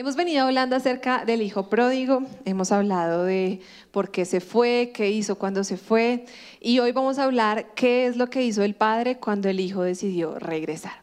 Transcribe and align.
Hemos 0.00 0.16
venido 0.16 0.46
hablando 0.46 0.76
acerca 0.76 1.26
del 1.26 1.42
hijo 1.42 1.68
pródigo, 1.68 2.22
hemos 2.46 2.72
hablado 2.72 3.24
de 3.24 3.60
por 3.90 4.10
qué 4.10 4.24
se 4.24 4.40
fue, 4.40 4.92
qué 4.94 5.10
hizo 5.10 5.36
cuando 5.36 5.62
se 5.62 5.76
fue 5.76 6.24
y 6.58 6.78
hoy 6.78 6.92
vamos 6.92 7.18
a 7.18 7.24
hablar 7.24 7.74
qué 7.74 8.06
es 8.06 8.16
lo 8.16 8.30
que 8.30 8.42
hizo 8.42 8.62
el 8.62 8.74
padre 8.74 9.18
cuando 9.18 9.50
el 9.50 9.60
hijo 9.60 9.82
decidió 9.82 10.38
regresar. 10.38 11.02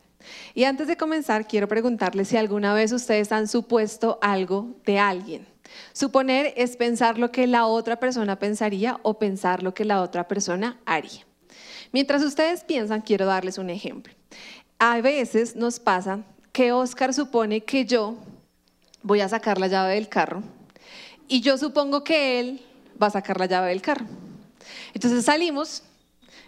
Y 0.55 0.63
antes 0.63 0.87
de 0.87 0.97
comenzar, 0.97 1.47
quiero 1.47 1.67
preguntarles 1.67 2.29
si 2.29 2.37
alguna 2.37 2.73
vez 2.73 2.91
ustedes 2.91 3.31
han 3.31 3.47
supuesto 3.47 4.17
algo 4.19 4.75
de 4.83 4.97
alguien. 4.97 5.45
Suponer 5.93 6.55
es 6.57 6.75
pensar 6.75 7.19
lo 7.19 7.31
que 7.31 7.45
la 7.45 7.67
otra 7.67 7.99
persona 7.99 8.39
pensaría 8.39 8.99
o 9.03 9.19
pensar 9.19 9.61
lo 9.61 9.75
que 9.75 9.85
la 9.85 10.01
otra 10.01 10.27
persona 10.27 10.79
haría. 10.87 11.23
Mientras 11.91 12.23
ustedes 12.23 12.63
piensan, 12.63 13.01
quiero 13.01 13.27
darles 13.27 13.59
un 13.59 13.69
ejemplo. 13.69 14.15
A 14.79 14.99
veces 15.01 15.55
nos 15.55 15.79
pasa 15.79 16.23
que 16.51 16.71
Oscar 16.71 17.13
supone 17.13 17.61
que 17.61 17.85
yo 17.85 18.17
voy 19.07 19.21
a 19.21 19.29
sacar 19.29 19.57
la 19.57 19.67
llave 19.67 19.95
del 19.95 20.09
carro 20.09 20.43
y 21.27 21.41
yo 21.41 21.57
supongo 21.57 22.03
que 22.03 22.39
él 22.39 22.61
va 23.01 23.07
a 23.07 23.11
sacar 23.11 23.39
la 23.39 23.45
llave 23.45 23.69
del 23.69 23.81
carro. 23.81 24.05
Entonces 24.93 25.23
salimos 25.25 25.83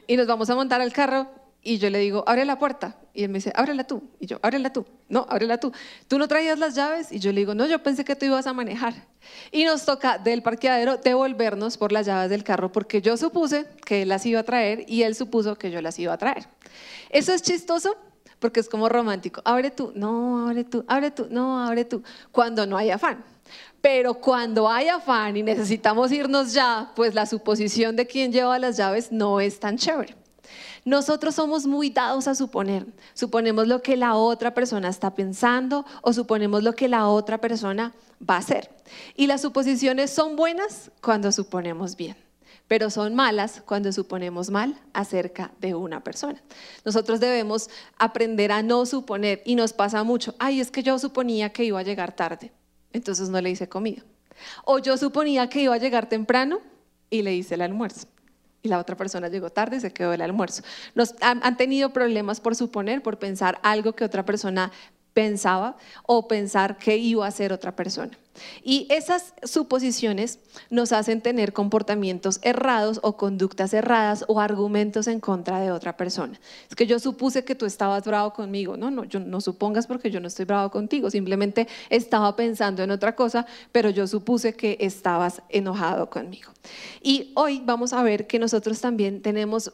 y 0.07 0.17
nos 0.17 0.27
vamos 0.27 0.49
a 0.49 0.55
montar 0.55 0.81
al 0.81 0.91
carro 0.91 1.27
y 1.61 1.77
yo 1.77 1.89
le 1.89 1.99
digo, 1.99 2.23
abre 2.27 2.45
la 2.45 2.59
puerta. 2.59 2.97
Y 3.13 3.23
él 3.23 3.29
me 3.29 3.39
dice, 3.39 3.51
ábrela 3.55 3.85
tú. 3.85 4.03
Y 4.19 4.27
yo, 4.27 4.39
ábrela 4.41 4.71
tú. 4.71 4.85
No, 5.09 5.25
ábrela 5.29 5.57
tú. 5.57 5.71
¿Tú 6.07 6.17
no 6.17 6.27
traías 6.27 6.57
las 6.57 6.75
llaves? 6.75 7.11
Y 7.11 7.19
yo 7.19 7.31
le 7.31 7.41
digo, 7.41 7.53
no, 7.53 7.65
yo 7.65 7.83
pensé 7.83 8.05
que 8.05 8.15
tú 8.15 8.25
ibas 8.25 8.47
a 8.47 8.53
manejar. 8.53 8.93
Y 9.51 9.65
nos 9.65 9.85
toca 9.85 10.17
del 10.17 10.41
parqueadero 10.41 10.97
devolvernos 10.97 11.77
por 11.77 11.91
las 11.91 12.05
llaves 12.05 12.29
del 12.29 12.43
carro 12.43 12.71
porque 12.71 13.01
yo 13.01 13.17
supuse 13.17 13.65
que 13.85 14.03
él 14.03 14.09
las 14.09 14.25
iba 14.25 14.39
a 14.39 14.43
traer 14.43 14.85
y 14.87 15.03
él 15.03 15.15
supuso 15.15 15.57
que 15.57 15.71
yo 15.71 15.81
las 15.81 15.99
iba 15.99 16.13
a 16.13 16.17
traer. 16.17 16.47
Eso 17.09 17.33
es 17.33 17.41
chistoso 17.41 17.95
porque 18.39 18.59
es 18.59 18.69
como 18.69 18.89
romántico. 18.89 19.41
Abre 19.45 19.71
tú, 19.71 19.91
no, 19.95 20.47
abre 20.47 20.63
tú, 20.63 20.83
abre 20.87 21.11
tú, 21.11 21.27
no, 21.29 21.61
abre 21.61 21.85
tú. 21.85 22.01
Cuando 22.31 22.65
no 22.65 22.77
hay 22.77 22.89
afán. 22.89 23.23
Pero 23.81 24.15
cuando 24.15 24.69
hay 24.69 24.87
afán 24.89 25.37
y 25.37 25.43
necesitamos 25.43 26.11
irnos 26.11 26.53
ya, 26.53 26.91
pues 26.95 27.13
la 27.13 27.25
suposición 27.25 27.95
de 27.95 28.07
quién 28.07 28.31
lleva 28.31 28.59
las 28.59 28.77
llaves 28.77 29.11
no 29.11 29.39
es 29.39 29.59
tan 29.59 29.77
chévere. 29.77 30.15
Nosotros 30.85 31.35
somos 31.35 31.67
muy 31.67 31.89
dados 31.89 32.27
a 32.27 32.35
suponer. 32.35 32.85
Suponemos 33.13 33.67
lo 33.67 33.81
que 33.81 33.97
la 33.97 34.15
otra 34.15 34.53
persona 34.53 34.89
está 34.89 35.13
pensando 35.13 35.85
o 36.01 36.13
suponemos 36.13 36.63
lo 36.63 36.73
que 36.73 36.87
la 36.87 37.07
otra 37.07 37.39
persona 37.39 37.93
va 38.27 38.35
a 38.35 38.39
hacer. 38.39 38.69
Y 39.15 39.27
las 39.27 39.41
suposiciones 39.41 40.09
son 40.09 40.35
buenas 40.35 40.91
cuando 41.01 41.31
suponemos 41.31 41.95
bien 41.95 42.28
pero 42.67 42.89
son 42.89 43.15
malas 43.15 43.61
cuando 43.65 43.91
suponemos 43.91 44.49
mal 44.49 44.79
acerca 44.93 45.51
de 45.59 45.75
una 45.75 46.03
persona. 46.03 46.41
Nosotros 46.85 47.19
debemos 47.19 47.69
aprender 47.97 48.51
a 48.51 48.61
no 48.61 48.85
suponer 48.85 49.41
y 49.45 49.55
nos 49.55 49.73
pasa 49.73 50.03
mucho, 50.03 50.35
ay, 50.39 50.59
es 50.59 50.71
que 50.71 50.83
yo 50.83 50.97
suponía 50.99 51.51
que 51.51 51.63
iba 51.63 51.79
a 51.79 51.83
llegar 51.83 52.15
tarde, 52.15 52.51
entonces 52.93 53.29
no 53.29 53.41
le 53.41 53.49
hice 53.49 53.67
comida. 53.67 54.03
O 54.65 54.79
yo 54.79 54.97
suponía 54.97 55.49
que 55.49 55.61
iba 55.61 55.75
a 55.75 55.79
llegar 55.79 56.07
temprano 56.07 56.59
y 57.09 57.21
le 57.21 57.35
hice 57.35 57.55
el 57.55 57.61
almuerzo 57.61 58.07
y 58.61 58.67
la 58.67 58.79
otra 58.79 58.95
persona 58.95 59.29
llegó 59.29 59.49
tarde 59.49 59.77
y 59.77 59.79
se 59.79 59.93
quedó 59.93 60.13
el 60.13 60.21
almuerzo. 60.21 60.63
Nos 60.95 61.15
han, 61.21 61.39
han, 61.43 61.57
tenido 61.57 61.91
problemas 61.91 62.41
por 62.41 62.55
suponer, 62.55 63.01
por 63.01 63.17
pensar 63.17 63.59
algo 63.63 63.93
que 63.93 64.03
otra 64.03 64.25
persona 64.25 64.71
pensaba 65.13 65.77
o 66.05 66.27
pensar 66.27 66.77
que 66.77 66.97
iba 66.97 67.25
a 67.25 67.31
ser 67.31 67.53
otra 67.53 67.75
persona. 67.75 68.17
Y 68.63 68.87
esas 68.89 69.33
suposiciones 69.43 70.39
nos 70.69 70.91
hacen 70.91 71.21
tener 71.21 71.53
comportamientos 71.53 72.39
errados 72.41 72.99
o 73.03 73.17
conductas 73.17 73.73
erradas 73.73 74.25
o 74.27 74.39
argumentos 74.39 75.07
en 75.07 75.19
contra 75.19 75.59
de 75.59 75.71
otra 75.71 75.97
persona. 75.97 76.39
Es 76.69 76.75
que 76.75 76.87
yo 76.87 76.99
supuse 76.99 77.43
que 77.43 77.55
tú 77.55 77.65
estabas 77.65 78.03
bravo 78.03 78.33
conmigo. 78.33 78.77
No, 78.77 78.91
no, 78.91 79.03
no 79.05 79.41
supongas 79.41 79.87
porque 79.87 80.11
yo 80.11 80.19
no 80.19 80.27
estoy 80.27 80.45
bravo 80.45 80.69
contigo. 80.71 81.09
Simplemente 81.09 81.67
estaba 81.89 82.35
pensando 82.35 82.83
en 82.83 82.91
otra 82.91 83.15
cosa, 83.15 83.45
pero 83.71 83.89
yo 83.89 84.07
supuse 84.07 84.53
que 84.53 84.77
estabas 84.79 85.41
enojado 85.49 86.09
conmigo. 86.09 86.51
Y 87.01 87.31
hoy 87.35 87.61
vamos 87.63 87.93
a 87.93 88.03
ver 88.03 88.27
que 88.27 88.39
nosotros 88.39 88.81
también 88.81 89.21
tenemos 89.21 89.71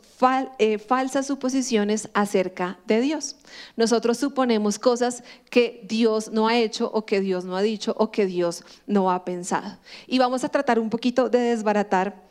eh, 0.59 0.77
falsas 0.77 1.27
suposiciones 1.27 2.09
acerca 2.13 2.79
de 2.85 3.01
Dios. 3.01 3.35
Nosotros 3.75 4.17
suponemos 4.17 4.79
cosas 4.79 5.23
que 5.49 5.81
Dios 5.87 6.31
no 6.31 6.47
ha 6.47 6.57
hecho 6.57 6.89
o 6.93 7.05
que 7.05 7.21
Dios 7.21 7.45
no 7.45 7.55
ha 7.55 7.61
dicho 7.61 7.95
o 7.97 8.11
que 8.11 8.25
Dios 8.25 8.54
no 8.87 9.11
ha 9.11 9.25
pensado. 9.25 9.77
Y 10.07 10.19
vamos 10.19 10.43
a 10.43 10.49
tratar 10.49 10.79
un 10.79 10.89
poquito 10.89 11.29
de 11.29 11.39
desbaratar 11.39 12.23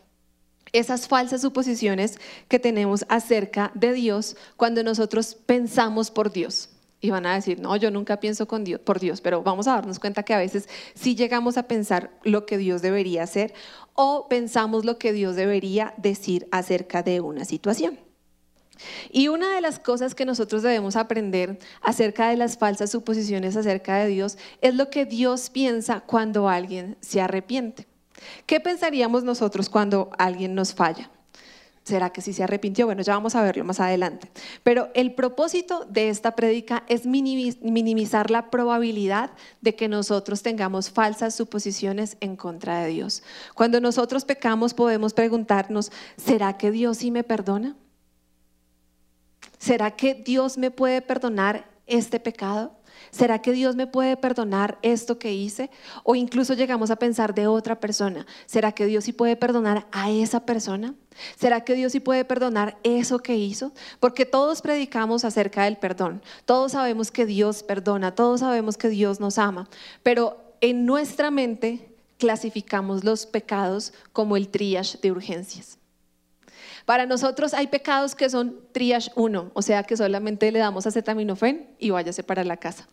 esas 0.72 1.06
falsas 1.06 1.40
suposiciones 1.40 2.18
que 2.48 2.58
tenemos 2.58 3.04
acerca 3.08 3.70
de 3.74 3.92
Dios 3.92 4.36
cuando 4.56 4.82
nosotros 4.82 5.36
pensamos 5.46 6.10
por 6.10 6.32
Dios. 6.32 6.70
Y 7.00 7.10
van 7.10 7.26
a 7.26 7.34
decir, 7.34 7.60
no, 7.60 7.76
yo 7.76 7.90
nunca 7.90 8.18
pienso 8.18 8.48
con 8.48 8.64
Dios, 8.64 8.80
por 8.80 8.98
Dios, 8.98 9.20
pero 9.20 9.42
vamos 9.42 9.68
a 9.68 9.74
darnos 9.74 9.98
cuenta 9.98 10.22
que 10.22 10.32
a 10.32 10.38
veces 10.38 10.68
sí 10.94 11.14
llegamos 11.14 11.58
a 11.58 11.64
pensar 11.64 12.10
lo 12.22 12.46
que 12.46 12.56
Dios 12.56 12.80
debería 12.80 13.22
hacer 13.22 13.52
o 13.92 14.26
pensamos 14.28 14.84
lo 14.84 14.98
que 14.98 15.12
Dios 15.12 15.36
debería 15.36 15.92
decir 15.98 16.48
acerca 16.50 17.02
de 17.02 17.20
una 17.20 17.44
situación. 17.44 18.03
Y 19.10 19.28
una 19.28 19.54
de 19.54 19.60
las 19.60 19.78
cosas 19.78 20.14
que 20.14 20.24
nosotros 20.24 20.62
debemos 20.62 20.96
aprender 20.96 21.58
acerca 21.82 22.28
de 22.28 22.36
las 22.36 22.58
falsas 22.58 22.90
suposiciones 22.90 23.56
acerca 23.56 23.96
de 23.96 24.08
Dios 24.08 24.38
es 24.60 24.74
lo 24.74 24.90
que 24.90 25.06
Dios 25.06 25.50
piensa 25.50 26.00
cuando 26.00 26.48
alguien 26.48 26.96
se 27.00 27.20
arrepiente. 27.20 27.86
¿Qué 28.46 28.60
pensaríamos 28.60 29.24
nosotros 29.24 29.68
cuando 29.68 30.10
alguien 30.18 30.54
nos 30.54 30.74
falla? 30.74 31.10
¿Será 31.84 32.08
que 32.08 32.22
sí 32.22 32.32
se 32.32 32.42
arrepintió? 32.42 32.86
Bueno, 32.86 33.02
ya 33.02 33.12
vamos 33.12 33.34
a 33.34 33.42
verlo 33.42 33.62
más 33.62 33.78
adelante. 33.78 34.30
Pero 34.62 34.88
el 34.94 35.14
propósito 35.14 35.84
de 35.84 36.08
esta 36.08 36.34
prédica 36.34 36.82
es 36.88 37.04
minimizar 37.04 38.30
la 38.30 38.50
probabilidad 38.50 39.32
de 39.60 39.74
que 39.74 39.86
nosotros 39.86 40.42
tengamos 40.42 40.90
falsas 40.90 41.34
suposiciones 41.34 42.16
en 42.20 42.36
contra 42.36 42.80
de 42.80 42.88
Dios. 42.88 43.22
Cuando 43.54 43.82
nosotros 43.82 44.24
pecamos 44.24 44.72
podemos 44.72 45.12
preguntarnos, 45.12 45.92
¿será 46.16 46.56
que 46.56 46.70
Dios 46.70 46.96
sí 46.96 47.10
me 47.10 47.22
perdona? 47.22 47.76
¿Será 49.64 49.92
que 49.92 50.12
Dios 50.12 50.58
me 50.58 50.70
puede 50.70 51.00
perdonar 51.00 51.66
este 51.86 52.20
pecado? 52.20 52.76
¿Será 53.10 53.40
que 53.40 53.52
Dios 53.52 53.76
me 53.76 53.86
puede 53.86 54.14
perdonar 54.18 54.78
esto 54.82 55.18
que 55.18 55.32
hice? 55.32 55.70
O 56.02 56.14
incluso 56.14 56.52
llegamos 56.52 56.90
a 56.90 56.96
pensar 56.96 57.34
de 57.34 57.46
otra 57.46 57.80
persona. 57.80 58.26
¿Será 58.44 58.72
que 58.72 58.84
Dios 58.84 59.04
sí 59.04 59.14
puede 59.14 59.36
perdonar 59.36 59.86
a 59.90 60.10
esa 60.10 60.44
persona? 60.44 60.94
¿Será 61.34 61.64
que 61.64 61.72
Dios 61.72 61.92
sí 61.92 62.00
puede 62.00 62.26
perdonar 62.26 62.76
eso 62.82 63.20
que 63.20 63.38
hizo? 63.38 63.72
Porque 64.00 64.26
todos 64.26 64.60
predicamos 64.60 65.24
acerca 65.24 65.64
del 65.64 65.78
perdón. 65.78 66.20
Todos 66.44 66.72
sabemos 66.72 67.10
que 67.10 67.24
Dios 67.24 67.62
perdona, 67.62 68.14
todos 68.14 68.40
sabemos 68.40 68.76
que 68.76 68.90
Dios 68.90 69.18
nos 69.18 69.38
ama. 69.38 69.70
Pero 70.02 70.36
en 70.60 70.84
nuestra 70.84 71.30
mente 71.30 71.88
clasificamos 72.18 73.02
los 73.02 73.24
pecados 73.24 73.94
como 74.12 74.36
el 74.36 74.48
triage 74.48 74.98
de 75.00 75.10
urgencias. 75.10 75.78
Para 76.84 77.06
nosotros 77.06 77.54
hay 77.54 77.66
pecados 77.68 78.14
que 78.14 78.28
son 78.28 78.56
triage 78.72 79.10
1, 79.14 79.50
o 79.54 79.62
sea 79.62 79.82
que 79.84 79.96
solamente 79.96 80.50
le 80.52 80.58
damos 80.58 80.86
acetaminofén 80.86 81.68
y 81.78 81.90
váyase 81.90 82.22
para 82.22 82.44
la 82.44 82.56
casa. 82.56 82.86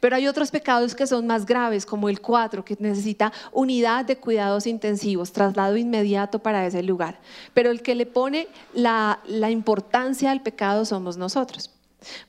Pero 0.00 0.16
hay 0.16 0.26
otros 0.26 0.50
pecados 0.50 0.94
que 0.94 1.06
son 1.06 1.26
más 1.26 1.46
graves, 1.46 1.86
como 1.86 2.08
el 2.08 2.20
4, 2.20 2.64
que 2.64 2.76
necesita 2.80 3.32
unidad 3.52 4.04
de 4.04 4.16
cuidados 4.16 4.66
intensivos, 4.66 5.32
traslado 5.32 5.76
inmediato 5.76 6.40
para 6.40 6.66
ese 6.66 6.82
lugar. 6.82 7.20
Pero 7.54 7.70
el 7.70 7.82
que 7.82 7.94
le 7.94 8.06
pone 8.06 8.48
la, 8.74 9.20
importancia 9.50 10.30
al 10.30 10.42
pecado 10.42 10.84
somos 10.84 11.16
nosotros. 11.16 11.70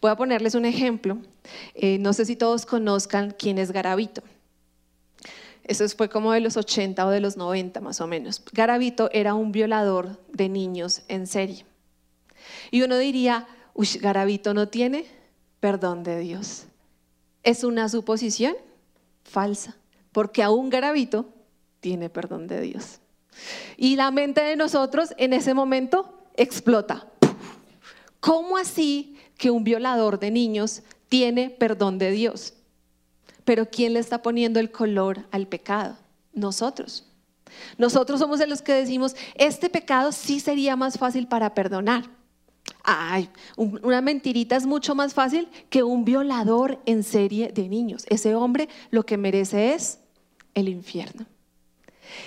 Voy 0.01 0.11
a 0.11 0.15
ponerles 0.15 0.55
un 0.55 0.65
ejemplo. 0.65 1.17
Eh, 1.75 1.97
no 1.99 2.13
sé 2.13 2.25
si 2.25 2.35
todos 2.35 2.65
conozcan 2.65 3.33
quién 3.37 3.57
es 3.57 3.71
Garabito. 3.71 4.21
Eso 5.63 5.87
fue 5.89 6.09
como 6.09 6.31
de 6.31 6.39
los 6.39 6.57
80 6.57 7.05
o 7.05 7.09
de 7.09 7.19
los 7.19 7.37
90 7.37 7.79
más 7.81 8.01
o 8.01 8.07
menos. 8.07 8.41
Garavito 8.51 9.09
era 9.13 9.33
un 9.33 9.51
violador 9.51 10.19
de 10.29 10.49
niños 10.49 11.03
en 11.07 11.27
serie. 11.27 11.65
Y 12.71 12.81
uno 12.81 12.97
diría, 12.97 13.47
uy, 13.73 13.87
Garavito 13.99 14.53
no 14.53 14.67
tiene 14.67 15.05
perdón 15.59 16.03
de 16.03 16.19
Dios. 16.19 16.65
Es 17.43 17.63
una 17.63 17.89
suposición 17.89 18.55
falsa, 19.23 19.77
porque 20.11 20.43
aún 20.43 20.69
Garavito 20.69 21.29
tiene 21.79 22.09
perdón 22.09 22.47
de 22.47 22.61
Dios. 22.61 22.99
Y 23.77 23.95
la 23.95 24.11
mente 24.11 24.41
de 24.41 24.55
nosotros 24.55 25.13
en 25.17 25.33
ese 25.33 25.53
momento 25.53 26.21
explota. 26.35 27.07
¿Cómo 28.19 28.57
así 28.57 29.17
que 29.37 29.51
un 29.51 29.63
violador 29.63 30.19
de 30.19 30.31
niños 30.31 30.83
tiene 31.09 31.49
perdón 31.49 31.97
de 31.97 32.11
Dios? 32.11 32.53
Pero 33.51 33.69
¿quién 33.69 33.91
le 33.91 33.99
está 33.99 34.21
poniendo 34.21 34.61
el 34.61 34.71
color 34.71 35.25
al 35.29 35.45
pecado? 35.45 35.97
Nosotros. 36.31 37.05
Nosotros 37.77 38.21
somos 38.21 38.39
de 38.39 38.47
los 38.47 38.61
que 38.61 38.71
decimos, 38.71 39.13
este 39.35 39.69
pecado 39.69 40.13
sí 40.13 40.39
sería 40.39 40.77
más 40.77 40.97
fácil 40.97 41.27
para 41.27 41.53
perdonar. 41.53 42.05
Ay, 42.81 43.27
una 43.57 43.99
mentirita 43.99 44.55
es 44.55 44.65
mucho 44.65 44.95
más 44.95 45.13
fácil 45.13 45.49
que 45.69 45.83
un 45.83 46.05
violador 46.05 46.79
en 46.85 47.03
serie 47.03 47.51
de 47.51 47.67
niños. 47.67 48.05
Ese 48.07 48.35
hombre 48.35 48.69
lo 48.89 49.05
que 49.05 49.17
merece 49.17 49.73
es 49.73 49.99
el 50.53 50.69
infierno. 50.69 51.25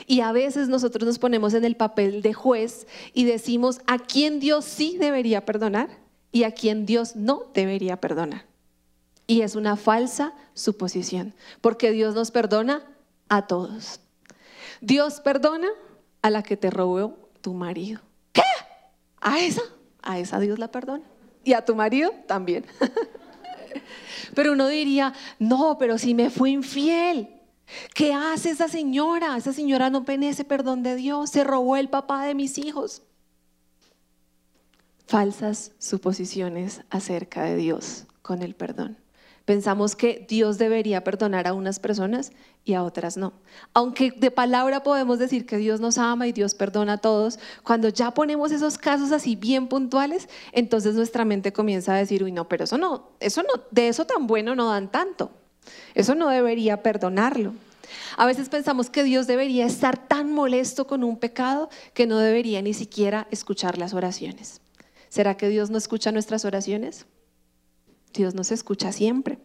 Y 0.06 0.20
a 0.20 0.30
veces 0.30 0.68
nosotros 0.68 1.06
nos 1.06 1.18
ponemos 1.18 1.54
en 1.54 1.64
el 1.64 1.74
papel 1.74 2.20
de 2.20 2.34
juez 2.34 2.86
y 3.14 3.24
decimos 3.24 3.80
a 3.86 3.98
quién 3.98 4.40
Dios 4.40 4.66
sí 4.66 4.98
debería 4.98 5.46
perdonar 5.46 5.88
y 6.32 6.42
a 6.42 6.50
quién 6.50 6.84
Dios 6.84 7.16
no 7.16 7.46
debería 7.54 7.98
perdonar. 7.98 8.44
Y 9.26 9.40
es 9.40 9.54
una 9.56 9.76
falsa 9.76 10.34
suposición, 10.52 11.34
porque 11.60 11.92
Dios 11.92 12.14
nos 12.14 12.30
perdona 12.30 12.84
a 13.28 13.46
todos. 13.46 14.00
Dios 14.80 15.20
perdona 15.20 15.68
a 16.22 16.30
la 16.30 16.42
que 16.42 16.56
te 16.56 16.70
robó 16.70 17.18
tu 17.40 17.54
marido. 17.54 18.00
¿Qué? 18.32 18.42
¿A 19.20 19.40
esa? 19.40 19.62
A 20.02 20.18
esa 20.18 20.38
Dios 20.40 20.58
la 20.58 20.68
perdona. 20.68 21.04
Y 21.42 21.54
a 21.54 21.64
tu 21.64 21.74
marido 21.74 22.12
también. 22.26 22.66
pero 24.34 24.52
uno 24.52 24.68
diría, 24.68 25.14
no, 25.38 25.76
pero 25.78 25.98
si 25.98 26.14
me 26.14 26.30
fue 26.30 26.50
infiel. 26.50 27.28
¿Qué 27.94 28.12
hace 28.12 28.50
esa 28.50 28.68
señora? 28.68 29.36
Esa 29.36 29.52
señora 29.52 29.90
no 29.90 30.04
ese 30.06 30.44
perdón 30.44 30.82
de 30.82 30.96
Dios, 30.96 31.30
se 31.30 31.44
robó 31.44 31.76
el 31.76 31.88
papá 31.88 32.24
de 32.24 32.34
mis 32.34 32.58
hijos. 32.58 33.02
Falsas 35.06 35.72
suposiciones 35.78 36.82
acerca 36.90 37.44
de 37.44 37.56
Dios 37.56 38.04
con 38.22 38.42
el 38.42 38.54
perdón. 38.54 38.98
Pensamos 39.44 39.94
que 39.94 40.24
Dios 40.26 40.56
debería 40.56 41.04
perdonar 41.04 41.46
a 41.46 41.52
unas 41.52 41.78
personas 41.78 42.32
y 42.64 42.72
a 42.72 42.82
otras 42.82 43.18
no. 43.18 43.34
Aunque 43.74 44.10
de 44.10 44.30
palabra 44.30 44.82
podemos 44.82 45.18
decir 45.18 45.44
que 45.44 45.58
Dios 45.58 45.80
nos 45.80 45.98
ama 45.98 46.26
y 46.26 46.32
Dios 46.32 46.54
perdona 46.54 46.94
a 46.94 46.98
todos, 46.98 47.38
cuando 47.62 47.90
ya 47.90 48.12
ponemos 48.12 48.52
esos 48.52 48.78
casos 48.78 49.12
así 49.12 49.36
bien 49.36 49.68
puntuales, 49.68 50.30
entonces 50.52 50.94
nuestra 50.94 51.26
mente 51.26 51.52
comienza 51.52 51.94
a 51.94 51.98
decir, 51.98 52.24
uy, 52.24 52.32
no, 52.32 52.48
pero 52.48 52.64
eso 52.64 52.78
no, 52.78 53.10
eso 53.20 53.42
no, 53.42 53.62
de 53.70 53.88
eso 53.88 54.06
tan 54.06 54.26
bueno 54.26 54.54
no 54.54 54.70
dan 54.70 54.90
tanto. 54.90 55.30
Eso 55.94 56.14
no 56.14 56.28
debería 56.28 56.82
perdonarlo. 56.82 57.52
A 58.16 58.24
veces 58.24 58.48
pensamos 58.48 58.88
que 58.88 59.02
Dios 59.02 59.26
debería 59.26 59.66
estar 59.66 60.08
tan 60.08 60.32
molesto 60.32 60.86
con 60.86 61.04
un 61.04 61.18
pecado 61.18 61.68
que 61.92 62.06
no 62.06 62.18
debería 62.18 62.62
ni 62.62 62.72
siquiera 62.72 63.28
escuchar 63.30 63.76
las 63.76 63.92
oraciones. 63.92 64.62
¿Será 65.10 65.36
que 65.36 65.48
Dios 65.48 65.68
no 65.68 65.76
escucha 65.76 66.12
nuestras 66.12 66.46
oraciones? 66.46 67.06
Dios 68.14 68.34
nos 68.34 68.52
escucha 68.52 68.92
siempre. 68.92 69.38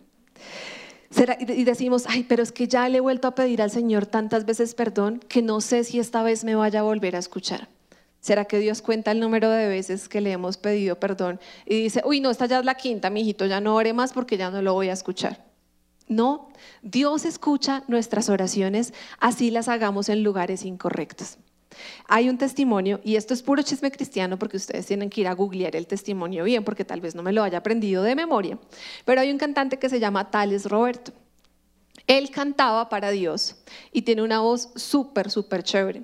y 1.39 1.63
decimos, 1.63 2.05
ay, 2.07 2.23
pero 2.23 2.43
es 2.43 2.51
que 2.51 2.67
ya 2.67 2.87
le 2.87 2.99
he 2.99 3.01
vuelto 3.01 3.27
a 3.27 3.35
pedir 3.35 3.61
al 3.61 3.71
Señor 3.71 4.05
tantas 4.05 4.45
veces 4.45 4.75
perdón 4.75 5.19
que 5.27 5.41
no 5.41 5.59
sé 5.59 5.83
si 5.83 5.99
esta 5.99 6.23
vez 6.23 6.43
me 6.43 6.55
vaya 6.55 6.79
a 6.79 6.83
volver 6.83 7.15
a 7.15 7.19
escuchar. 7.19 7.67
¿Será 8.21 8.45
que 8.45 8.59
Dios 8.59 8.81
cuenta 8.81 9.11
el 9.11 9.19
número 9.19 9.49
de 9.49 9.67
veces 9.67 10.09
que 10.09 10.19
le 10.21 10.31
hemos 10.31 10.57
pedido 10.57 10.99
perdón 10.99 11.39
y 11.65 11.81
dice, 11.81 12.01
uy, 12.05 12.19
no, 12.19 12.29
esta 12.29 12.45
ya 12.47 12.59
es 12.59 12.65
la 12.65 12.75
quinta, 12.75 13.09
mi 13.09 13.21
hijito, 13.21 13.45
ya 13.45 13.61
no 13.61 13.75
ore 13.75 13.93
más 13.93 14.11
porque 14.13 14.37
ya 14.37 14.51
no 14.51 14.61
lo 14.61 14.73
voy 14.73 14.89
a 14.89 14.93
escuchar? 14.93 15.45
No, 16.07 16.49
Dios 16.81 17.23
escucha 17.23 17.83
nuestras 17.87 18.29
oraciones, 18.29 18.93
así 19.19 19.51
las 19.51 19.69
hagamos 19.69 20.09
en 20.09 20.23
lugares 20.23 20.65
incorrectos. 20.65 21.37
Hay 22.07 22.29
un 22.29 22.37
testimonio, 22.37 22.99
y 23.03 23.15
esto 23.15 23.33
es 23.33 23.43
puro 23.43 23.61
chisme 23.61 23.91
cristiano 23.91 24.39
porque 24.39 24.57
ustedes 24.57 24.85
tienen 24.85 25.09
que 25.09 25.21
ir 25.21 25.27
a 25.27 25.33
googlear 25.33 25.75
el 25.75 25.87
testimonio 25.87 26.43
bien, 26.43 26.63
porque 26.63 26.85
tal 26.85 27.01
vez 27.01 27.15
no 27.15 27.23
me 27.23 27.33
lo 27.33 27.43
haya 27.43 27.59
aprendido 27.59 28.03
de 28.03 28.15
memoria, 28.15 28.57
pero 29.05 29.21
hay 29.21 29.31
un 29.31 29.37
cantante 29.37 29.77
que 29.77 29.89
se 29.89 29.99
llama 29.99 30.31
Tales 30.31 30.65
Roberto. 30.65 31.13
Él 32.07 32.31
cantaba 32.31 32.89
para 32.89 33.11
Dios 33.11 33.55
y 33.91 34.01
tiene 34.01 34.23
una 34.23 34.39
voz 34.39 34.69
súper, 34.75 35.29
súper 35.29 35.61
chévere. 35.61 36.03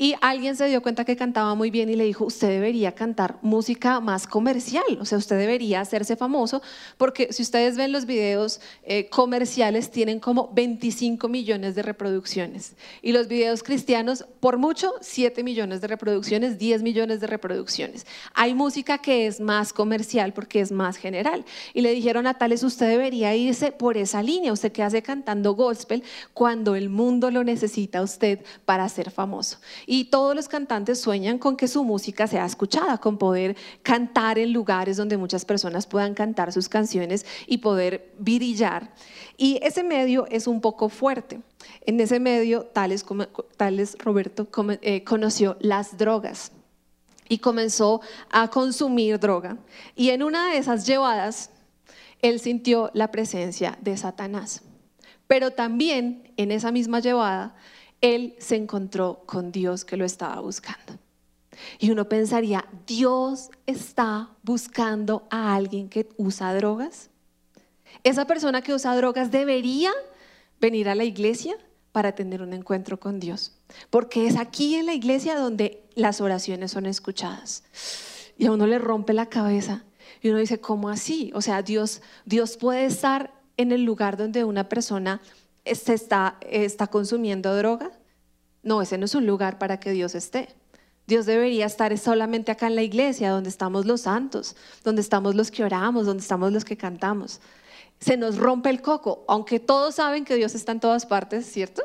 Y 0.00 0.14
alguien 0.22 0.56
se 0.56 0.64
dio 0.64 0.80
cuenta 0.80 1.04
que 1.04 1.14
cantaba 1.14 1.54
muy 1.54 1.70
bien 1.70 1.90
y 1.90 1.94
le 1.94 2.04
dijo, 2.04 2.24
usted 2.24 2.48
debería 2.48 2.92
cantar 2.94 3.36
música 3.42 4.00
más 4.00 4.26
comercial, 4.26 4.82
o 4.98 5.04
sea, 5.04 5.18
usted 5.18 5.36
debería 5.36 5.82
hacerse 5.82 6.16
famoso, 6.16 6.62
porque 6.96 7.34
si 7.34 7.42
ustedes 7.42 7.76
ven 7.76 7.92
los 7.92 8.06
videos 8.06 8.62
eh, 8.82 9.10
comerciales, 9.10 9.90
tienen 9.90 10.18
como 10.18 10.54
25 10.54 11.28
millones 11.28 11.74
de 11.74 11.82
reproducciones. 11.82 12.76
Y 13.02 13.12
los 13.12 13.28
videos 13.28 13.62
cristianos, 13.62 14.24
por 14.40 14.56
mucho, 14.56 14.94
7 15.02 15.44
millones 15.44 15.82
de 15.82 15.88
reproducciones, 15.88 16.56
10 16.56 16.82
millones 16.82 17.20
de 17.20 17.26
reproducciones. 17.26 18.06
Hay 18.32 18.54
música 18.54 18.96
que 18.96 19.26
es 19.26 19.38
más 19.38 19.74
comercial 19.74 20.32
porque 20.32 20.62
es 20.62 20.72
más 20.72 20.96
general. 20.96 21.44
Y 21.74 21.82
le 21.82 21.92
dijeron 21.92 22.26
a 22.26 22.38
Tales, 22.38 22.62
usted 22.62 22.88
debería 22.88 23.36
irse 23.36 23.70
por 23.70 23.98
esa 23.98 24.22
línea, 24.22 24.54
usted 24.54 24.72
que 24.72 24.82
hace 24.82 25.02
cantando 25.02 25.52
gospel 25.52 26.02
cuando 26.32 26.74
el 26.74 26.88
mundo 26.88 27.30
lo 27.30 27.44
necesita 27.44 28.00
usted 28.00 28.38
para 28.64 28.88
ser 28.88 29.10
famoso. 29.10 29.58
Y 29.92 30.04
todos 30.04 30.36
los 30.36 30.46
cantantes 30.46 31.00
sueñan 31.00 31.36
con 31.38 31.56
que 31.56 31.66
su 31.66 31.82
música 31.82 32.28
sea 32.28 32.44
escuchada, 32.44 32.98
con 32.98 33.18
poder 33.18 33.56
cantar 33.82 34.38
en 34.38 34.52
lugares 34.52 34.96
donde 34.96 35.16
muchas 35.16 35.44
personas 35.44 35.88
puedan 35.88 36.14
cantar 36.14 36.52
sus 36.52 36.68
canciones 36.68 37.26
y 37.48 37.58
poder 37.58 38.14
brillar. 38.16 38.94
Y 39.36 39.58
ese 39.64 39.82
medio 39.82 40.28
es 40.30 40.46
un 40.46 40.60
poco 40.60 40.90
fuerte. 40.90 41.40
En 41.80 41.98
ese 41.98 42.20
medio, 42.20 42.66
Tales, 42.66 43.04
tales 43.56 43.96
Roberto 43.98 44.46
eh, 44.80 45.02
conoció 45.02 45.56
las 45.58 45.98
drogas 45.98 46.52
y 47.28 47.38
comenzó 47.38 48.00
a 48.30 48.48
consumir 48.48 49.18
droga. 49.18 49.56
Y 49.96 50.10
en 50.10 50.22
una 50.22 50.52
de 50.52 50.58
esas 50.58 50.86
llevadas, 50.86 51.50
él 52.22 52.38
sintió 52.38 52.92
la 52.94 53.10
presencia 53.10 53.76
de 53.80 53.96
Satanás. 53.96 54.62
Pero 55.26 55.50
también 55.50 56.32
en 56.36 56.52
esa 56.52 56.70
misma 56.70 57.00
llevada, 57.00 57.56
él 58.00 58.34
se 58.38 58.56
encontró 58.56 59.22
con 59.26 59.52
Dios 59.52 59.84
que 59.84 59.96
lo 59.96 60.04
estaba 60.04 60.40
buscando. 60.40 60.98
Y 61.78 61.90
uno 61.90 62.08
pensaría, 62.08 62.66
¿Dios 62.86 63.50
está 63.66 64.30
buscando 64.42 65.26
a 65.30 65.54
alguien 65.54 65.88
que 65.88 66.08
usa 66.16 66.54
drogas? 66.54 67.10
¿Esa 68.02 68.26
persona 68.26 68.62
que 68.62 68.72
usa 68.72 68.96
drogas 68.96 69.30
debería 69.30 69.90
venir 70.60 70.88
a 70.88 70.94
la 70.94 71.04
iglesia 71.04 71.54
para 71.92 72.12
tener 72.12 72.40
un 72.40 72.52
encuentro 72.52 72.98
con 72.98 73.20
Dios? 73.20 73.52
Porque 73.90 74.26
es 74.26 74.36
aquí 74.36 74.76
en 74.76 74.86
la 74.86 74.94
iglesia 74.94 75.36
donde 75.36 75.82
las 75.94 76.20
oraciones 76.20 76.70
son 76.70 76.86
escuchadas. 76.86 77.64
Y 78.38 78.46
a 78.46 78.52
uno 78.52 78.66
le 78.66 78.78
rompe 78.78 79.12
la 79.12 79.26
cabeza 79.26 79.84
y 80.22 80.30
uno 80.30 80.38
dice, 80.38 80.60
¿cómo 80.60 80.88
así? 80.88 81.30
O 81.34 81.42
sea, 81.42 81.62
Dios, 81.62 82.00
Dios 82.24 82.56
puede 82.56 82.86
estar 82.86 83.32
en 83.56 83.72
el 83.72 83.84
lugar 83.84 84.16
donde 84.16 84.44
una 84.44 84.68
persona 84.68 85.20
se 85.64 85.94
está, 85.94 86.38
está 86.42 86.86
consumiendo 86.86 87.56
droga. 87.56 87.90
No, 88.62 88.82
ese 88.82 88.98
no 88.98 89.04
es 89.04 89.14
un 89.14 89.26
lugar 89.26 89.58
para 89.58 89.80
que 89.80 89.90
Dios 89.92 90.14
esté. 90.14 90.48
Dios 91.06 91.26
debería 91.26 91.66
estar 91.66 91.96
solamente 91.98 92.52
acá 92.52 92.68
en 92.68 92.76
la 92.76 92.82
iglesia, 92.82 93.30
donde 93.30 93.48
estamos 93.48 93.84
los 93.84 94.02
santos, 94.02 94.54
donde 94.84 95.02
estamos 95.02 95.34
los 95.34 95.50
que 95.50 95.64
oramos, 95.64 96.06
donde 96.06 96.22
estamos 96.22 96.52
los 96.52 96.64
que 96.64 96.76
cantamos. 96.76 97.40
Se 97.98 98.16
nos 98.16 98.38
rompe 98.38 98.70
el 98.70 98.80
coco, 98.80 99.24
aunque 99.26 99.58
todos 99.58 99.96
saben 99.96 100.24
que 100.24 100.36
Dios 100.36 100.54
está 100.54 100.72
en 100.72 100.80
todas 100.80 101.06
partes, 101.06 101.46
¿cierto? 101.46 101.82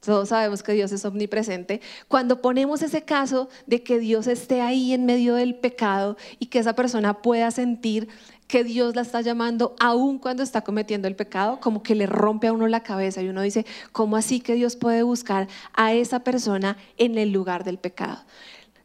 Todos 0.00 0.28
sabemos 0.28 0.62
que 0.62 0.72
Dios 0.72 0.92
es 0.92 1.04
omnipresente. 1.04 1.80
Cuando 2.06 2.40
ponemos 2.40 2.82
ese 2.82 3.02
caso 3.02 3.48
de 3.66 3.82
que 3.82 3.98
Dios 3.98 4.28
esté 4.28 4.60
ahí 4.60 4.92
en 4.92 5.04
medio 5.04 5.34
del 5.34 5.56
pecado 5.56 6.16
y 6.38 6.46
que 6.46 6.60
esa 6.60 6.74
persona 6.74 7.20
pueda 7.20 7.50
sentir 7.50 8.08
que 8.48 8.64
Dios 8.64 8.96
la 8.96 9.02
está 9.02 9.20
llamando 9.20 9.76
aún 9.78 10.18
cuando 10.18 10.42
está 10.42 10.62
cometiendo 10.62 11.06
el 11.06 11.14
pecado, 11.14 11.60
como 11.60 11.82
que 11.82 11.94
le 11.94 12.06
rompe 12.06 12.48
a 12.48 12.52
uno 12.52 12.66
la 12.66 12.82
cabeza 12.82 13.22
y 13.22 13.28
uno 13.28 13.42
dice, 13.42 13.66
¿cómo 13.92 14.16
así 14.16 14.40
que 14.40 14.54
Dios 14.54 14.74
puede 14.74 15.02
buscar 15.02 15.46
a 15.74 15.92
esa 15.92 16.20
persona 16.20 16.76
en 16.96 17.18
el 17.18 17.30
lugar 17.30 17.62
del 17.62 17.78
pecado? 17.78 18.18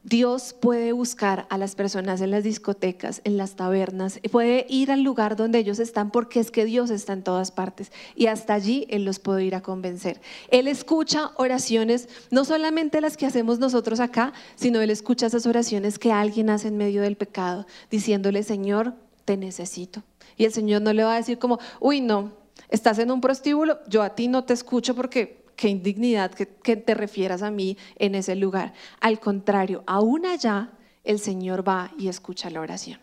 Dios 0.05 0.53
puede 0.60 0.91
buscar 0.91 1.48
a 1.50 1.58
las 1.58 1.75
personas 1.75 2.20
en 2.20 2.29
las 2.29 2.43
discotecas, 2.43 3.22
en 3.24 3.38
las 3.38 3.55
tabernas, 3.55 4.20
puede 4.34 4.65
ir 4.67 4.91
al 4.91 5.01
lugar 5.01 5.38
donde 5.38 5.60
ellos 5.60 5.79
están 5.79 6.12
porque 6.12 6.41
es 6.41 6.51
que 6.51 6.65
Dios 6.65 6.89
está 6.89 7.13
en 7.13 7.24
todas 7.24 7.51
partes 7.51 7.89
y 8.13 8.25
hasta 8.27 8.53
allí 8.53 8.86
Él 8.89 9.05
los 9.05 9.20
puede 9.20 9.46
ir 9.46 9.55
a 9.55 9.62
convencer. 9.62 10.20
Él 10.50 10.67
escucha 10.67 11.32
oraciones, 11.38 12.10
no 12.32 12.43
solamente 12.43 13.00
las 13.00 13.15
que 13.15 13.25
hacemos 13.25 13.60
nosotros 13.60 14.01
acá, 14.01 14.34
sino 14.55 14.82
Él 14.82 14.89
escucha 14.89 15.27
esas 15.27 15.46
oraciones 15.46 15.98
que 15.98 16.12
alguien 16.12 16.50
hace 16.50 16.67
en 16.67 16.75
medio 16.75 17.01
del 17.01 17.15
pecado, 17.15 17.65
diciéndole, 17.89 18.43
Señor, 18.43 18.96
te 19.25 19.38
necesito. 19.38 20.03
Y 20.38 20.46
el 20.46 20.53
Señor 20.53 20.82
no 20.82 20.94
le 20.94 21.03
va 21.03 21.13
a 21.13 21.18
decir 21.18 21.39
como, 21.39 21.60
uy, 21.80 22.01
no, 22.01 22.34
estás 22.70 23.00
en 23.00 23.12
un 23.12 23.22
prostíbulo, 23.22 23.80
yo 23.88 24.01
a 24.01 24.15
ti 24.15 24.27
no 24.27 24.44
te 24.44 24.53
escucho 24.53 24.96
porque 24.96 25.44
qué 25.56 25.70
indignidad 25.70 26.32
que, 26.32 26.46
te 26.46 26.94
refieras 26.94 27.42
a 27.42 27.51
mí 27.51 27.77
en 27.98 28.15
ese 28.15 28.36
lugar. 28.36 28.74
Al 29.00 29.20
contrario, 29.20 29.84
aún 29.86 30.25
allá 30.25 30.72
el 31.03 31.20
Señor 31.20 31.68
va 31.68 31.92
y 31.98 32.08
escucha 32.08 32.50
la 32.50 32.62
oración. 32.62 33.00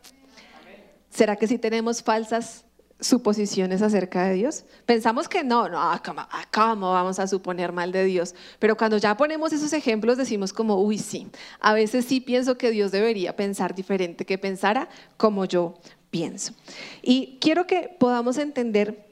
¿Será 1.10 1.36
que 1.36 1.46
si 1.46 1.58
tenemos 1.58 2.02
falsas 2.02 2.64
suposiciones 3.00 3.82
acerca 3.82 4.24
de 4.24 4.34
Dios? 4.34 4.64
Pensamos 4.86 5.28
que 5.28 5.42
no, 5.42 5.68
no, 5.68 5.78
ah, 5.80 6.00
ah, 6.04 6.44
¿cómo, 6.52 6.92
vamos 6.92 7.18
a 7.18 7.26
suponer 7.26 7.72
mal 7.72 7.92
de 7.92 8.04
Dios? 8.04 8.34
Pero 8.58 8.76
cuando 8.76 8.98
ya 8.98 9.16
ponemos 9.16 9.52
esos 9.52 9.72
ejemplos 9.72 10.18
decimos 10.18 10.52
como, 10.52 10.80
uy, 10.82 10.98
sí, 10.98 11.28
a 11.60 11.72
veces 11.72 12.04
sí 12.04 12.20
pienso 12.20 12.58
que 12.58 12.70
Dios 12.70 12.92
debería 12.92 13.34
pensar 13.36 13.74
diferente, 13.74 14.24
que 14.24 14.38
pensara 14.38 14.88
como 15.16 15.46
yo 15.46 15.74
pienso. 16.10 16.54
Y 17.02 17.38
quiero 17.40 17.66
que 17.66 17.94
podamos 17.98 18.38
entender 18.38 19.10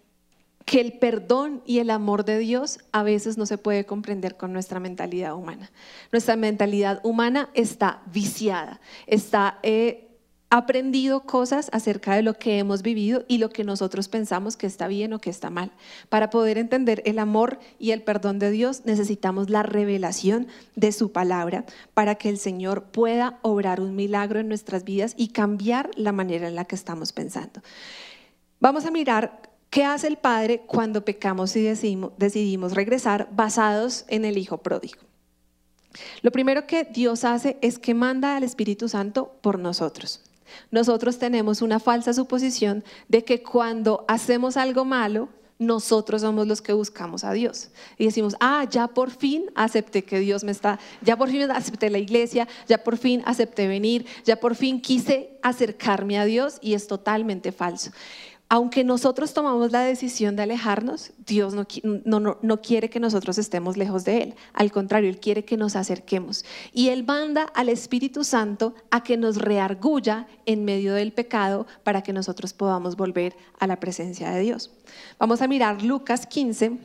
que 0.68 0.80
el 0.80 0.92
perdón 0.92 1.62
y 1.64 1.78
el 1.78 1.88
amor 1.88 2.26
de 2.26 2.38
Dios 2.38 2.80
a 2.92 3.02
veces 3.02 3.38
no 3.38 3.46
se 3.46 3.56
puede 3.56 3.86
comprender 3.86 4.36
con 4.36 4.52
nuestra 4.52 4.80
mentalidad 4.80 5.34
humana. 5.34 5.70
Nuestra 6.12 6.36
mentalidad 6.36 7.00
humana 7.04 7.48
está 7.54 8.02
viciada, 8.12 8.78
está 9.06 9.58
eh, 9.62 10.07
aprendido 10.50 11.24
cosas 11.24 11.68
acerca 11.72 12.14
de 12.14 12.22
lo 12.22 12.34
que 12.34 12.58
hemos 12.58 12.82
vivido 12.82 13.24
y 13.28 13.38
lo 13.38 13.50
que 13.50 13.64
nosotros 13.64 14.08
pensamos 14.08 14.56
que 14.56 14.66
está 14.66 14.88
bien 14.88 15.12
o 15.12 15.18
que 15.18 15.30
está 15.30 15.50
mal. 15.50 15.72
Para 16.08 16.30
poder 16.30 16.56
entender 16.56 17.02
el 17.04 17.18
amor 17.18 17.58
y 17.78 17.90
el 17.90 18.02
perdón 18.02 18.38
de 18.38 18.50
Dios 18.50 18.82
necesitamos 18.86 19.50
la 19.50 19.62
revelación 19.62 20.46
de 20.74 20.92
su 20.92 21.12
palabra 21.12 21.64
para 21.92 22.14
que 22.14 22.30
el 22.30 22.38
Señor 22.38 22.84
pueda 22.84 23.38
obrar 23.42 23.80
un 23.80 23.94
milagro 23.94 24.40
en 24.40 24.48
nuestras 24.48 24.84
vidas 24.84 25.14
y 25.16 25.28
cambiar 25.28 25.90
la 25.96 26.12
manera 26.12 26.48
en 26.48 26.54
la 26.54 26.64
que 26.64 26.76
estamos 26.76 27.12
pensando. 27.12 27.60
Vamos 28.58 28.86
a 28.86 28.90
mirar 28.90 29.42
qué 29.68 29.84
hace 29.84 30.06
el 30.06 30.16
Padre 30.16 30.62
cuando 30.66 31.04
pecamos 31.04 31.54
y 31.56 31.62
decidimos, 31.62 32.74
regresar 32.74 33.28
basados 33.32 34.06
en 34.08 34.24
el 34.24 34.38
Hijo 34.38 34.58
pródigo. 34.58 35.02
Lo 36.22 36.30
primero 36.30 36.66
que 36.66 36.84
Dios 36.84 37.24
hace 37.24 37.58
es 37.60 37.78
que 37.78 37.92
manda 37.92 38.36
al 38.36 38.44
Espíritu 38.44 38.88
Santo 38.88 39.36
por 39.42 39.58
nosotros. 39.58 40.22
Nosotros 40.70 41.18
tenemos 41.18 41.62
una 41.62 41.80
falsa 41.80 42.12
suposición 42.12 42.84
de 43.08 43.24
que 43.24 43.42
cuando 43.42 44.04
hacemos 44.08 44.56
algo 44.56 44.84
malo, 44.84 45.28
nosotros 45.58 46.22
somos 46.22 46.46
los 46.46 46.62
que 46.62 46.72
buscamos 46.72 47.24
a 47.24 47.32
Dios. 47.32 47.70
Y 47.98 48.04
decimos, 48.04 48.36
ah, 48.40 48.64
ya 48.70 48.86
por 48.86 49.10
fin 49.10 49.46
acepté 49.54 50.04
que 50.04 50.20
Dios 50.20 50.44
me 50.44 50.52
está, 50.52 50.78
ya 51.02 51.16
por 51.16 51.28
fin 51.28 51.50
acepté 51.50 51.90
la 51.90 51.98
iglesia, 51.98 52.46
ya 52.68 52.78
por 52.84 52.96
fin 52.96 53.22
acepté 53.26 53.66
venir, 53.66 54.06
ya 54.24 54.36
por 54.36 54.54
fin 54.54 54.80
quise 54.80 55.38
acercarme 55.42 56.18
a 56.18 56.24
Dios 56.24 56.58
y 56.60 56.74
es 56.74 56.86
totalmente 56.86 57.50
falso 57.50 57.90
aunque 58.50 58.82
nosotros 58.82 59.34
tomamos 59.34 59.72
la 59.72 59.82
decisión 59.82 60.34
de 60.34 60.42
alejarnos, 60.42 61.12
Dios 61.26 61.54
no, 61.54 62.60
quiere 62.62 62.88
que 62.88 62.98
nosotros 62.98 63.36
estemos 63.36 63.76
lejos 63.76 64.04
de 64.04 64.22
Él. 64.22 64.34
Al 64.54 64.72
contrario, 64.72 65.10
Él 65.10 65.20
quiere 65.20 65.44
que 65.44 65.58
nos 65.58 65.76
acerquemos. 65.76 66.46
Y 66.72 66.88
Él 66.88 67.04
manda 67.04 67.42
al 67.42 67.68
Espíritu 67.68 68.24
Santo 68.24 68.74
a 68.90 69.02
que 69.02 69.18
nos 69.18 69.36
reargulla 69.36 70.26
en 70.46 70.64
medio 70.64 70.94
del 70.94 71.12
pecado 71.12 71.66
para 71.82 72.02
que 72.02 72.14
nosotros 72.14 72.54
podamos 72.54 72.96
volver 72.96 73.36
a 73.58 73.66
la 73.66 73.80
presencia 73.80 74.30
de 74.30 74.40
Dios. 74.40 74.70
Vamos 75.18 75.42
a 75.42 75.48
mirar 75.48 75.82
Lucas 75.82 76.26
15, 76.26 76.78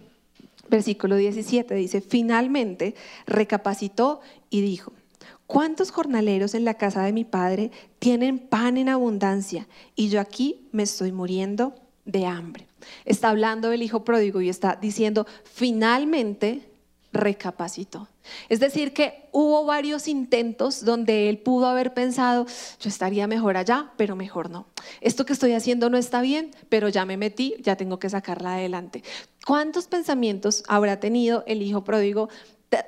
versículo 0.70 1.16
17. 1.16 1.76
Dice, 1.76 2.02
finalmente 2.02 2.94
recapacitó 3.26 4.20
y 4.50 4.60
dijo, 4.60 4.92
¿Cuántos 5.48 5.92
jornaleros 5.92 6.56
en 6.56 6.66
la 6.66 6.76
casa 6.76 7.04
de 7.04 7.14
mi 7.14 7.26
padre 7.26 7.72
tienen 8.00 8.40
pan 8.40 8.78
en 8.78 8.90
abundancia 8.90 9.68
y 9.96 10.10
yo 10.10 10.20
aquí 10.20 10.68
me 10.72 10.84
estoy 10.84 11.12
muriendo 11.12 11.76
de 12.06 12.26
hambre? 12.26 12.68
Está 13.06 13.30
hablando 13.30 13.70
del 13.70 13.84
hijo 13.84 14.04
pródigo 14.04 14.42
y 14.42 14.50
está 14.50 14.78
diciendo, 14.82 15.28
finalmente 15.44 16.70
recapacitó. 17.14 18.08
Es 18.50 18.60
decir, 18.60 18.94
que 18.94 19.30
hubo 19.32 19.66
varios 19.66 20.08
intentos 20.08 20.84
donde 20.84 21.30
él 21.30 21.38
pudo 21.38 21.68
haber 21.68 21.94
pensado, 21.94 22.46
yo 22.80 22.90
estaría 22.90 23.28
mejor 23.28 23.58
allá, 23.58 23.92
pero 23.98 24.16
mejor 24.16 24.50
no. 24.50 24.66
Esto 25.02 25.26
que 25.26 25.34
estoy 25.34 25.54
haciendo 25.54 25.90
no 25.90 25.98
está 25.98 26.22
bien, 26.22 26.52
pero 26.70 26.90
ya 26.90 27.06
me 27.06 27.18
metí, 27.18 27.56
ya 27.60 27.76
tengo 27.76 28.00
que 28.00 28.10
sacarla 28.10 28.56
adelante. 28.56 29.04
¿Cuántos 29.46 29.88
pensamientos 29.88 30.64
habrá 30.68 31.00
tenido 31.00 31.44
el 31.46 31.62
hijo 31.62 31.84
pródigo 31.84 32.30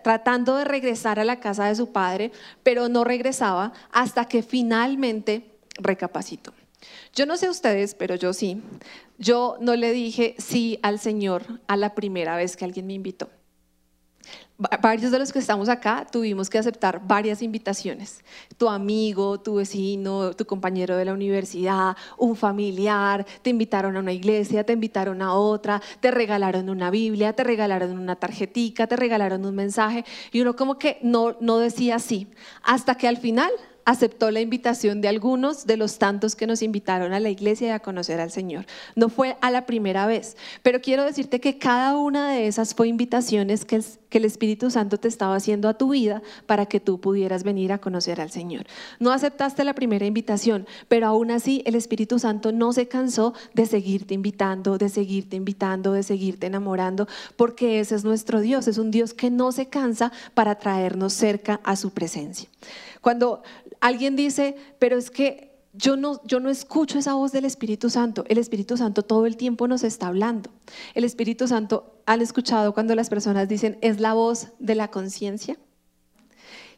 tratando 0.04 0.56
de 0.56 0.66
regresar 0.66 1.20
a 1.20 1.26
la 1.26 1.40
casa 1.40 1.66
de 1.66 1.76
su 1.76 1.92
padre, 1.92 2.32
pero 2.64 2.90
no 2.90 3.04
regresaba 3.04 3.74
hasta 3.92 4.26
que 4.26 4.44
finalmente 4.44 5.52
recapacitó. 5.78 6.54
Yo 7.14 7.26
no 7.26 7.38
sé 7.38 7.50
ustedes, 7.50 7.96
pero 7.96 8.16
yo 8.16 8.34
sí. 8.34 8.62
Yo 9.18 9.58
no 9.60 9.76
le 9.76 9.92
dije 9.92 10.36
sí 10.38 10.80
al 10.84 11.00
Señor 11.00 11.62
a 11.68 11.78
la 11.78 11.96
primera 11.96 12.36
vez 12.36 12.58
que 12.58 12.66
alguien 12.66 12.88
me 12.88 12.94
invitó 12.94 13.30
varios 14.58 15.12
de 15.12 15.20
los 15.20 15.34
que 15.34 15.40
estamos 15.40 15.68
acá 15.68 16.06
tuvimos 16.10 16.50
que 16.50 16.58
aceptar 16.58 17.02
varias 17.06 17.42
invitaciones. 17.42 18.24
Tu 18.58 18.70
amigo, 18.70 19.40
tu 19.40 19.56
vecino, 19.56 20.34
tu 20.34 20.46
compañero 20.46 20.96
de 20.96 21.06
la 21.06 21.14
universidad, 21.14 21.98
un 22.18 22.36
familiar, 22.36 23.26
te 23.42 23.50
invitaron 23.50 23.98
a 23.98 24.00
una 24.00 24.14
iglesia, 24.14 24.64
te 24.64 24.74
invitaron 24.74 25.22
a 25.22 25.34
otra, 25.34 25.82
te 26.00 26.12
regalaron 26.12 26.70
una 26.70 26.90
Biblia, 26.90 27.34
te 27.34 27.44
regalaron 27.44 27.98
una 27.98 28.16
tarjetica, 28.16 28.88
te 28.88 28.96
regalaron 28.96 29.46
un 29.46 29.56
mensaje 29.56 30.06
y 30.32 30.42
uno 30.42 30.56
como 30.56 30.78
que 30.78 31.00
no, 31.02 31.36
no 31.42 31.58
decía 31.60 32.00
sí, 32.00 32.28
hasta 32.64 32.96
que 32.96 33.08
al 33.08 33.18
final 33.18 33.52
aceptó 33.86 34.32
la 34.32 34.42
invitación 34.42 35.00
de 35.00 35.08
algunos 35.08 35.68
de 35.68 35.78
los 35.78 36.00
tantos 36.00 36.36
que 36.36 36.48
nos 36.48 36.64
invitaron 36.64 37.14
a 37.14 37.20
la 37.20 37.30
iglesia 37.30 37.68
y 37.68 37.72
a 37.72 37.80
conocer 37.80 38.20
al 38.20 38.32
Señor. 38.32 38.66
No 38.96 39.10
fue 39.10 39.38
a 39.42 39.52
la 39.52 39.68
primera 39.68 40.08
vez, 40.08 40.36
pero 40.64 40.82
quiero 40.82 41.04
decirte 41.04 41.40
que 41.40 41.60
cada 41.60 41.96
una 41.98 42.32
de 42.32 42.48
esas 42.48 42.74
fue 42.74 42.88
invitaciones 42.88 43.64
que 43.64 43.76
el, 44.12 44.26
Espíritu 44.26 44.72
Santo 44.72 44.98
te 44.98 45.08
estaba 45.08 45.36
haciendo 45.36 45.68
a 45.70 45.78
tu 45.78 45.90
vida 45.90 46.24
para 46.48 46.66
que 46.66 46.80
tú 46.80 47.00
pudieras 47.00 47.44
venir 47.44 47.74
a 47.74 47.80
conocer 47.80 48.22
al 48.22 48.32
Señor. 48.32 48.66
No 48.98 49.12
aceptaste 49.12 49.64
la 49.66 49.76
primera 49.76 50.06
invitación, 50.06 50.66
pero 50.88 51.08
aún 51.08 51.32
así 51.32 51.62
el 51.66 51.76
Espíritu 51.76 52.18
Santo 52.18 52.52
no 52.52 52.72
se 52.74 52.88
cansó 52.88 53.34
de 53.54 53.66
seguirte 53.66 54.14
invitando, 54.14 54.78
de 54.78 54.90
seguirte 54.90 55.36
invitando, 55.36 55.92
de 55.92 56.02
seguirte 56.02 56.48
enamorando, 56.48 57.08
porque 57.36 57.82
ese 57.82 57.96
es 57.96 58.06
nuestro 58.06 58.40
Dios, 58.40 58.68
es 58.68 58.78
un 58.78 58.90
Dios 58.90 59.14
que 59.14 59.30
no 59.30 59.52
se 59.52 59.68
cansa 59.68 60.12
para 60.34 60.56
traernos 60.56 61.14
cerca 61.14 61.60
a 61.64 61.76
su 61.76 61.92
presencia. 61.92 62.50
Cuando 63.06 63.44
alguien 63.82 64.16
dice, 64.16 64.56
pero 64.80 64.98
es 64.98 65.12
que 65.12 65.52
yo 65.74 65.96
no, 65.96 66.26
yo 66.26 66.40
no 66.40 66.50
escucho 66.50 66.98
esa 66.98 67.14
voz 67.14 67.32
del 67.32 67.46
Espíritu 67.46 67.92
Santo. 67.92 68.26
El 68.30 68.40
Espíritu 68.40 68.78
Santo 68.78 69.04
todo 69.04 69.28
el 69.28 69.38
tiempo 69.38 69.68
nos 69.68 69.84
está 69.84 70.08
hablando. 70.08 70.50
El 70.96 71.04
Espíritu 71.04 71.48
Santo, 71.48 72.02
¿han 72.08 72.22
escuchado 72.22 72.74
cuando 72.74 72.96
las 72.96 73.10
personas 73.10 73.48
dicen, 73.48 73.78
es 73.82 74.00
la 74.00 74.16
voz 74.16 74.48
de 74.58 74.74
la 74.74 74.90
conciencia? 74.90 75.56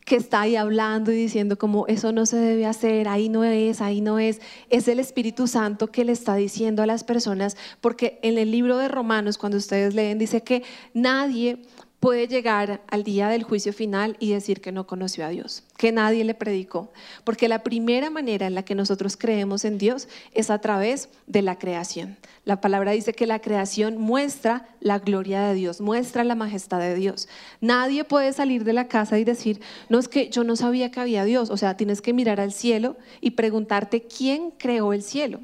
Que 0.04 0.18
está 0.18 0.42
ahí 0.42 0.58
hablando 0.58 1.14
y 1.14 1.16
diciendo 1.16 1.58
como, 1.58 1.88
eso 1.88 2.12
no 2.12 2.26
se 2.26 2.36
debe 2.36 2.66
hacer, 2.66 3.08
ahí 3.08 3.30
no 3.30 3.46
es, 3.46 3.80
ahí 3.80 4.02
no 4.02 4.20
es. 4.20 4.42
Es 4.70 4.90
el 4.90 5.00
Espíritu 5.00 5.48
Santo 5.48 5.88
que 5.88 6.04
le 6.04 6.12
está 6.12 6.36
diciendo 6.36 6.84
a 6.84 6.88
las 6.88 7.06
personas, 7.06 7.56
porque 7.80 8.20
en 8.22 8.38
el 8.38 8.52
libro 8.52 8.78
de 8.78 8.90
Romanos, 8.90 9.38
cuando 9.38 9.58
ustedes 9.58 9.96
leen, 9.96 10.18
dice 10.18 10.44
que 10.44 10.64
nadie 10.94 11.62
puede 12.00 12.28
llegar 12.28 12.82
al 12.88 13.04
día 13.04 13.28
del 13.28 13.44
juicio 13.44 13.74
final 13.74 14.18
y 14.20 14.32
decir 14.32 14.62
que 14.62 14.72
no 14.72 14.86
conoció 14.86 15.26
a 15.26 15.30
Dios, 15.30 15.64
que 15.78 15.92
nadie 15.92 16.24
le 16.24 16.36
predicó. 16.36 16.92
Porque 17.24 17.48
la 17.48 17.64
primera 17.64 18.10
manera 18.10 18.46
en 18.46 18.56
la 18.56 18.64
que 18.64 18.76
nosotros 18.76 19.18
creemos 19.18 19.66
en 19.66 19.78
Dios 19.78 20.08
es 20.34 20.50
a 20.50 20.60
través 20.60 21.10
de 21.26 21.42
la 21.42 21.58
creación. 21.58 22.18
La 22.46 22.62
palabra 22.62 22.92
dice 22.92 23.14
que 23.14 23.28
la 23.28 23.40
creación 23.40 23.98
muestra 23.98 24.68
la 24.80 25.00
gloria 25.00 25.42
de 25.42 25.56
Dios, 25.56 25.82
muestra 25.82 26.24
la 26.24 26.36
majestad 26.36 26.80
de 26.80 26.96
Dios. 26.96 27.28
Nadie 27.62 28.04
puede 28.04 28.32
salir 28.32 28.64
de 28.64 28.74
la 28.74 28.88
casa 28.88 29.18
y 29.18 29.24
decir, 29.24 29.60
no 29.90 29.98
es 29.98 30.08
que 30.08 30.30
yo 30.30 30.44
no 30.44 30.56
sabía 30.56 30.92
que 30.92 31.00
había 31.00 31.26
Dios. 31.26 31.50
O 31.50 31.58
sea, 31.58 31.78
tienes 31.78 32.02
que 32.02 32.14
mirar 32.14 32.40
al 32.40 32.54
cielo 32.54 32.96
y 33.22 33.32
preguntarte 33.32 34.04
quién 34.04 34.52
creó 34.52 34.94
el 34.94 35.02
cielo. 35.02 35.42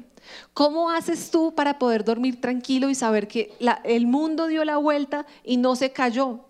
¿Cómo 0.52 0.90
haces 0.90 1.30
tú 1.30 1.54
para 1.54 1.78
poder 1.78 2.04
dormir 2.04 2.40
tranquilo 2.40 2.90
y 2.90 2.94
saber 2.94 3.28
que 3.28 3.52
el 3.84 4.06
mundo 4.06 4.46
dio 4.46 4.64
la 4.64 4.76
vuelta 4.76 5.26
y 5.44 5.56
no 5.56 5.76
se 5.76 5.90
cayó? 5.90 6.40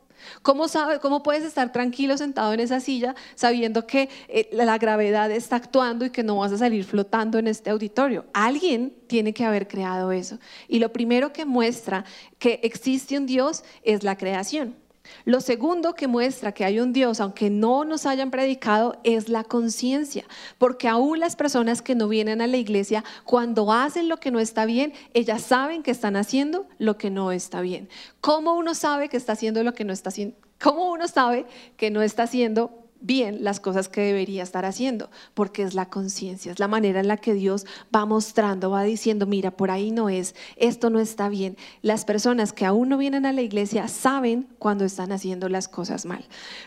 ¿Cómo, 0.43 0.67
¿Cómo 1.01 1.23
puedes 1.23 1.45
estar 1.45 1.73
tranquilo 1.73 2.17
sentado 2.17 2.53
en 2.53 2.61
esa 2.61 2.81
silla 2.81 3.15
sabiendo 3.35 3.87
que 3.87 4.09
eh, 4.29 4.49
la 4.53 4.79
gravedad 4.79 5.31
está 5.31 5.57
actuando 5.57 6.05
y 6.05 6.11
que 6.11 6.23
no 6.23 6.37
vas 6.37 6.53
a 6.53 6.59
salir 6.59 6.85
flotando 6.85 7.39
en 7.39 7.47
este 7.47 7.71
auditorio? 7.71 8.27
Alguien 8.33 8.95
tiene 9.07 9.33
que 9.33 9.45
haber 9.45 9.69
creado 9.69 10.13
eso. 10.13 10.39
Y 10.69 10.79
lo 10.79 10.93
primero 10.93 11.33
que 11.33 11.45
muestra 11.45 12.05
que 12.39 12.61
existe 12.63 13.19
un 13.19 13.27
Dios 13.27 13.65
es 13.83 14.03
la 14.03 14.17
creación. 14.17 14.84
Lo 15.25 15.41
segundo 15.41 15.95
que 15.95 16.07
muestra 16.07 16.53
que 16.53 16.65
hay 16.65 16.81
un 16.81 16.93
Dios, 16.93 17.21
aunque 17.21 17.51
no 17.51 17.85
nos 17.85 18.07
hayan 18.07 18.31
predicado, 18.31 18.99
es 19.05 19.29
la 19.29 19.45
conciencia, 19.45 20.25
porque 20.59 20.89
aún 20.89 21.21
las 21.21 21.37
personas 21.37 21.83
que 21.83 21.95
no 21.95 22.09
vienen 22.09 22.41
a 22.41 22.47
la 22.47 22.57
iglesia, 22.57 23.05
cuando 23.25 23.73
hacen 23.73 24.09
lo 24.09 24.19
que 24.19 24.31
no 24.31 24.41
está 24.41 24.65
bien, 24.65 24.93
ellas 25.13 25.43
saben 25.43 25.83
que 25.83 25.91
están 25.91 26.17
haciendo 26.17 26.67
lo 26.79 26.97
que 26.97 27.11
no 27.11 27.33
está 27.33 27.61
bien. 27.61 27.89
¿Cómo 28.21 28.55
uno 28.55 28.75
sabe 28.75 29.09
que 29.09 29.17
está 29.17 29.33
haciendo 29.33 29.63
lo 29.63 29.75
que 29.75 29.85
no 29.85 29.93
está 29.93 30.09
haciendo? 30.09 30.37
¿Cómo 30.61 30.91
uno 30.91 31.09
sabe 31.09 31.47
que 31.77 31.91
no 31.91 32.03
está 32.03 32.25
haciendo 32.25 32.84
bien 33.01 33.45
las 33.45 33.61
cosas 33.61 33.89
que 33.89 34.01
debería 34.01 34.43
estar 34.43 34.65
haciendo, 34.65 35.11
porque 35.35 35.63
es 35.63 35.75
la 35.75 35.91
conciencia, 35.91 36.51
es 36.51 36.59
la 36.59 36.69
manera 36.69 37.01
en 37.01 37.09
la 37.09 37.19
que 37.19 37.35
Dios 37.35 37.67
va 37.95 38.07
mostrando, 38.07 38.71
va 38.71 38.83
diciendo, 38.83 39.27
mira, 39.27 39.51
por 39.51 39.71
ahí 39.71 39.91
no 39.91 40.09
es, 40.09 40.35
esto 40.57 40.91
no 40.91 40.99
está 41.01 41.29
bien. 41.29 41.57
Las 41.83 42.05
personas 42.05 42.53
que 42.53 42.65
aún 42.65 42.89
no 42.89 42.97
vienen 42.99 43.27
a 43.27 43.33
la 43.33 43.43
iglesia 43.43 43.89
saben 43.89 44.49
cuando 44.59 44.85
están 44.85 45.13
haciendo 45.13 45.49
las 45.49 45.69
cosas 45.69 46.07
mal. 46.07 46.25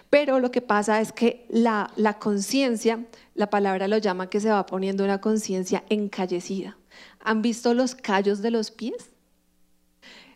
Pero 0.10 0.40
lo 0.40 0.52
que 0.52 0.62
pasa 0.62 1.02
es 1.02 1.12
que 1.12 1.46
la, 1.50 1.92
conciencia, 2.20 3.06
la 3.34 3.50
palabra 3.50 3.88
lo 3.88 3.98
llama 3.98 4.30
que 4.30 4.40
se 4.40 4.50
va 4.50 4.66
poniendo 4.66 5.04
una 5.04 5.22
conciencia 5.22 5.84
encallecida. 5.90 6.78
¿Han 7.20 7.42
visto 7.42 7.74
los 7.74 7.96
callos 7.96 8.42
de 8.42 8.52
los 8.52 8.72
pies? 8.72 9.12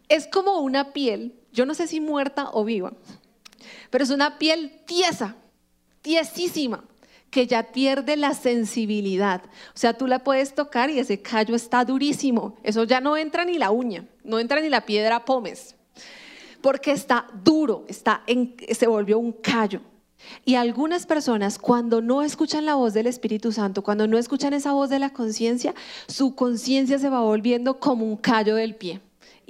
Es 0.10 0.27
como 0.27 0.60
una 0.60 0.93
piel, 0.93 1.36
yo 1.53 1.65
no 1.65 1.74
sé 1.74 1.88
si 1.88 2.01
muerta 2.01 2.50
o 2.51 2.65
viva, 2.65 2.93
pero 3.89 4.03
es 4.03 4.10
una 4.10 4.38
piel 4.39 4.81
tiesa 4.86 5.36
tiesísima 6.01 6.84
que 7.31 7.48
ya 7.48 7.72
pierde 7.72 8.17
la 8.17 8.34
sensibilidad. 8.34 9.41
O 9.74 9.77
sea, 9.77 9.93
tú 9.93 10.05
la 10.05 10.20
puedes 10.20 10.53
tocar 10.53 10.89
y 10.89 11.00
ese 11.00 11.22
callo 11.22 11.55
está 11.55 11.86
durísimo. 11.86 12.58
Eso 12.62 12.84
ya 12.84 13.00
no 13.00 13.15
entra 13.17 13.46
ni 13.46 13.58
la 13.58 13.72
uña, 13.72 14.05
no 14.24 14.38
entra 14.38 14.62
ni 14.62 14.70
la 14.70 14.86
piedra 14.86 15.24
pómez, 15.25 15.75
porque 16.62 16.91
está 16.91 17.27
duro, 17.43 17.86
está 17.88 18.24
se 18.77 18.88
volvió 18.88 19.17
un 19.17 19.31
callo. 19.31 19.81
Y 20.46 20.55
algunas 20.55 21.08
personas 21.08 21.58
cuando 21.58 22.01
no 22.01 22.22
escuchan 22.22 22.65
la 22.65 22.75
voz 22.75 22.93
del 22.93 23.08
Espíritu 23.08 23.51
Santo, 23.51 23.81
cuando 23.81 24.05
no 24.05 24.20
escuchan 24.20 24.53
esa 24.53 24.74
voz 24.74 24.89
de 24.89 25.00
la 25.00 25.12
conciencia, 25.12 25.74
su 26.08 26.36
conciencia 26.36 27.00
se 27.00 27.10
va 27.10 27.22
volviendo 27.22 27.79
como 27.79 28.05
un 28.05 28.17
callo 28.17 28.55
del 28.55 28.75
pie 28.75 29.01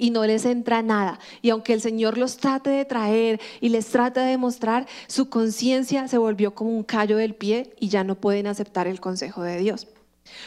y 0.02 0.10
no 0.10 0.26
les 0.26 0.44
entra 0.46 0.82
nada. 0.82 1.20
Y 1.42 1.50
aunque 1.50 1.72
el 1.72 1.80
Señor 1.80 2.18
los 2.18 2.36
trate 2.36 2.70
de 2.70 2.84
traer 2.84 3.40
y 3.60 3.68
les 3.68 3.86
trate 3.86 4.18
de 4.18 4.36
mostrar, 4.36 4.88
su 5.06 5.28
conciencia 5.28 6.08
se 6.08 6.18
volvió 6.18 6.56
como 6.56 6.70
un 6.76 6.82
callo 6.82 7.16
del 7.16 7.36
pie 7.36 7.72
y 7.78 7.88
ya 7.88 8.02
no 8.02 8.16
pueden 8.16 8.48
aceptar 8.48 8.88
el 8.88 8.98
consejo 8.98 9.44
de 9.44 9.58
Dios. 9.58 9.86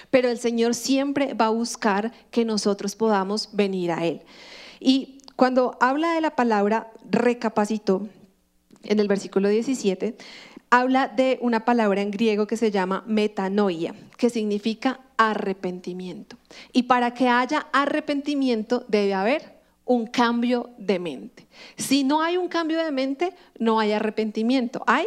Pero 0.10 0.28
el 0.28 0.40
Señor 0.40 0.76
siempre 0.76 1.36
va 1.36 1.46
a 1.46 1.52
buscar 1.52 2.12
que 2.32 2.44
nosotros 2.44 2.98
podamos 2.98 3.48
venir 3.54 3.94
a 3.94 4.06
Él. 4.06 4.24
Y 4.82 5.20
cuando 5.38 5.78
habla 5.80 6.16
de 6.16 6.20
la 6.20 6.36
palabra 6.36 6.92
recapacitó, 7.10 8.10
en 8.84 9.00
el 9.00 9.08
versículo 9.08 9.48
17, 9.48 10.18
habla 10.70 11.08
de 11.08 11.38
una 11.42 11.66
palabra 11.66 12.02
en 12.02 12.12
griego 12.12 12.48
que 12.48 12.58
se 12.58 12.72
llama 12.72 13.04
metanoia, 13.08 13.94
que 14.18 14.30
significa 14.30 15.00
arrepentimiento. 15.18 16.38
Y 16.74 16.84
para 16.84 17.14
que 17.14 17.30
haya 17.30 17.68
arrepentimiento 17.72 18.86
debe 18.88 19.14
haber 19.14 19.56
un 19.86 20.08
cambio 20.08 20.72
de 20.78 21.00
mente. 21.00 21.48
Si 21.78 22.04
no 22.04 22.22
hay 22.22 22.38
un 22.38 22.48
cambio 22.48 22.84
de 22.84 22.92
mente, 22.92 23.34
no 23.60 23.80
hay 23.80 23.92
arrepentimiento. 23.92 24.84
Hay 24.88 25.06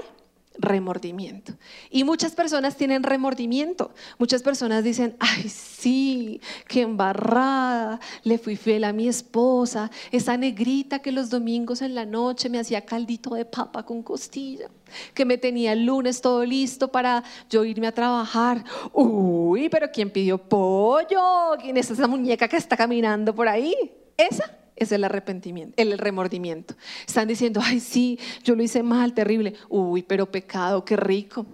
remordimiento. 0.58 1.54
Y 1.90 2.04
muchas 2.04 2.32
personas 2.32 2.76
tienen 2.76 3.02
remordimiento. 3.02 3.92
Muchas 4.18 4.42
personas 4.42 4.84
dicen, 4.84 5.16
ay, 5.20 5.48
sí, 5.48 6.40
qué 6.66 6.82
embarrada, 6.82 8.00
le 8.24 8.38
fui 8.38 8.56
fiel 8.56 8.84
a 8.84 8.92
mi 8.92 9.08
esposa, 9.08 9.90
esa 10.10 10.36
negrita 10.36 10.98
que 10.98 11.12
los 11.12 11.30
domingos 11.30 11.80
en 11.82 11.94
la 11.94 12.04
noche 12.04 12.48
me 12.48 12.58
hacía 12.58 12.84
caldito 12.84 13.34
de 13.34 13.44
papa 13.44 13.84
con 13.84 14.02
costilla, 14.02 14.68
que 15.14 15.24
me 15.24 15.38
tenía 15.38 15.72
el 15.72 15.86
lunes 15.86 16.20
todo 16.20 16.44
listo 16.44 16.88
para 16.88 17.22
yo 17.48 17.64
irme 17.64 17.86
a 17.86 17.92
trabajar. 17.92 18.64
Uy, 18.92 19.68
pero 19.68 19.88
¿quién 19.92 20.10
pidió 20.10 20.38
pollo? 20.38 21.56
¿Quién 21.60 21.76
es 21.76 21.90
esa 21.90 22.06
muñeca 22.06 22.48
que 22.48 22.56
está 22.56 22.76
caminando 22.76 23.34
por 23.34 23.48
ahí? 23.48 23.74
Esa 24.16 24.57
es 24.78 24.92
el 24.92 25.04
arrepentimiento, 25.04 25.74
el 25.76 25.98
remordimiento. 25.98 26.74
Están 27.06 27.28
diciendo, 27.28 27.60
ay, 27.62 27.80
sí, 27.80 28.18
yo 28.44 28.54
lo 28.54 28.62
hice 28.62 28.82
mal, 28.82 29.12
terrible. 29.12 29.54
Uy, 29.68 30.02
pero 30.02 30.30
pecado, 30.30 30.84
qué 30.84 30.96
rico. 30.96 31.46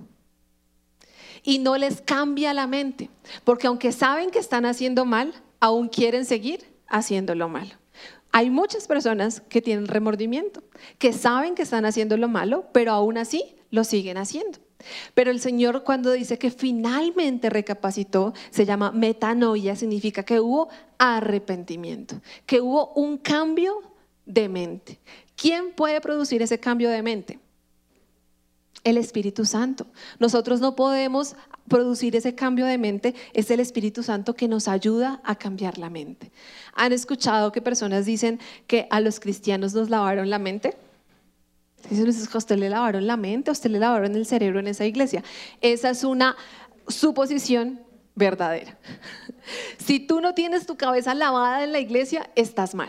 Y 1.42 1.58
no 1.58 1.76
les 1.76 2.00
cambia 2.00 2.54
la 2.54 2.66
mente, 2.66 3.10
porque 3.44 3.66
aunque 3.66 3.92
saben 3.92 4.30
que 4.30 4.38
están 4.38 4.64
haciendo 4.64 5.04
mal, 5.04 5.34
aún 5.60 5.88
quieren 5.88 6.24
seguir 6.24 6.64
haciendo 6.88 7.34
lo 7.34 7.48
malo. 7.48 7.74
Hay 8.32 8.50
muchas 8.50 8.86
personas 8.86 9.42
que 9.42 9.62
tienen 9.62 9.86
remordimiento, 9.86 10.62
que 10.98 11.12
saben 11.12 11.54
que 11.54 11.62
están 11.62 11.84
haciendo 11.84 12.16
lo 12.16 12.28
malo, 12.28 12.66
pero 12.72 12.92
aún 12.92 13.16
así 13.16 13.56
lo 13.70 13.84
siguen 13.84 14.16
haciendo. 14.16 14.58
Pero 15.14 15.30
el 15.30 15.40
Señor 15.40 15.84
cuando 15.84 16.12
dice 16.12 16.38
que 16.38 16.50
finalmente 16.50 17.50
recapacitó, 17.50 18.34
se 18.50 18.66
llama 18.66 18.92
metanoia, 18.92 19.76
significa 19.76 20.22
que 20.22 20.40
hubo 20.40 20.68
arrepentimiento, 20.98 22.20
que 22.46 22.60
hubo 22.60 22.92
un 22.94 23.18
cambio 23.18 23.82
de 24.26 24.48
mente. 24.48 24.98
¿Quién 25.36 25.72
puede 25.72 26.00
producir 26.00 26.42
ese 26.42 26.60
cambio 26.60 26.90
de 26.90 27.02
mente? 27.02 27.38
El 28.82 28.98
Espíritu 28.98 29.46
Santo. 29.46 29.86
Nosotros 30.18 30.60
no 30.60 30.76
podemos 30.76 31.36
producir 31.68 32.14
ese 32.16 32.34
cambio 32.34 32.66
de 32.66 32.76
mente, 32.76 33.14
es 33.32 33.50
el 33.50 33.60
Espíritu 33.60 34.02
Santo 34.02 34.34
que 34.34 34.48
nos 34.48 34.68
ayuda 34.68 35.20
a 35.24 35.36
cambiar 35.36 35.78
la 35.78 35.88
mente. 35.88 36.30
¿Han 36.74 36.92
escuchado 36.92 37.52
que 37.52 37.62
personas 37.62 38.04
dicen 38.04 38.38
que 38.66 38.86
a 38.90 39.00
los 39.00 39.20
cristianos 39.20 39.72
nos 39.72 39.88
lavaron 39.88 40.28
la 40.28 40.38
mente? 40.38 40.76
Dicen, 41.90 42.28
a 42.32 42.38
usted 42.38 42.58
le 42.58 42.70
lavaron 42.70 43.06
la 43.06 43.16
mente, 43.16 43.50
a 43.50 43.52
usted 43.52 43.70
le 43.70 43.78
lavaron 43.78 44.14
el 44.14 44.26
cerebro 44.26 44.60
en 44.60 44.68
esa 44.68 44.84
iglesia. 44.84 45.22
Esa 45.60 45.90
es 45.90 46.04
una 46.04 46.36
suposición 46.88 47.80
verdadera. 48.14 48.78
Si 49.76 50.00
tú 50.00 50.22
no 50.22 50.32
tienes 50.32 50.64
tu 50.64 50.78
cabeza 50.78 51.12
lavada 51.12 51.64
en 51.64 51.72
la 51.72 51.78
iglesia, 51.78 52.30
estás 52.34 52.74
mal. 52.74 52.88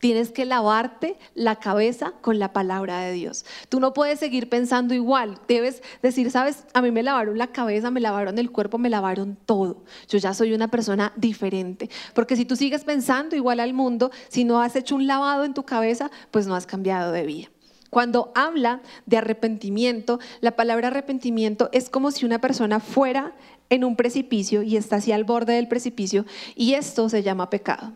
Tienes 0.00 0.30
que 0.30 0.46
lavarte 0.46 1.18
la 1.34 1.56
cabeza 1.56 2.12
con 2.22 2.38
la 2.38 2.54
palabra 2.54 3.00
de 3.00 3.12
Dios. 3.12 3.44
Tú 3.68 3.80
no 3.80 3.92
puedes 3.92 4.18
seguir 4.18 4.48
pensando 4.48 4.94
igual. 4.94 5.38
Debes 5.46 5.82
decir, 6.02 6.30
sabes, 6.30 6.64
a 6.72 6.80
mí 6.80 6.90
me 6.90 7.02
lavaron 7.02 7.36
la 7.36 7.48
cabeza, 7.48 7.90
me 7.90 8.00
lavaron 8.00 8.38
el 8.38 8.50
cuerpo, 8.50 8.78
me 8.78 8.88
lavaron 8.88 9.38
todo. 9.44 9.84
Yo 10.08 10.18
ya 10.18 10.32
soy 10.32 10.54
una 10.54 10.68
persona 10.68 11.12
diferente. 11.16 11.90
Porque 12.14 12.34
si 12.34 12.46
tú 12.46 12.56
sigues 12.56 12.84
pensando 12.84 13.36
igual 13.36 13.60
al 13.60 13.74
mundo, 13.74 14.10
si 14.28 14.44
no 14.44 14.62
has 14.62 14.74
hecho 14.74 14.96
un 14.96 15.06
lavado 15.06 15.44
en 15.44 15.52
tu 15.52 15.64
cabeza, 15.64 16.10
pues 16.30 16.46
no 16.46 16.54
has 16.54 16.66
cambiado 16.66 17.12
de 17.12 17.26
vida. 17.26 17.48
Cuando 17.90 18.32
habla 18.34 18.80
de 19.06 19.18
arrepentimiento, 19.18 20.20
la 20.40 20.56
palabra 20.56 20.88
arrepentimiento 20.88 21.68
es 21.72 21.90
como 21.90 22.12
si 22.12 22.24
una 22.24 22.40
persona 22.40 22.80
fuera 22.80 23.34
en 23.68 23.84
un 23.84 23.96
precipicio 23.96 24.62
y 24.62 24.76
está 24.76 24.96
así 24.96 25.12
al 25.12 25.24
borde 25.24 25.54
del 25.54 25.68
precipicio 25.68 26.24
y 26.54 26.74
esto 26.74 27.08
se 27.08 27.22
llama 27.22 27.50
pecado. 27.50 27.92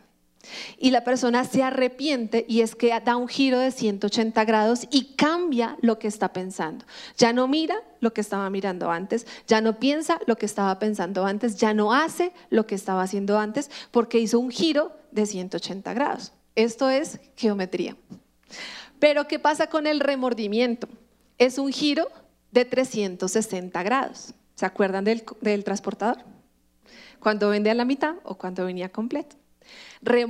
Y 0.79 0.91
la 0.91 1.05
persona 1.05 1.45
se 1.45 1.63
arrepiente 1.63 2.45
y 2.49 2.61
es 2.61 2.75
que 2.75 2.99
da 3.05 3.17
un 3.17 3.29
giro 3.29 3.59
de 3.59 3.71
180 3.71 4.45
grados 4.45 4.87
y 4.91 5.15
cambia 5.15 5.77
lo 5.81 5.99
que 5.99 6.09
está 6.09 6.33
pensando. 6.33 6.85
Ya 7.17 7.33
no 7.33 7.49
mira 7.49 7.77
lo 8.01 8.13
que 8.13 8.21
estaba 8.21 8.51
mirando 8.51 8.91
antes, 8.91 9.27
ya 9.47 9.61
no 9.61 9.79
piensa 9.79 10.21
lo 10.27 10.37
que 10.37 10.47
estaba 10.47 10.79
pensando 10.79 11.25
antes, 11.25 11.57
ya 11.57 11.73
no 11.73 11.95
hace 11.95 12.33
lo 12.51 12.67
que 12.67 12.75
estaba 12.75 13.03
haciendo 13.03 13.39
antes 13.39 13.71
porque 13.91 14.19
hizo 14.19 14.39
un 14.39 14.51
giro 14.51 14.93
de 15.13 15.27
180 15.27 15.95
grados. 15.95 16.33
Esto 16.55 16.91
es 16.91 17.21
geometría. 17.37 17.97
Pero 19.05 19.29
¿qué 19.29 19.39
pasa 19.39 19.67
con 19.67 19.87
el 19.87 20.01
remordimiento? 20.01 20.89
Es 21.37 21.59
un 21.59 21.71
giro 21.71 22.09
de 22.53 22.65
360 22.65 23.83
grados. 23.83 24.33
¿Se 24.55 24.65
acuerdan 24.65 25.05
del, 25.05 25.63
transportador? 25.63 26.25
Cuando 27.21 27.51
vende 27.51 27.69
a 27.69 27.75
la 27.75 27.85
mitad 27.85 28.15
o 28.23 28.39
cuando 28.39 28.65
venía 28.65 28.89
completo. 28.89 29.37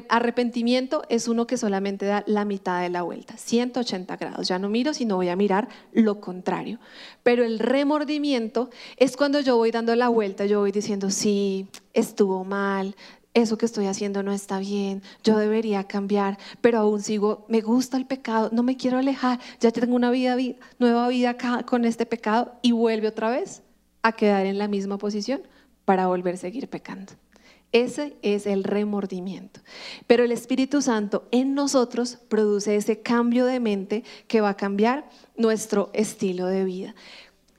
arrepentimiento 0.08 1.04
es 1.08 1.28
uno 1.28 1.46
que 1.46 1.56
solamente 1.56 2.04
da 2.04 2.24
la 2.26 2.44
mitad 2.44 2.82
de 2.82 2.88
la 2.88 3.02
vuelta, 3.02 3.36
180 3.36 4.16
grados. 4.16 4.48
Ya 4.48 4.58
no 4.58 4.68
miro, 4.68 4.92
sino 4.92 5.14
voy 5.14 5.28
a 5.28 5.36
mirar 5.36 5.68
lo 5.92 6.20
contrario. 6.20 6.80
Pero 7.22 7.44
el 7.44 7.60
remordimiento 7.60 8.70
es 8.96 9.16
cuando 9.16 9.38
yo 9.38 9.56
voy 9.56 9.70
dando 9.70 9.94
la 9.94 10.08
vuelta, 10.08 10.46
yo 10.46 10.58
voy 10.58 10.72
diciendo, 10.72 11.10
sí, 11.10 11.68
estuvo 11.92 12.42
mal, 12.42 12.96
eso 13.34 13.58
que 13.58 13.66
estoy 13.66 13.86
haciendo 13.86 14.22
no 14.22 14.32
está 14.32 14.60
bien, 14.60 15.02
yo 15.24 15.36
debería 15.36 15.84
cambiar, 15.84 16.38
pero 16.60 16.78
aún 16.78 17.02
sigo, 17.02 17.44
me 17.48 17.60
gusta 17.60 17.96
el 17.96 18.06
pecado, 18.06 18.48
no 18.52 18.62
me 18.62 18.76
quiero 18.76 18.98
alejar, 18.98 19.40
ya 19.60 19.72
tengo 19.72 19.96
una 19.96 20.12
vida, 20.12 20.36
nueva 20.78 21.08
vida 21.08 21.30
acá 21.30 21.64
con 21.64 21.84
este 21.84 22.06
pecado 22.06 22.54
y 22.62 22.70
vuelve 22.72 23.08
otra 23.08 23.30
vez 23.30 23.62
a 24.02 24.12
quedar 24.12 24.46
en 24.46 24.58
la 24.58 24.68
misma 24.68 24.98
posición 24.98 25.42
para 25.84 26.06
volver 26.06 26.34
a 26.34 26.38
seguir 26.38 26.68
pecando. 26.68 27.12
Ese 27.72 28.16
es 28.22 28.46
el 28.46 28.62
remordimiento. 28.62 29.60
Pero 30.06 30.22
el 30.22 30.30
Espíritu 30.30 30.80
Santo 30.80 31.26
en 31.32 31.54
nosotros 31.54 32.18
produce 32.28 32.76
ese 32.76 33.02
cambio 33.02 33.46
de 33.46 33.58
mente 33.58 34.04
que 34.28 34.40
va 34.40 34.50
a 34.50 34.56
cambiar 34.56 35.10
nuestro 35.36 35.90
estilo 35.92 36.46
de 36.46 36.62
vida. 36.62 36.94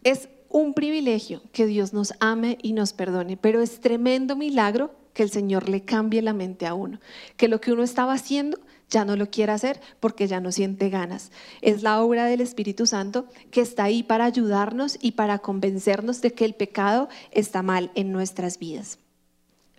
Es 0.04 0.30
un 0.48 0.74
privilegio 0.74 1.42
que 1.52 1.66
Dios 1.66 1.92
nos 1.92 2.14
ame 2.22 2.58
y 2.62 2.72
nos 2.72 2.94
perdone, 2.94 3.36
pero 3.36 3.62
es 3.62 3.82
tremendo 3.82 4.38
milagro 4.38 4.96
que 5.16 5.24
el 5.24 5.32
Señor 5.32 5.70
le 5.70 5.82
cambie 5.82 6.22
la 6.22 6.34
mente 6.34 6.68
a 6.68 6.76
uno, 6.76 7.00
que 7.38 7.48
lo 7.48 7.60
que 7.60 7.72
uno 7.72 7.82
estaba 7.82 8.14
haciendo 8.14 8.60
ya 8.90 9.06
no 9.06 9.16
lo 9.16 9.32
quiere 9.32 9.54
hacer 9.54 9.82
porque 10.00 10.28
ya 10.28 10.40
no 10.40 10.52
siente 10.52 10.90
ganas. 10.90 11.32
Es 11.62 11.82
la 11.82 12.02
obra 12.02 12.26
del 12.26 12.42
Espíritu 12.42 12.86
Santo 12.86 13.26
que 13.50 13.62
está 13.62 13.86
ahí 13.86 14.04
para 14.04 14.26
ayudarnos 14.26 15.00
y 15.02 15.14
para 15.14 15.40
convencernos 15.40 16.22
de 16.22 16.34
que 16.34 16.46
el 16.46 16.54
pecado 16.54 17.10
está 17.32 17.64
mal 17.64 17.92
en 17.96 18.12
nuestras 18.12 18.60
vidas. 18.60 19.00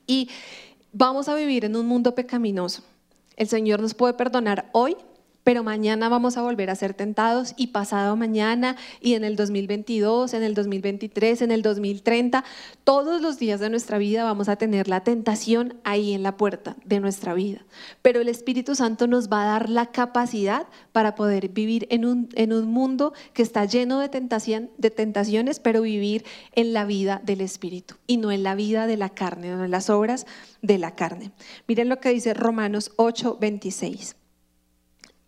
Y 0.06 0.30
vamos 0.92 1.28
a 1.28 1.34
vivir 1.34 1.66
en 1.66 1.76
un 1.76 1.86
mundo 1.86 2.14
pecaminoso. 2.14 2.82
El 3.36 3.46
Señor 3.46 3.80
nos 3.80 3.94
puede 3.94 4.14
perdonar 4.14 4.70
hoy 4.72 4.96
pero 5.46 5.62
mañana 5.62 6.08
vamos 6.08 6.36
a 6.36 6.42
volver 6.42 6.70
a 6.70 6.74
ser 6.74 6.92
tentados 6.92 7.54
y 7.56 7.68
pasado 7.68 8.16
mañana 8.16 8.74
y 9.00 9.14
en 9.14 9.22
el 9.22 9.36
2022, 9.36 10.34
en 10.34 10.42
el 10.42 10.54
2023, 10.54 11.40
en 11.40 11.52
el 11.52 11.62
2030, 11.62 12.42
todos 12.82 13.22
los 13.22 13.38
días 13.38 13.60
de 13.60 13.70
nuestra 13.70 13.96
vida 13.98 14.24
vamos 14.24 14.48
a 14.48 14.56
tener 14.56 14.88
la 14.88 15.04
tentación 15.04 15.74
ahí 15.84 16.14
en 16.14 16.24
la 16.24 16.36
puerta 16.36 16.74
de 16.84 16.98
nuestra 16.98 17.32
vida. 17.32 17.64
Pero 18.02 18.20
el 18.20 18.28
Espíritu 18.28 18.74
Santo 18.74 19.06
nos 19.06 19.28
va 19.28 19.44
a 19.44 19.46
dar 19.46 19.70
la 19.70 19.86
capacidad 19.86 20.66
para 20.90 21.14
poder 21.14 21.48
vivir 21.50 21.86
en 21.90 22.06
un, 22.06 22.28
en 22.34 22.52
un 22.52 22.66
mundo 22.66 23.12
que 23.32 23.42
está 23.42 23.66
lleno 23.66 24.00
de, 24.00 24.08
tentación, 24.08 24.72
de 24.78 24.90
tentaciones, 24.90 25.60
pero 25.60 25.80
vivir 25.80 26.24
en 26.54 26.72
la 26.72 26.84
vida 26.84 27.22
del 27.24 27.40
Espíritu 27.40 27.94
y 28.08 28.16
no 28.16 28.32
en 28.32 28.42
la 28.42 28.56
vida 28.56 28.88
de 28.88 28.96
la 28.96 29.10
carne, 29.10 29.50
no 29.50 29.64
en 29.64 29.70
las 29.70 29.90
obras 29.90 30.26
de 30.60 30.78
la 30.78 30.96
carne. 30.96 31.30
Miren 31.68 31.88
lo 31.88 32.00
que 32.00 32.08
dice 32.08 32.34
Romanos 32.34 32.90
8, 32.96 33.38
26. 33.40 34.16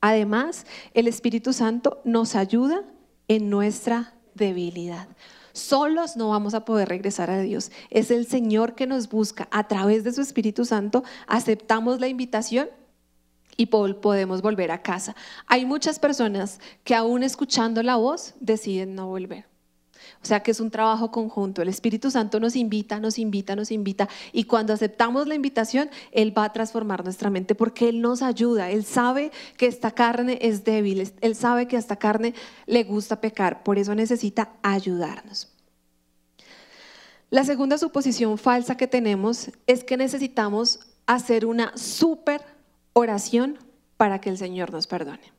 Además, 0.01 0.67
el 0.95 1.09
Espíritu 1.09 1.53
Santo 1.53 2.01
nos 2.05 2.35
ayuda 2.35 2.85
en 3.27 3.51
nuestra 3.51 4.15
debilidad. 4.35 5.09
Solos 5.53 6.17
no 6.17 6.29
vamos 6.29 6.55
a 6.55 6.65
poder 6.65 6.89
regresar 6.89 7.31
a 7.31 7.41
Dios. 7.41 7.73
Es 7.91 8.11
el 8.11 8.27
Señor 8.27 8.75
que 8.75 8.87
nos 8.87 9.09
busca 9.09 9.49
a 9.51 9.67
través 9.67 10.05
de 10.05 10.13
su 10.13 10.21
Espíritu 10.21 10.65
Santo. 10.65 11.03
Aceptamos 11.27 12.01
la 12.01 12.07
invitación 12.07 12.69
y 13.57 13.67
podemos 13.67 14.41
volver 14.41 14.71
a 14.71 14.83
casa. 14.83 15.17
Hay 15.47 15.67
muchas 15.67 15.99
personas 15.99 16.61
que 16.85 16.95
aún 16.95 17.25
escuchando 17.25 17.83
la 17.83 17.97
voz 17.97 18.35
deciden 18.39 18.95
no 18.95 19.09
volver. 19.09 19.47
O 20.23 20.27
sea 20.27 20.41
que 20.41 20.51
es 20.51 20.61
un 20.61 20.71
trabajo 20.71 21.11
conjunto. 21.11 21.63
El 21.63 21.69
Espíritu 21.69 22.11
Santo 22.11 22.41
nos 22.41 22.57
invita, 22.57 22.99
nos 22.99 23.19
invita, 23.19 23.55
nos 23.55 23.71
invita. 23.71 24.09
Y 24.33 24.45
cuando 24.45 24.73
aceptamos 24.73 25.29
la 25.29 25.35
invitación, 25.35 25.91
Él 26.11 26.37
va 26.37 26.45
a 26.45 26.53
transformar 26.53 27.05
nuestra 27.05 27.31
mente 27.31 27.55
porque 27.55 27.89
Él 27.89 28.01
nos 28.01 28.23
ayuda. 28.23 28.71
Él 28.71 28.85
sabe 28.85 29.31
que 29.57 29.67
esta 29.67 29.93
carne 29.93 30.39
es 30.43 30.65
débil. 30.65 31.13
Él 31.21 31.35
sabe 31.35 31.69
que 31.69 31.77
a 31.77 31.79
esta 31.79 31.97
carne 31.97 32.35
le 32.67 32.85
gusta 32.85 33.21
pecar. 33.21 33.63
Por 33.63 33.79
eso 33.79 33.95
necesita 33.95 34.51
ayudarnos. 34.63 35.49
La 37.31 37.45
segunda 37.45 37.79
suposición 37.79 38.39
falsa 38.39 38.77
que 38.77 38.87
tenemos 38.87 39.51
es 39.67 39.85
que 39.85 39.97
necesitamos 39.97 40.81
hacer 41.07 41.47
una 41.47 41.77
súper 41.77 42.43
oración 42.93 43.59
para 43.97 44.21
que 44.21 44.31
el 44.31 44.39
Señor 44.39 44.73
nos 44.73 44.87
perdone. 44.87 45.33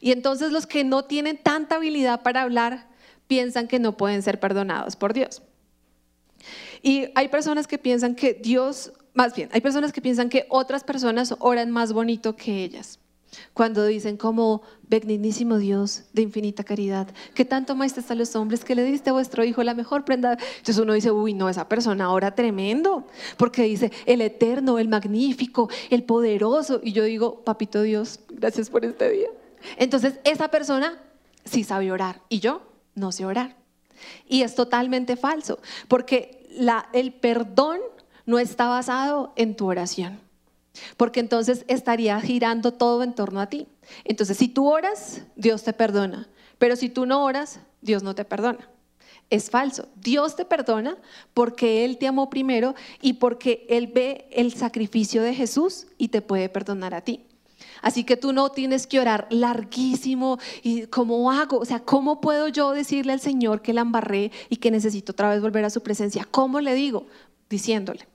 Y 0.00 0.12
entonces 0.12 0.52
los 0.52 0.66
que 0.66 0.84
no 0.84 1.04
tienen 1.04 1.36
tanta 1.36 1.76
habilidad 1.76 2.22
para 2.22 2.42
hablar 2.42 2.89
piensan 3.30 3.68
que 3.68 3.78
no 3.78 3.96
pueden 3.96 4.22
ser 4.22 4.40
perdonados 4.40 4.96
por 4.96 5.14
Dios. 5.14 5.40
Y 6.82 7.10
hay 7.14 7.28
personas 7.28 7.68
que 7.68 7.78
piensan 7.78 8.16
que 8.16 8.34
Dios, 8.34 8.92
más 9.14 9.36
bien, 9.36 9.48
hay 9.52 9.60
personas 9.60 9.92
que 9.92 10.02
piensan 10.02 10.28
que 10.28 10.46
otras 10.48 10.82
personas 10.82 11.36
oran 11.38 11.70
más 11.70 11.92
bonito 11.92 12.34
que 12.34 12.64
ellas. 12.64 12.98
Cuando 13.54 13.86
dicen 13.86 14.16
como, 14.16 14.62
benignísimo 14.88 15.58
Dios 15.58 16.06
de 16.12 16.22
infinita 16.22 16.64
caridad, 16.64 17.06
que 17.32 17.44
tanto 17.44 17.74
amaste 17.74 18.02
a 18.08 18.16
los 18.16 18.34
hombres 18.34 18.64
que 18.64 18.74
le 18.74 18.82
diste 18.82 19.10
a 19.10 19.12
vuestro 19.12 19.44
hijo 19.44 19.62
la 19.62 19.74
mejor 19.74 20.04
prenda. 20.04 20.32
Entonces 20.32 20.78
uno 20.78 20.94
dice, 20.94 21.12
uy, 21.12 21.32
no, 21.32 21.48
esa 21.48 21.68
persona 21.68 22.10
ora 22.10 22.34
tremendo, 22.34 23.06
porque 23.36 23.62
dice, 23.62 23.92
el 24.06 24.22
eterno, 24.22 24.80
el 24.80 24.88
magnífico, 24.88 25.70
el 25.88 26.02
poderoso. 26.02 26.80
Y 26.82 26.90
yo 26.90 27.04
digo, 27.04 27.44
papito 27.44 27.82
Dios, 27.82 28.18
gracias 28.28 28.70
por 28.70 28.84
este 28.84 29.08
día. 29.08 29.28
Entonces 29.76 30.14
esa 30.24 30.48
persona 30.48 31.00
sí 31.44 31.62
sabe 31.62 31.92
orar 31.92 32.22
y 32.28 32.40
yo 32.40 32.69
no 32.94 33.12
sé 33.12 33.24
orar. 33.24 33.56
Y 34.28 34.42
es 34.42 34.54
totalmente 34.54 35.16
falso, 35.16 35.58
porque 35.88 36.46
la, 36.50 36.88
el 36.92 37.12
perdón 37.12 37.80
no 38.26 38.38
está 38.38 38.66
basado 38.68 39.32
en 39.36 39.56
tu 39.56 39.66
oración 39.66 40.20
porque 40.96 41.20
entonces 41.20 41.64
estaría 41.68 42.20
girando 42.20 42.72
todo 42.72 43.02
en 43.02 43.14
torno 43.14 43.40
a 43.40 43.48
ti. 43.48 43.66
Entonces, 44.04 44.36
si 44.36 44.48
tú 44.48 44.68
oras, 44.68 45.22
Dios 45.36 45.62
te 45.62 45.72
perdona, 45.72 46.28
pero 46.58 46.76
si 46.76 46.88
tú 46.88 47.06
no 47.06 47.24
oras, 47.24 47.60
Dios 47.80 48.02
no 48.02 48.14
te 48.14 48.24
perdona. 48.24 48.68
Es 49.30 49.48
falso. 49.48 49.88
Dios 49.94 50.34
te 50.34 50.44
perdona 50.44 50.96
porque 51.34 51.84
Él 51.84 51.98
te 51.98 52.08
amó 52.08 52.30
primero 52.30 52.74
y 53.00 53.14
porque 53.14 53.64
Él 53.68 53.86
ve 53.86 54.26
el 54.32 54.52
sacrificio 54.52 55.22
de 55.22 55.34
Jesús 55.34 55.86
y 55.98 56.08
te 56.08 56.20
puede 56.20 56.48
perdonar 56.48 56.94
a 56.94 57.02
ti. 57.02 57.24
Así 57.82 58.04
que 58.04 58.16
tú 58.16 58.32
no 58.32 58.50
tienes 58.50 58.86
que 58.86 59.00
orar 59.00 59.26
larguísimo 59.30 60.38
y 60.62 60.86
cómo 60.86 61.30
hago, 61.30 61.58
o 61.58 61.64
sea, 61.64 61.80
cómo 61.80 62.20
puedo 62.20 62.48
yo 62.48 62.72
decirle 62.72 63.12
al 63.12 63.20
Señor 63.20 63.62
que 63.62 63.72
la 63.72 63.82
embarré 63.82 64.32
y 64.48 64.56
que 64.56 64.70
necesito 64.70 65.12
otra 65.12 65.30
vez 65.30 65.40
volver 65.40 65.64
a 65.64 65.70
su 65.70 65.82
presencia. 65.82 66.26
¿Cómo 66.30 66.60
le 66.60 66.74
digo? 66.74 67.06
Diciéndole. 67.48 68.06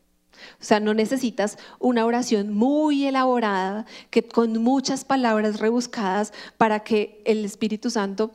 O 0.60 0.64
sea, 0.64 0.80
no 0.80 0.94
necesitas 0.94 1.58
una 1.80 2.06
oración 2.06 2.54
muy 2.54 3.06
elaborada, 3.06 3.86
que 4.10 4.28
con 4.28 4.62
muchas 4.62 5.06
palabras 5.06 5.60
rebuscadas 5.60 6.34
para 6.58 6.82
que 6.82 7.22
el 7.26 7.46
Espíritu 7.46 7.90
Santo 7.90 8.32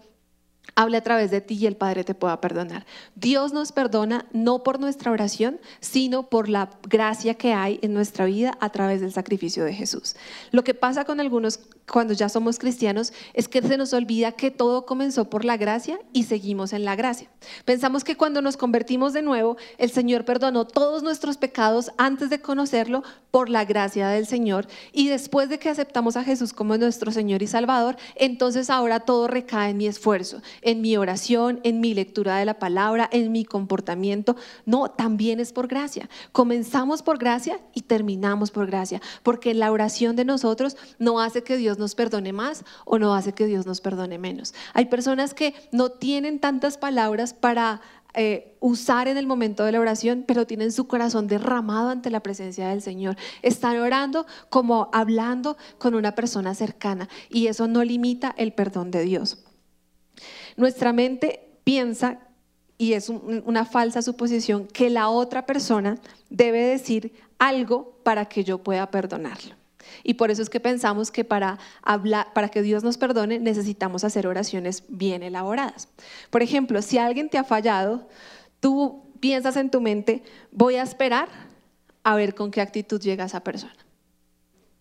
hable 0.80 0.96
a 0.96 1.02
través 1.02 1.30
de 1.30 1.40
ti 1.40 1.54
y 1.54 1.66
el 1.66 1.76
Padre 1.76 2.04
te 2.04 2.14
pueda 2.14 2.40
perdonar. 2.40 2.86
Dios 3.14 3.52
nos 3.52 3.72
perdona 3.72 4.26
no 4.32 4.62
por 4.62 4.80
nuestra 4.80 5.10
oración, 5.10 5.60
sino 5.80 6.28
por 6.28 6.48
la 6.48 6.70
gracia 6.88 7.34
que 7.34 7.52
hay 7.52 7.78
en 7.82 7.92
nuestra 7.92 8.24
vida 8.24 8.56
a 8.60 8.70
través 8.70 9.00
del 9.00 9.12
sacrificio 9.12 9.64
de 9.64 9.74
Jesús. 9.74 10.16
Lo 10.52 10.64
que 10.64 10.74
pasa 10.74 11.04
con 11.04 11.20
algunos 11.20 11.60
cuando 11.90 12.14
ya 12.14 12.28
somos 12.28 12.58
cristianos 12.58 13.12
es 13.34 13.48
que 13.48 13.62
se 13.62 13.76
nos 13.76 13.92
olvida 13.92 14.32
que 14.32 14.50
todo 14.50 14.86
comenzó 14.86 15.28
por 15.28 15.44
la 15.44 15.56
gracia 15.56 15.98
y 16.12 16.24
seguimos 16.24 16.72
en 16.72 16.84
la 16.84 16.96
gracia. 16.96 17.28
Pensamos 17.64 18.04
que 18.04 18.16
cuando 18.16 18.42
nos 18.42 18.56
convertimos 18.56 19.12
de 19.12 19.22
nuevo, 19.22 19.56
el 19.78 19.90
Señor 19.90 20.24
perdonó 20.24 20.66
todos 20.66 21.02
nuestros 21.02 21.36
pecados 21.36 21.90
antes 21.98 22.30
de 22.30 22.40
conocerlo 22.40 23.02
por 23.30 23.48
la 23.48 23.64
gracia 23.64 24.08
del 24.08 24.26
Señor 24.26 24.66
y 24.92 25.08
después 25.08 25.48
de 25.48 25.58
que 25.58 25.68
aceptamos 25.68 26.16
a 26.16 26.24
Jesús 26.24 26.52
como 26.52 26.76
nuestro 26.76 27.10
Señor 27.10 27.42
y 27.42 27.46
Salvador, 27.46 27.96
entonces 28.14 28.70
ahora 28.70 29.00
todo 29.00 29.26
recae 29.26 29.70
en 29.70 29.76
mi 29.76 29.86
esfuerzo, 29.86 30.42
en 30.62 30.80
mi 30.80 30.96
oración, 30.96 31.60
en 31.64 31.80
mi 31.80 31.94
lectura 31.94 32.36
de 32.36 32.44
la 32.44 32.58
palabra, 32.58 33.08
en 33.12 33.32
mi 33.32 33.44
comportamiento. 33.44 34.36
No, 34.64 34.90
también 34.90 35.40
es 35.40 35.52
por 35.52 35.66
gracia. 35.66 36.08
Comenzamos 36.32 37.02
por 37.02 37.18
gracia 37.18 37.60
y 37.74 37.82
terminamos 37.82 38.50
por 38.50 38.66
gracia, 38.66 39.00
porque 39.22 39.54
la 39.54 39.72
oración 39.72 40.16
de 40.16 40.24
nosotros 40.24 40.76
no 40.98 41.20
hace 41.20 41.42
que 41.42 41.56
Dios 41.56 41.79
nos 41.80 41.96
perdone 41.96 42.32
más 42.32 42.64
o 42.84 43.00
no 43.00 43.14
hace 43.14 43.32
que 43.32 43.46
Dios 43.46 43.66
nos 43.66 43.80
perdone 43.80 44.18
menos. 44.18 44.54
Hay 44.72 44.84
personas 44.84 45.34
que 45.34 45.54
no 45.72 45.90
tienen 45.90 46.38
tantas 46.38 46.78
palabras 46.78 47.34
para 47.34 47.80
eh, 48.14 48.56
usar 48.58 49.06
en 49.06 49.16
el 49.16 49.26
momento 49.26 49.64
de 49.64 49.72
la 49.72 49.80
oración, 49.80 50.24
pero 50.26 50.46
tienen 50.46 50.72
su 50.72 50.88
corazón 50.88 51.28
derramado 51.28 51.90
ante 51.90 52.10
la 52.10 52.20
presencia 52.20 52.68
del 52.68 52.82
Señor. 52.82 53.16
Están 53.42 53.78
orando 53.78 54.26
como 54.48 54.90
hablando 54.92 55.56
con 55.78 55.94
una 55.94 56.14
persona 56.14 56.54
cercana 56.54 57.08
y 57.28 57.46
eso 57.46 57.68
no 57.68 57.84
limita 57.84 58.34
el 58.36 58.52
perdón 58.52 58.90
de 58.90 59.02
Dios. 59.02 59.44
Nuestra 60.56 60.92
mente 60.92 61.60
piensa, 61.62 62.18
y 62.76 62.94
es 62.94 63.08
una 63.10 63.64
falsa 63.64 64.02
suposición, 64.02 64.66
que 64.66 64.90
la 64.90 65.08
otra 65.08 65.46
persona 65.46 65.98
debe 66.30 66.62
decir 66.62 67.12
algo 67.38 67.96
para 68.02 68.24
que 68.26 68.42
yo 68.42 68.58
pueda 68.58 68.90
perdonarlo. 68.90 69.59
Y 70.02 70.14
por 70.14 70.30
eso 70.30 70.42
es 70.42 70.50
que 70.50 70.60
pensamos 70.60 71.10
que 71.10 71.24
para, 71.24 71.58
hablar, 71.82 72.32
para 72.32 72.48
que 72.48 72.62
Dios 72.62 72.82
nos 72.82 72.98
perdone 72.98 73.38
necesitamos 73.38 74.04
hacer 74.04 74.26
oraciones 74.26 74.84
bien 74.88 75.22
elaboradas. 75.22 75.88
Por 76.30 76.42
ejemplo, 76.42 76.82
si 76.82 76.98
alguien 76.98 77.28
te 77.28 77.38
ha 77.38 77.44
fallado, 77.44 78.08
tú 78.60 79.02
piensas 79.20 79.56
en 79.56 79.70
tu 79.70 79.80
mente, 79.80 80.22
voy 80.50 80.76
a 80.76 80.82
esperar 80.82 81.28
a 82.02 82.14
ver 82.14 82.34
con 82.34 82.50
qué 82.50 82.60
actitud 82.60 83.00
llega 83.00 83.24
esa 83.24 83.40
persona. 83.40 83.76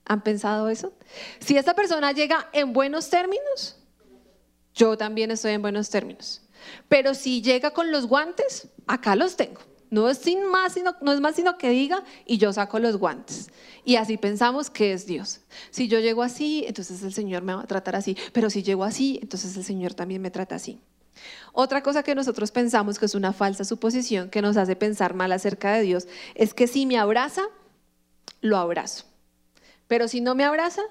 ¿Han 0.06 0.22
pensado 0.22 0.70
eso? 0.70 0.94
Si 1.40 1.58
esa 1.58 1.76
persona 1.76 2.12
llega 2.12 2.50
en 2.54 2.74
buenos 2.74 3.10
términos, 3.10 3.78
yo 4.74 4.98
también 4.98 5.30
estoy 5.32 5.52
en 5.52 5.62
buenos 5.62 5.90
términos. 5.90 6.42
Pero 6.88 7.14
si 7.14 7.42
llega 7.42 7.72
con 7.72 7.92
los 7.92 8.08
guantes, 8.08 8.70
acá 8.88 9.16
los 9.16 9.36
tengo. 9.36 9.62
No 9.90 10.08
es, 10.08 10.20
sin 10.20 10.46
más, 10.50 10.74
sino, 10.74 10.96
no 11.02 11.12
es 11.12 11.20
más 11.20 11.36
sino 11.36 11.58
que 11.58 11.70
diga 11.70 12.04
y 12.26 12.38
yo 12.38 12.54
saco 12.54 12.80
los 12.80 12.98
guantes. 12.98 13.50
Y 13.84 13.96
así 13.96 14.18
pensamos 14.18 14.70
que 14.70 14.94
es 14.94 15.08
Dios. 15.08 15.42
Si 15.72 15.88
yo 15.88 16.00
llego 16.00 16.22
así, 16.22 16.64
entonces 16.68 17.02
el 17.02 17.14
Señor 17.14 17.42
me 17.42 17.56
va 17.56 17.62
a 17.62 17.68
tratar 17.68 17.96
así. 17.96 18.16
Pero 18.32 18.50
si 18.50 18.62
llego 18.62 18.84
así, 18.84 19.20
entonces 19.22 19.58
el 19.58 19.64
Señor 19.64 19.96
también 19.96 20.22
me 20.22 20.30
trata 20.30 20.56
así. 20.56 20.80
Otra 21.54 21.82
cosa 21.82 22.04
que 22.04 22.16
nosotros 22.16 22.52
pensamos 22.52 23.00
que 23.00 23.06
es 23.06 23.16
una 23.16 23.34
falsa 23.34 23.64
suposición 23.64 24.30
que 24.30 24.42
nos 24.42 24.58
hace 24.58 24.76
pensar 24.76 25.14
mal 25.14 25.32
acerca 25.32 25.74
de 25.74 25.82
Dios 25.82 26.08
es 26.36 26.54
que 26.54 26.68
si 26.68 26.86
me 26.86 26.98
abraza, 26.98 27.42
lo 28.42 28.58
abrazo. 28.58 29.06
Pero 29.88 30.08
si 30.08 30.22
no 30.22 30.36
me 30.36 30.44
abraza, 30.44 30.84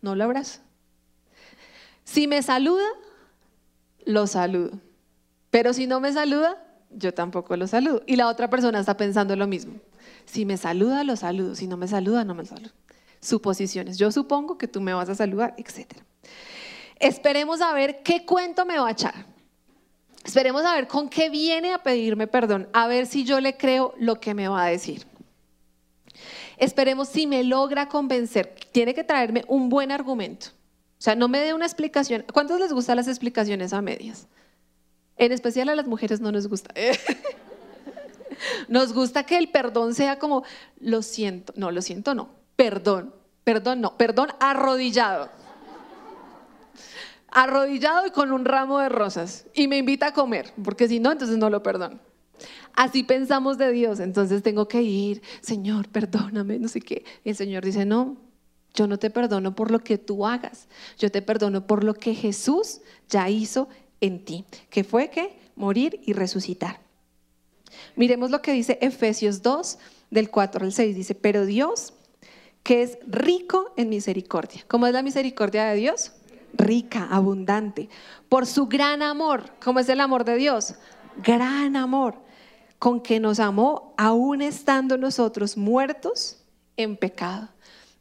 no 0.00 0.16
lo 0.16 0.24
abrazo. 0.24 0.60
Si 2.04 2.26
me 2.26 2.42
saluda, 2.42 2.86
lo 4.04 4.26
saludo. 4.26 4.80
Pero 5.50 5.72
si 5.72 5.86
no 5.86 6.00
me 6.00 6.12
saluda, 6.12 6.62
yo 6.96 7.14
tampoco 7.14 7.56
lo 7.56 7.66
saludo. 7.66 8.02
Y 8.06 8.16
la 8.16 8.28
otra 8.28 8.48
persona 8.48 8.80
está 8.80 8.96
pensando 8.96 9.36
lo 9.36 9.46
mismo. 9.46 9.74
Si 10.24 10.44
me 10.44 10.56
saluda, 10.56 11.04
lo 11.04 11.16
saludo. 11.16 11.54
Si 11.54 11.66
no 11.66 11.76
me 11.76 11.88
saluda, 11.88 12.24
no 12.24 12.34
me 12.34 12.44
saludo. 12.44 12.72
Suposiciones. 13.20 13.98
Yo 13.98 14.10
supongo 14.10 14.58
que 14.58 14.68
tú 14.68 14.80
me 14.80 14.94
vas 14.94 15.08
a 15.08 15.14
saludar, 15.14 15.54
etc. 15.56 15.92
Esperemos 16.98 17.60
a 17.60 17.72
ver 17.72 18.02
qué 18.02 18.24
cuento 18.24 18.64
me 18.64 18.78
va 18.78 18.88
a 18.88 18.92
echar. 18.92 19.26
Esperemos 20.24 20.64
a 20.64 20.74
ver 20.74 20.86
con 20.86 21.08
qué 21.08 21.30
viene 21.30 21.72
a 21.72 21.82
pedirme 21.82 22.28
perdón, 22.28 22.68
a 22.72 22.86
ver 22.86 23.06
si 23.06 23.24
yo 23.24 23.40
le 23.40 23.56
creo 23.56 23.92
lo 23.98 24.20
que 24.20 24.34
me 24.34 24.46
va 24.46 24.64
a 24.64 24.68
decir. 24.68 25.04
Esperemos 26.58 27.08
si 27.08 27.26
me 27.26 27.42
logra 27.42 27.88
convencer. 27.88 28.54
Tiene 28.70 28.94
que 28.94 29.02
traerme 29.02 29.44
un 29.48 29.68
buen 29.68 29.90
argumento. 29.90 30.48
O 30.98 31.02
sea, 31.02 31.16
no 31.16 31.26
me 31.26 31.40
dé 31.40 31.54
una 31.54 31.66
explicación. 31.66 32.24
¿Cuántos 32.32 32.60
les 32.60 32.72
gustan 32.72 32.96
las 32.96 33.08
explicaciones 33.08 33.72
a 33.72 33.82
medias? 33.82 34.28
En 35.16 35.32
especial 35.32 35.68
a 35.68 35.74
las 35.74 35.86
mujeres 35.86 36.20
no 36.20 36.32
nos 36.32 36.48
gusta. 36.48 36.72
Nos 38.68 38.92
gusta 38.92 39.24
que 39.24 39.38
el 39.38 39.48
perdón 39.48 39.94
sea 39.94 40.18
como, 40.18 40.44
lo 40.80 41.02
siento, 41.02 41.52
no, 41.56 41.70
lo 41.70 41.82
siento, 41.82 42.14
no, 42.14 42.30
perdón, 42.56 43.14
perdón, 43.44 43.80
no, 43.80 43.96
perdón 43.96 44.28
arrodillado. 44.40 45.30
Arrodillado 47.28 48.06
y 48.06 48.10
con 48.10 48.32
un 48.32 48.44
ramo 48.44 48.78
de 48.78 48.88
rosas. 48.88 49.46
Y 49.54 49.68
me 49.68 49.78
invita 49.78 50.08
a 50.08 50.12
comer, 50.12 50.52
porque 50.62 50.88
si 50.88 51.00
no, 51.00 51.12
entonces 51.12 51.38
no 51.38 51.50
lo 51.50 51.62
perdono. 51.62 51.98
Así 52.74 53.02
pensamos 53.02 53.58
de 53.58 53.70
Dios, 53.72 54.00
entonces 54.00 54.42
tengo 54.42 54.66
que 54.66 54.82
ir, 54.82 55.22
Señor, 55.40 55.88
perdóname, 55.88 56.58
no 56.58 56.68
sé 56.68 56.80
qué. 56.80 57.04
Y 57.24 57.30
el 57.30 57.36
Señor 57.36 57.64
dice, 57.64 57.84
no, 57.84 58.16
yo 58.74 58.86
no 58.86 58.98
te 58.98 59.10
perdono 59.10 59.54
por 59.54 59.70
lo 59.70 59.80
que 59.80 59.98
tú 59.98 60.26
hagas, 60.26 60.68
yo 60.98 61.10
te 61.10 61.22
perdono 61.22 61.66
por 61.66 61.84
lo 61.84 61.94
que 61.94 62.14
Jesús 62.14 62.80
ya 63.08 63.28
hizo 63.28 63.68
en 64.02 64.22
ti, 64.24 64.44
que 64.68 64.84
fue 64.84 65.08
que 65.08 65.34
morir 65.56 66.00
y 66.04 66.12
resucitar. 66.12 66.80
Miremos 67.96 68.30
lo 68.30 68.42
que 68.42 68.52
dice 68.52 68.76
Efesios 68.82 69.40
2, 69.42 69.78
del 70.10 70.30
4 70.30 70.64
al 70.64 70.72
6. 70.72 70.94
Dice, 70.94 71.14
pero 71.14 71.46
Dios, 71.46 71.94
que 72.62 72.82
es 72.82 72.98
rico 73.06 73.72
en 73.76 73.88
misericordia. 73.88 74.62
¿Cómo 74.68 74.86
es 74.86 74.92
la 74.92 75.02
misericordia 75.02 75.64
de 75.64 75.76
Dios? 75.76 76.12
Rica, 76.52 77.08
abundante. 77.10 77.88
Por 78.28 78.46
su 78.46 78.66
gran 78.66 79.02
amor. 79.02 79.50
¿Cómo 79.64 79.80
es 79.80 79.88
el 79.88 80.00
amor 80.00 80.24
de 80.24 80.36
Dios? 80.36 80.74
Gran 81.24 81.76
amor. 81.76 82.16
Con 82.78 83.00
que 83.00 83.20
nos 83.20 83.40
amó 83.40 83.94
aún 83.96 84.42
estando 84.42 84.98
nosotros 84.98 85.56
muertos 85.56 86.42
en 86.76 86.96
pecado. 86.96 87.48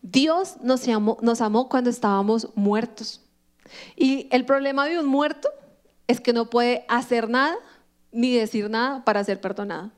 Dios 0.02 0.58
nos 0.62 0.88
amó, 0.88 1.18
nos 1.22 1.42
amó 1.42 1.70
cuando 1.70 1.90
estábamos 1.90 2.50
muertos. 2.56 3.22
Y 3.96 4.28
el 4.32 4.46
problema 4.46 4.86
de 4.86 5.00
un 5.00 5.06
muerto 5.06 5.50
es 6.12 6.19
que 6.19 6.34
no 6.34 6.50
puede 6.50 6.86
hacer 6.88 7.30
nada 7.30 7.56
ni 8.12 8.36
decir 8.36 8.69
nada 8.69 9.04
para 9.06 9.24
ser 9.24 9.39
perdonado. 9.39 9.91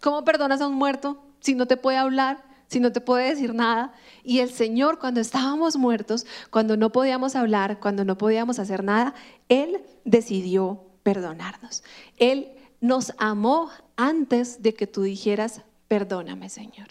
¿Cómo 0.00 0.24
perdonas 0.24 0.60
a 0.60 0.66
un 0.66 0.74
muerto 0.74 1.22
si 1.40 1.54
no 1.54 1.66
te 1.66 1.76
puede 1.76 1.98
hablar, 1.98 2.42
si 2.68 2.80
no 2.80 2.90
te 2.90 3.00
puede 3.00 3.28
decir 3.28 3.54
nada? 3.54 3.92
Y 4.24 4.40
el 4.40 4.50
Señor, 4.50 4.98
cuando 4.98 5.20
estábamos 5.20 5.76
muertos, 5.76 6.26
cuando 6.50 6.76
no 6.76 6.90
podíamos 6.90 7.36
hablar, 7.36 7.78
cuando 7.78 8.04
no 8.04 8.16
podíamos 8.16 8.58
hacer 8.58 8.82
nada, 8.82 9.14
Él 9.48 9.82
decidió 10.04 10.82
perdonarnos. 11.02 11.84
Él 12.16 12.52
nos 12.80 13.12
amó 13.18 13.68
antes 13.96 14.62
de 14.62 14.72
que 14.72 14.86
tú 14.86 15.02
dijeras, 15.02 15.60
perdóname, 15.88 16.48
Señor. 16.48 16.88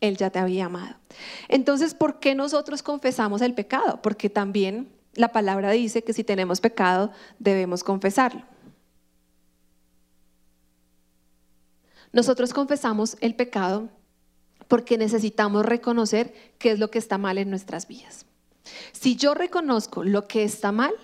Él 0.00 0.18
ya 0.18 0.28
te 0.28 0.38
había 0.38 0.66
amado. 0.66 0.96
Entonces, 1.48 1.94
¿por 1.94 2.20
qué 2.20 2.34
nosotros 2.34 2.82
confesamos 2.82 3.40
el 3.40 3.54
pecado? 3.54 4.02
Porque 4.02 4.28
también 4.28 4.93
la 5.16 5.32
palabra 5.32 5.70
dice 5.70 6.02
que 6.02 6.12
si 6.12 6.24
tenemos 6.24 6.60
pecado, 6.60 7.10
debemos 7.38 7.84
confesarlo. 7.84 8.42
Nosotros 12.12 12.52
confesamos 12.52 13.16
el 13.20 13.34
pecado 13.34 13.88
porque 14.68 14.96
necesitamos 14.98 15.66
reconocer 15.66 16.32
qué 16.58 16.70
es 16.70 16.78
lo 16.78 16.90
que 16.90 16.98
está 16.98 17.18
mal 17.18 17.38
en 17.38 17.50
nuestras 17.50 17.88
vidas. 17.88 18.26
Si 18.92 19.16
yo 19.16 19.34
reconozco 19.34 20.04
lo 20.04 20.26
que 20.26 20.44
está 20.44 20.72
mal, 20.72 20.94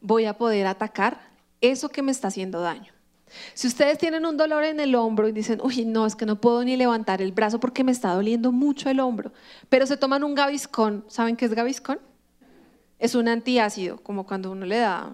voy 0.00 0.26
a 0.26 0.36
poder 0.36 0.66
atacar 0.66 1.20
eso 1.60 1.88
que 1.88 2.02
me 2.02 2.12
está 2.12 2.28
haciendo 2.28 2.60
daño. 2.60 2.92
Si 3.54 3.66
ustedes 3.66 3.98
tienen 3.98 4.24
un 4.24 4.36
dolor 4.36 4.64
en 4.64 4.80
el 4.80 4.94
hombro 4.94 5.28
y 5.28 5.32
dicen, 5.32 5.60
uy, 5.62 5.84
no, 5.84 6.06
es 6.06 6.14
que 6.14 6.26
no 6.26 6.40
puedo 6.40 6.62
ni 6.64 6.76
levantar 6.76 7.20
el 7.22 7.32
brazo 7.32 7.58
porque 7.58 7.84
me 7.84 7.92
está 7.92 8.14
doliendo 8.14 8.52
mucho 8.52 8.88
el 8.88 9.00
hombro, 9.00 9.32
pero 9.68 9.86
se 9.86 9.96
toman 9.96 10.24
un 10.24 10.34
gaviscón, 10.34 11.04
¿saben 11.08 11.36
qué 11.36 11.46
es 11.46 11.54
gaviscón? 11.54 11.98
Es 12.98 13.14
un 13.14 13.28
antiácido, 13.28 13.98
como 13.98 14.26
cuando 14.26 14.50
uno 14.50 14.66
le 14.66 14.78
da 14.78 15.12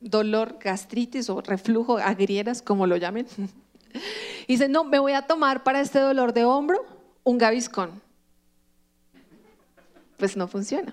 dolor, 0.00 0.58
gastritis 0.60 1.30
o 1.30 1.40
reflujo, 1.40 1.98
agrieras, 1.98 2.62
como 2.62 2.86
lo 2.86 2.96
llamen. 2.96 3.26
Y 4.46 4.54
dice, 4.54 4.68
no, 4.68 4.82
me 4.82 4.98
voy 4.98 5.12
a 5.12 5.22
tomar 5.22 5.62
para 5.62 5.80
este 5.80 6.00
dolor 6.00 6.34
de 6.34 6.44
hombro 6.44 6.84
un 7.22 7.38
gaviscón. 7.38 8.02
Pues 10.18 10.36
no 10.36 10.48
funciona, 10.48 10.92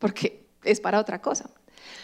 porque 0.00 0.44
es 0.64 0.80
para 0.80 0.98
otra 0.98 1.22
cosa. 1.22 1.48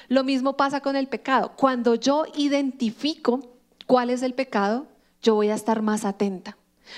Lo 0.09 0.25
mismo 0.25 0.57
pasa 0.57 0.81
con 0.81 0.97
el 0.97 1.09
pecado. 1.09 1.53
Cuando 1.57 1.97
yo 1.97 2.25
identifico 2.37 3.57
cuál 3.87 4.11
es 4.11 4.23
el 4.23 4.35
pecado, 4.35 4.87
yo 5.21 5.35
voy 5.35 5.51
a 5.51 5.55
estar 5.55 5.83
más 5.83 6.05
atenta. 6.05 6.57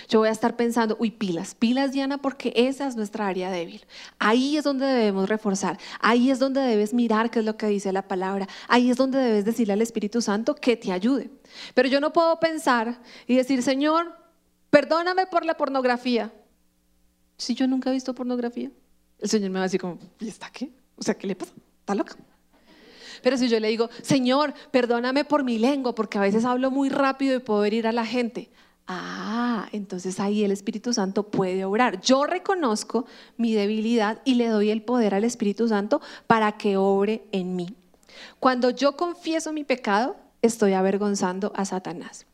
Yo 0.09 0.20
voy 0.20 0.29
a 0.29 0.33
estar 0.33 0.57
pensando, 0.57 0.96
uy, 0.98 1.11
pilas, 1.11 1.55
pilas 1.55 1.92
Diana, 1.92 2.18
porque 2.18 2.53
esa 2.57 2.87
es 2.87 2.96
nuestra 2.96 3.26
área 3.26 3.50
débil. 3.50 3.85
Ahí 4.18 4.57
es 4.57 4.64
donde 4.64 4.87
debemos 4.87 5.29
reforzar. 5.29 5.79
Ahí 6.00 6.31
es 6.31 6.38
donde 6.38 6.61
debes 6.61 6.94
mirar 6.94 7.31
qué 7.31 7.40
es 7.40 7.44
lo 7.44 7.57
que 7.57 7.66
dice 7.66 7.92
la 7.92 8.07
palabra. 8.09 8.48
Ahí 8.68 8.90
es 8.90 8.96
donde 8.96 9.18
debes 9.18 9.44
decirle 9.44 9.72
al 9.72 9.83
Espíritu 9.83 10.22
Santo 10.22 10.55
que 10.55 10.76
te 10.76 10.92
ayude. 10.92 11.31
Pero 11.74 11.88
yo 11.88 12.00
no 12.00 12.12
puedo 12.12 12.38
pensar 12.40 13.00
y 13.26 13.37
decir, 13.37 13.62
Señor, 13.62 14.16
perdóname 14.70 15.26
por 15.26 15.44
la 15.44 15.57
pornografía. 15.57 16.33
Si 17.37 17.55
yo 17.55 17.66
nunca 17.66 17.90
he 17.90 17.92
visto 17.92 18.14
pornografía, 18.14 18.70
el 19.18 19.29
Señor 19.29 19.50
me 19.50 19.59
va 19.59 19.64
a 19.64 19.68
decir 19.68 19.81
como, 19.81 19.98
¿y 20.18 20.29
está 20.29 20.50
qué? 20.50 20.70
O 20.96 21.03
sea, 21.03 21.14
¿qué 21.14 21.26
le 21.26 21.35
pasa? 21.35 21.53
¿Está 21.81 21.94
loca? 21.94 22.16
Pero 23.22 23.37
si 23.37 23.48
yo 23.48 23.61
le 23.61 23.68
digo, 23.68 23.90
Señor, 24.03 24.55
perdóname 24.70 25.24
por 25.24 25.44
mi 25.44 25.59
lengua, 25.59 25.94
porque 25.94 26.18
a 26.18 26.22
veces 26.22 26.44
hablo 26.44 26.70
muy 26.70 26.88
rápido 26.88 27.37
y 27.37 27.40
puedo 27.40 27.64
herir 27.64 27.87
a 27.87 27.92
la 27.92 28.07
gente. 28.07 28.50
Ah, 28.87 29.69
entonces 29.73 30.19
ahí 30.19 30.45
el 30.45 30.51
Espíritu 30.51 30.93
Santo 30.93 31.25
puede 31.25 31.64
obrar. 31.64 32.01
Yo 32.01 32.27
reconozco 32.27 33.07
mi 33.37 33.55
debilidad 33.55 34.21
y 34.25 34.35
le 34.35 34.49
doy 34.49 34.71
el 34.71 34.83
poder 34.83 35.14
al 35.14 35.25
Espíritu 35.25 35.69
Santo 35.69 36.01
para 36.27 36.53
que 36.53 36.77
obre 36.77 37.25
en 37.33 37.57
mí. 37.57 37.77
Cuando 38.40 38.71
yo 38.71 38.97
confieso 38.97 39.53
mi 39.53 39.64
pecado, 39.64 40.16
estoy 40.43 40.73
avergonzando 40.73 41.53
a 41.55 41.64
Satanás. 41.64 42.27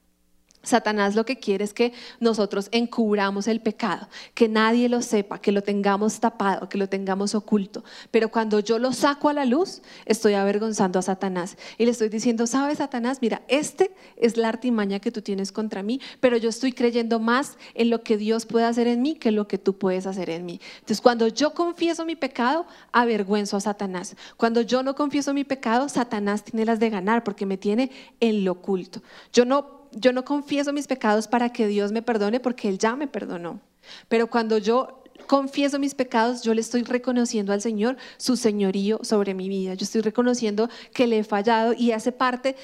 Satanás 0.67 1.15
lo 1.15 1.25
que 1.25 1.39
quiere 1.39 1.65
es 1.65 1.73
que 1.73 1.93
nosotros 2.21 2.69
encubramos 2.73 3.47
el 3.47 3.61
pecado, 3.61 4.09
que 4.35 4.49
nadie 4.49 4.89
lo 4.89 5.01
sepa, 5.01 5.41
que 5.41 5.53
lo 5.53 5.63
tengamos 5.63 6.21
tapado, 6.21 6.69
que 6.69 6.77
lo 6.77 6.89
tengamos 6.89 7.35
oculto. 7.35 7.85
Pero 8.11 8.31
cuando 8.31 8.61
yo 8.61 8.79
lo 8.79 8.93
saco 8.93 9.29
a 9.29 9.33
la 9.33 9.45
luz, 9.45 9.83
estoy 10.05 10.35
avergonzando 10.35 10.99
a 10.99 11.03
Satanás 11.03 11.57
y 11.79 11.85
le 11.85 11.93
estoy 11.93 12.09
diciendo, 12.09 12.47
sabes 12.47 12.79
Satanás, 12.79 13.19
mira, 13.21 13.43
este 13.49 13.95
es 14.17 14.37
la 14.37 14.49
artimaña 14.49 14.99
que 14.99 15.13
tú 15.13 15.23
tienes 15.23 15.53
contra 15.53 15.83
mí, 15.83 16.01
pero 16.21 16.37
yo 16.37 16.49
estoy 16.49 16.73
creyendo 16.73 17.21
más 17.21 17.57
en 17.75 17.91
lo 17.91 18.03
que 18.03 18.17
Dios 18.17 18.45
puede 18.47 18.67
hacer 18.67 18.89
en 18.89 19.03
mí 19.03 19.15
que 19.15 19.29
en 19.29 19.37
lo 19.37 19.47
que 19.47 19.59
tú 19.59 19.79
puedes 19.79 20.07
hacer 20.07 20.31
en 20.31 20.45
mí. 20.45 20.61
Entonces, 20.75 21.01
cuando 21.01 21.29
yo 21.29 21.55
confieso 21.55 22.05
mi 22.05 22.17
pecado, 22.17 22.67
avergüenzo 22.93 23.57
a 23.57 23.61
Satanás. 23.61 24.17
Cuando 24.37 24.61
yo 24.63 24.83
no 24.83 24.95
confieso 24.95 25.33
mi 25.33 25.45
pecado, 25.45 25.89
Satanás 25.89 26.45
tiene 26.45 26.65
las 26.65 26.81
de 26.81 26.91
ganar 26.91 27.25
porque 27.25 27.47
me 27.47 27.57
tiene 27.57 27.91
en 28.21 28.45
lo 28.45 28.53
oculto. 28.53 29.03
Yo 29.33 29.45
no 29.45 29.76
yo 29.97 30.13
no 30.13 30.25
confieso 30.25 30.73
mis 30.73 30.87
pecados 30.87 31.27
para 31.27 31.51
que 31.51 31.67
Dios 31.67 31.91
me 31.91 32.03
perdone 32.03 32.39
porque 32.39 32.69
Él 32.69 32.79
ya 32.79 32.95
me 32.97 33.09
perdonó. 33.09 33.61
Pero 34.09 34.29
cuando 34.29 34.59
yo 34.59 35.03
confieso 35.27 35.79
mis 35.79 35.95
pecados, 35.95 36.43
yo 36.43 36.55
le 36.55 36.61
estoy 36.61 36.83
reconociendo 36.83 37.53
al 37.53 37.63
Señor 37.63 37.97
su 38.19 38.37
señorío 38.37 39.01
sobre 39.03 39.35
mi 39.35 39.49
vida. 39.49 39.75
Yo 39.75 39.85
estoy 39.85 40.03
reconociendo 40.03 40.69
que 40.93 41.07
le 41.07 41.19
he 41.19 41.25
fallado 41.25 41.73
y 41.73 41.93
hace 41.93 42.13
parte 42.13 42.57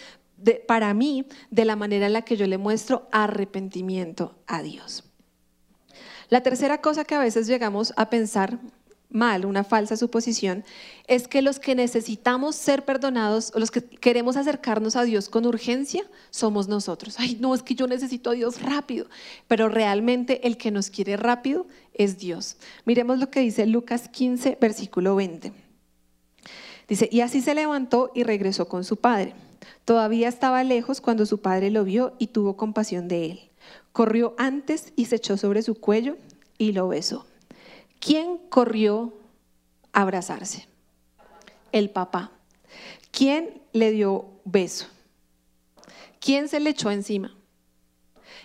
para 0.66 0.92
mí 0.92 1.25
de 1.51 1.64
la 1.64 1.77
manera 1.77 2.07
en 2.07 2.12
la 2.12 2.23
que 2.23 2.37
yo 2.37 2.47
le 2.47 2.59
muestro 2.59 3.09
arrepentimiento 3.12 4.35
a 4.47 4.62
Dios. 4.62 5.05
La 6.29 6.42
tercera 6.42 6.81
cosa 6.81 7.05
que 7.05 7.14
a 7.14 7.21
veces 7.21 7.47
llegamos 7.47 7.92
a 7.97 8.11
pensar 8.11 8.59
mal, 9.12 9.44
una 9.44 9.64
falsa 9.64 9.96
suposición, 9.96 10.64
es 11.07 11.29
que 11.29 11.42
los 11.42 11.59
que 11.59 11.75
necesitamos 11.75 12.57
ser 12.57 12.85
perdonados 12.85 13.53
o 13.55 13.59
los 13.59 13.70
que 13.70 13.83
queremos 13.83 14.37
acercarnos 14.37 14.96
a 14.96 15.05
Dios 15.05 15.29
con 15.29 15.46
urgencia 15.46 16.05
somos 16.31 16.68
nosotros. 16.68 17.16
Ay, 17.18 17.37
no, 17.40 17.55
es 17.55 17.62
que 17.62 17.75
yo 17.75 17.87
necesito 17.87 18.31
a 18.31 18.35
Dios 18.35 18.62
rápido, 18.62 19.07
pero 19.48 19.68
realmente 19.68 20.46
el 20.46 20.57
que 20.57 20.70
nos 20.70 20.90
quiere 20.90 21.16
rápido 21.16 21.66
es 21.94 22.18
Dios. 22.18 22.57
Miremos 22.85 23.18
lo 23.18 23.31
que 23.31 23.40
dice 23.40 23.66
Lucas 23.66 24.09
15, 24.09 24.59
versículo 24.61 25.16
20. 25.16 25.53
Dice, 26.88 27.09
y 27.11 27.20
así 27.20 27.40
se 27.40 27.55
levantó 27.55 28.11
y 28.14 28.22
regresó 28.22 28.68
con 28.68 28.85
su 28.85 28.96
padre. 28.96 29.35
Todavía 29.85 30.29
estaba 30.29 30.64
lejos 30.64 31.01
cuando 31.01 31.27
su 31.27 31.40
padre 31.40 31.70
lo 31.70 31.85
vio 31.85 32.14
y 32.18 32.29
tuvo 32.29 32.57
compasión 32.57 33.09
de 33.09 33.27
él. 33.27 33.40
Corrió 33.92 34.35
antes 34.38 34.92
y 34.96 35.07
se 35.07 35.16
echó 35.16 35.37
sobre 35.37 35.62
su 35.62 35.75
cuello 35.75 36.16
y 36.59 36.72
lo 36.72 36.88
besó. 36.88 37.27
¿Quién 38.05 38.38
corrió 38.49 39.15
a 39.93 40.01
abrazarse? 40.01 40.67
El 41.71 41.88
papá. 41.88 42.33
¿Quién 43.12 43.62
le 43.73 43.93
dio 43.93 44.27
beso? 44.45 44.87
¿Quién 46.19 46.49
se 46.49 46.59
le 46.59 46.71
echó 46.71 46.91
encima? 46.91 47.33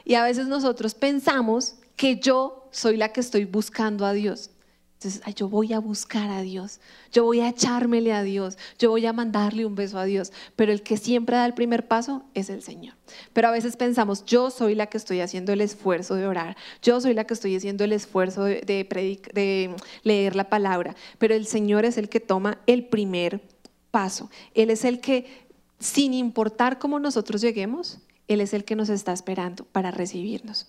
Y 0.05 0.13
a 0.13 0.23
veces 0.23 0.45
nosotros 0.45 0.93
pensamos 0.93 1.77
que 1.95 2.17
yo 2.17 2.69
soy 2.69 2.97
la 2.97 3.11
que 3.11 3.19
estoy 3.19 3.45
buscando 3.45 4.05
a 4.05 4.13
Dios. 4.13 4.51
Entonces, 4.99 5.21
yo 5.35 5.47
voy 5.47 5.73
a 5.73 5.79
buscar 5.79 6.31
a 6.31 6.41
Dios, 6.41 6.79
yo 7.11 7.23
voy 7.23 7.41
a 7.41 7.49
echármele 7.49 8.13
a 8.13 8.23
Dios, 8.23 8.57
yo 8.79 8.89
voy 8.89 9.05
a 9.05 9.13
mandarle 9.13 9.63
un 9.63 9.75
beso 9.75 9.99
a 9.99 10.05
Dios, 10.05 10.33
pero 10.55 10.71
el 10.71 10.81
que 10.81 10.97
siempre 10.97 11.37
da 11.37 11.45
el 11.45 11.53
primer 11.53 11.87
paso 11.87 12.23
es 12.33 12.49
el 12.49 12.63
Señor. 12.63 12.95
Pero 13.31 13.49
a 13.49 13.51
veces 13.51 13.77
pensamos, 13.77 14.25
yo 14.25 14.49
soy 14.49 14.73
la 14.73 14.87
que 14.87 14.97
estoy 14.97 15.19
haciendo 15.19 15.53
el 15.53 15.61
esfuerzo 15.61 16.15
de 16.15 16.25
orar, 16.25 16.57
yo 16.81 16.99
soy 16.99 17.13
la 17.13 17.25
que 17.25 17.35
estoy 17.35 17.55
haciendo 17.55 17.83
el 17.83 17.93
esfuerzo 17.93 18.45
de, 18.45 18.63
de 18.63 19.75
leer 20.01 20.35
la 20.35 20.49
palabra, 20.49 20.95
pero 21.19 21.35
el 21.35 21.45
Señor 21.45 21.85
es 21.85 21.99
el 21.99 22.09
que 22.09 22.19
toma 22.19 22.57
el 22.65 22.87
primer 22.87 23.43
paso. 23.91 24.31
Él 24.55 24.71
es 24.71 24.83
el 24.83 24.99
que, 24.99 25.47
sin 25.77 26.15
importar 26.15 26.79
cómo 26.79 26.97
nosotros 26.97 27.41
lleguemos, 27.41 27.99
Él 28.27 28.41
es 28.41 28.51
el 28.55 28.65
que 28.65 28.75
nos 28.75 28.89
está 28.89 29.13
esperando 29.13 29.63
para 29.65 29.91
recibirnos. 29.91 30.67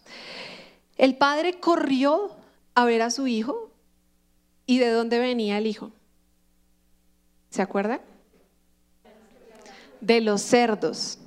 El 0.98 1.16
padre 1.16 1.60
corrió 1.60 2.36
a 2.74 2.84
ver 2.84 3.00
a 3.00 3.10
su 3.10 3.26
hijo 3.26 3.67
¿Y 4.68 4.80
de 4.80 4.90
dónde 4.90 5.18
venía 5.18 5.56
el 5.56 5.66
hijo? 5.66 5.92
¿Se 7.48 7.62
acuerdan? 7.62 8.02
De 10.02 10.20
los 10.20 10.42
cerdos. 10.42 11.18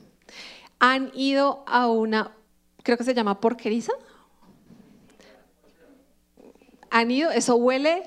Han 0.77 1.11
ido 1.15 1.63
a 1.65 1.87
una, 1.87 2.35
creo 2.83 2.99
que 2.99 3.03
se 3.03 3.15
llama 3.15 3.41
porqueriza. 3.41 3.93
Han 6.91 7.09
ido, 7.09 7.31
eso 7.31 7.55
huele 7.55 8.03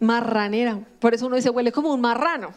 marranera. 0.00 0.80
Por 0.98 1.14
eso 1.14 1.26
uno 1.26 1.36
dice, 1.36 1.50
huele 1.50 1.70
como 1.70 1.94
un 1.94 2.00
marrano 2.00 2.52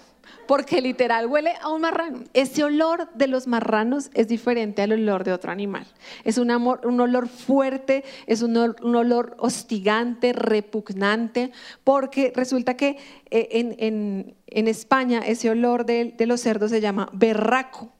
porque 0.48 0.82
literal 0.82 1.28
huele 1.28 1.54
a 1.62 1.70
un 1.70 1.82
marrano. 1.82 2.24
Ese 2.34 2.64
olor 2.64 3.10
de 3.14 3.28
los 3.28 3.48
marranos 3.48 4.10
es 4.14 4.28
diferente 4.28 4.82
al 4.82 4.94
olor 4.94 5.24
de 5.24 5.34
otro 5.34 5.52
animal. 5.52 5.86
Es 6.24 6.38
un, 6.38 6.50
un 6.52 7.00
olor 7.00 7.28
fuerte, 7.28 8.04
es 8.26 8.42
un, 8.42 8.58
olor 8.58 9.36
hostigante, 9.40 10.34
repugnante, 10.34 11.52
porque 11.84 12.32
resulta 12.36 12.76
que 12.76 12.98
eh, 13.30 13.76
en, 13.80 14.68
España 14.68 15.20
ese 15.20 15.50
olor 15.50 15.86
de 15.86 16.26
los 16.26 16.42
cerdos 16.42 16.72
se 16.72 16.82
llama 16.82 17.10
berraco 17.14 17.97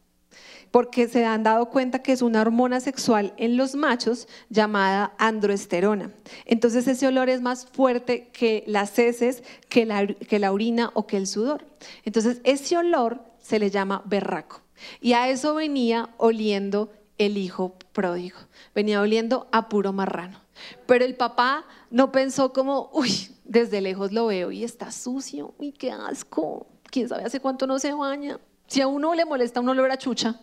porque 0.72 1.08
se 1.08 1.26
han 1.26 1.44
dado 1.44 1.70
cuenta 1.70 2.02
que 2.04 2.12
es 2.12 2.22
una 2.22 2.42
hormona 2.42 2.80
sexual 2.80 3.34
en 3.38 3.58
los 3.58 3.76
machos 3.76 4.28
llamada 4.50 5.14
androesterona. 5.18 6.12
Entonces 6.46 6.88
ese 6.88 7.08
olor 7.08 7.30
es 7.30 7.42
más 7.42 7.66
fuerte 7.66 8.30
que 8.30 8.64
las 8.68 8.98
heces, 9.00 9.44
que 9.70 9.86
la, 9.86 10.06
que 10.08 10.40
la 10.40 10.52
orina 10.52 10.92
o 10.94 11.08
que 11.08 11.18
el 11.18 11.28
sudor. 11.28 11.66
Entonces 12.04 12.42
ese 12.44 12.78
olor 12.78 13.22
se 13.40 13.60
le 13.60 13.70
llama 13.70 14.02
berraco. 14.06 14.62
Y 15.02 15.14
a 15.14 15.30
eso 15.30 15.56
venía 15.56 16.10
oliendo 16.18 16.92
el 17.18 17.38
hijo 17.38 17.78
pródigo. 17.94 18.38
Venía 18.76 19.02
oliendo 19.02 19.48
a 19.52 19.70
puro 19.70 19.94
marrano. 19.94 20.42
Pero 20.86 21.06
el 21.06 21.16
papá 21.16 21.66
no 21.90 22.12
pensó 22.12 22.54
como, 22.54 22.90
uy, 22.94 23.30
desde 23.44 23.82
lejos 23.82 24.12
lo 24.12 24.28
veo 24.28 24.52
y 24.52 24.64
está 24.64 24.92
sucio, 24.92 25.54
uy, 25.58 25.72
qué 25.72 25.92
asco. 25.92 26.68
¿Quién 26.90 27.10
sabe 27.10 27.24
hace 27.24 27.40
cuánto 27.40 27.68
no 27.68 27.80
se 27.80 27.94
baña? 27.94 28.40
Si 28.68 28.82
a 28.82 28.88
uno 28.88 29.14
le 29.14 29.26
molesta 29.26 29.60
un 29.60 29.70
olor 29.70 29.92
a 29.92 29.98
chucha, 29.98 30.40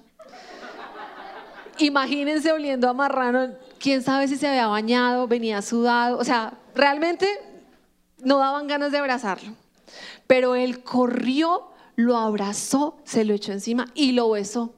imagínense 1.78 2.52
oliendo 2.52 2.88
a 2.88 2.94
marrano, 2.94 3.54
quién 3.78 4.02
sabe 4.02 4.28
si 4.28 4.36
se 4.36 4.48
había 4.48 4.66
bañado, 4.66 5.26
venía 5.26 5.62
sudado, 5.62 6.18
o 6.18 6.24
sea, 6.24 6.58
realmente 6.74 7.28
no 8.18 8.38
daban 8.38 8.66
ganas 8.66 8.92
de 8.92 8.98
abrazarlo. 8.98 9.52
Pero 10.26 10.54
él 10.54 10.82
corrió, 10.82 11.68
lo 11.96 12.16
abrazó, 12.16 12.98
se 13.04 13.24
lo 13.24 13.34
echó 13.34 13.52
encima 13.52 13.86
y 13.94 14.12
lo 14.12 14.30
besó. 14.30 14.74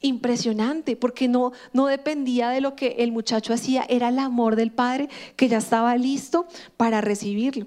Impresionante, 0.00 0.96
porque 0.96 1.28
no, 1.28 1.52
no 1.72 1.86
dependía 1.86 2.50
de 2.50 2.60
lo 2.60 2.76
que 2.76 2.96
el 2.98 3.12
muchacho 3.12 3.52
hacía, 3.52 3.84
era 3.88 4.08
el 4.08 4.18
amor 4.18 4.56
del 4.56 4.72
padre 4.72 5.08
que 5.36 5.48
ya 5.48 5.58
estaba 5.58 5.96
listo 5.96 6.46
para 6.76 7.00
recibirlo. 7.00 7.66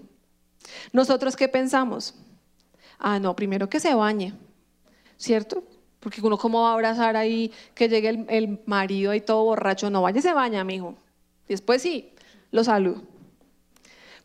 Nosotros 0.93 1.35
qué 1.35 1.47
pensamos? 1.47 2.15
Ah, 2.97 3.19
no, 3.19 3.35
primero 3.35 3.69
que 3.69 3.79
se 3.79 3.93
bañe, 3.93 4.33
¿cierto? 5.17 5.63
Porque 6.01 6.19
uno 6.19 6.37
cómo 6.37 6.63
va 6.63 6.71
a 6.71 6.73
abrazar 6.73 7.15
ahí 7.15 7.53
que 7.73 7.87
llegue 7.87 8.25
el, 8.27 8.59
marido 8.65 9.11
ahí 9.11 9.21
todo 9.21 9.43
borracho, 9.43 9.89
no 9.89 10.01
vaya 10.01 10.21
se 10.21 10.33
baña, 10.33 10.59
amigo. 10.59 10.95
Después 11.47 11.81
sí, 11.81 12.11
lo 12.51 12.63
saludo. 12.63 13.03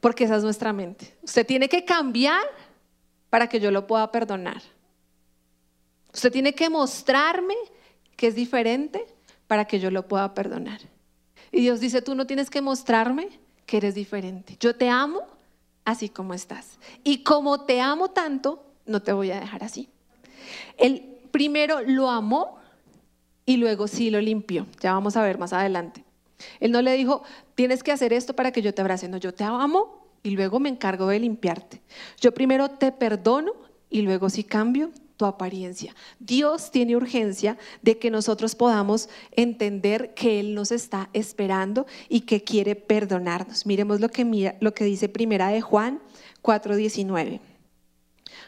Porque 0.01 0.25
esa 0.25 0.37
es 0.37 0.43
nuestra 0.43 0.73
mente. 0.73 1.15
Usted 1.23 1.47
tiene 1.47 1.69
que 1.69 1.85
cambiar 1.85 2.43
para 3.31 3.49
que 3.49 3.61
yo 3.61 3.71
lo 3.71 3.87
pueda 3.87 4.11
perdonar. 4.11 4.63
Usted 6.13 6.33
tiene 6.33 6.55
que 6.55 6.71
mostrarme 6.71 7.55
que 8.17 8.29
es 8.29 8.35
diferente 8.35 9.05
para 9.47 9.67
que 9.67 9.79
yo 9.79 9.91
lo 9.91 10.09
pueda 10.09 10.33
perdonar. 10.33 10.81
Y 11.53 11.61
Dios 11.61 11.79
dice, 11.79 12.01
tú 12.01 12.15
no 12.15 12.27
tienes 12.27 12.49
que 12.49 12.63
mostrarme 12.63 13.29
que 13.67 13.77
eres 13.77 13.95
diferente. 13.95 14.57
Yo 14.59 14.77
te 14.77 14.89
amo 14.89 15.27
así 15.85 16.09
como 16.09 16.33
estás. 16.33 16.79
Y 17.05 17.23
como 17.23 17.67
te 17.67 17.83
amo 17.83 18.11
tanto, 18.11 18.65
no 18.87 19.03
te 19.03 19.13
voy 19.13 19.31
a 19.31 19.41
dejar 19.41 19.63
así. 19.63 19.91
Él 20.79 21.16
primero 21.37 21.83
lo 21.83 22.09
amó 22.09 22.57
y 23.45 23.59
luego 23.59 23.89
sí 23.89 24.09
lo 24.09 24.23
limpió. 24.23 24.67
Ya 24.81 24.95
vamos 24.95 25.19
a 25.19 25.23
ver 25.23 25.37
más 25.37 25.53
adelante. 25.53 26.03
Él 26.61 26.73
no 26.73 26.81
le 26.81 26.95
dijo, 26.95 27.25
tienes 27.55 27.83
que 27.83 27.93
hacer 27.93 28.15
esto 28.15 28.35
para 28.35 28.53
que 28.53 28.63
yo 28.63 28.73
te 28.73 28.81
abrace. 28.81 29.07
No, 29.07 29.19
yo 29.19 29.35
te 29.35 29.45
amo 29.45 30.09
y 30.23 30.31
luego 30.31 30.61
me 30.61 30.71
encargo 30.71 31.09
de 31.09 31.21
limpiarte. 31.21 31.83
Yo 32.23 32.33
primero 32.33 32.71
te 32.71 32.91
perdono 32.91 33.53
y 33.91 34.01
luego 34.01 34.31
sí 34.31 34.45
cambio 34.45 34.91
tu 35.19 35.27
apariencia. 35.27 35.95
Dios 36.21 36.71
tiene 36.71 36.97
urgencia 36.97 37.59
de 37.83 37.99
que 37.99 38.11
nosotros 38.11 38.55
podamos 38.55 39.11
entender 39.33 40.15
que 40.15 40.41
Él 40.41 40.55
nos 40.55 40.73
está 40.73 41.11
esperando 41.13 41.85
y 42.09 42.21
que 42.21 42.45
quiere 42.45 42.77
perdonarnos. 42.77 43.67
Miremos 43.67 44.01
lo 44.01 44.09
que, 44.09 44.57
lo 44.59 44.73
que 44.73 44.85
dice 44.85 45.11
primera 45.11 45.49
de 45.49 45.61
Juan 45.61 46.01
4:19. 46.41 47.41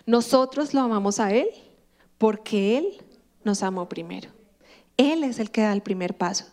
Nosotros 0.06 0.72
lo 0.72 0.80
amamos 0.80 1.20
a 1.20 1.34
Él 1.34 1.48
porque 2.18 2.78
Él 2.78 3.04
nos 3.44 3.62
amó 3.62 3.88
primero. 3.88 4.30
Él 4.96 5.24
es 5.24 5.38
el 5.38 5.50
que 5.50 5.62
da 5.62 5.72
el 5.72 5.82
primer 5.82 6.16
paso. 6.16 6.44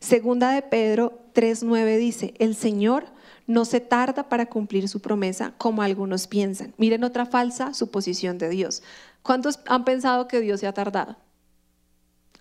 Segunda 0.00 0.50
de 0.50 0.62
Pedro 0.62 1.18
3.9 1.34 1.98
dice, 1.98 2.34
el 2.38 2.54
Señor 2.54 3.06
no 3.46 3.64
se 3.64 3.80
tarda 3.80 4.28
para 4.28 4.46
cumplir 4.46 4.88
su 4.88 5.00
promesa 5.00 5.54
como 5.56 5.82
algunos 5.82 6.26
piensan. 6.26 6.74
Miren 6.76 7.04
otra 7.04 7.26
falsa 7.26 7.72
suposición 7.74 8.38
de 8.38 8.48
Dios. 8.48 8.82
¿Cuántos 9.22 9.60
han 9.66 9.84
pensado 9.84 10.28
que 10.28 10.40
Dios 10.40 10.60
se 10.60 10.66
ha 10.66 10.74
tardado? 10.74 11.16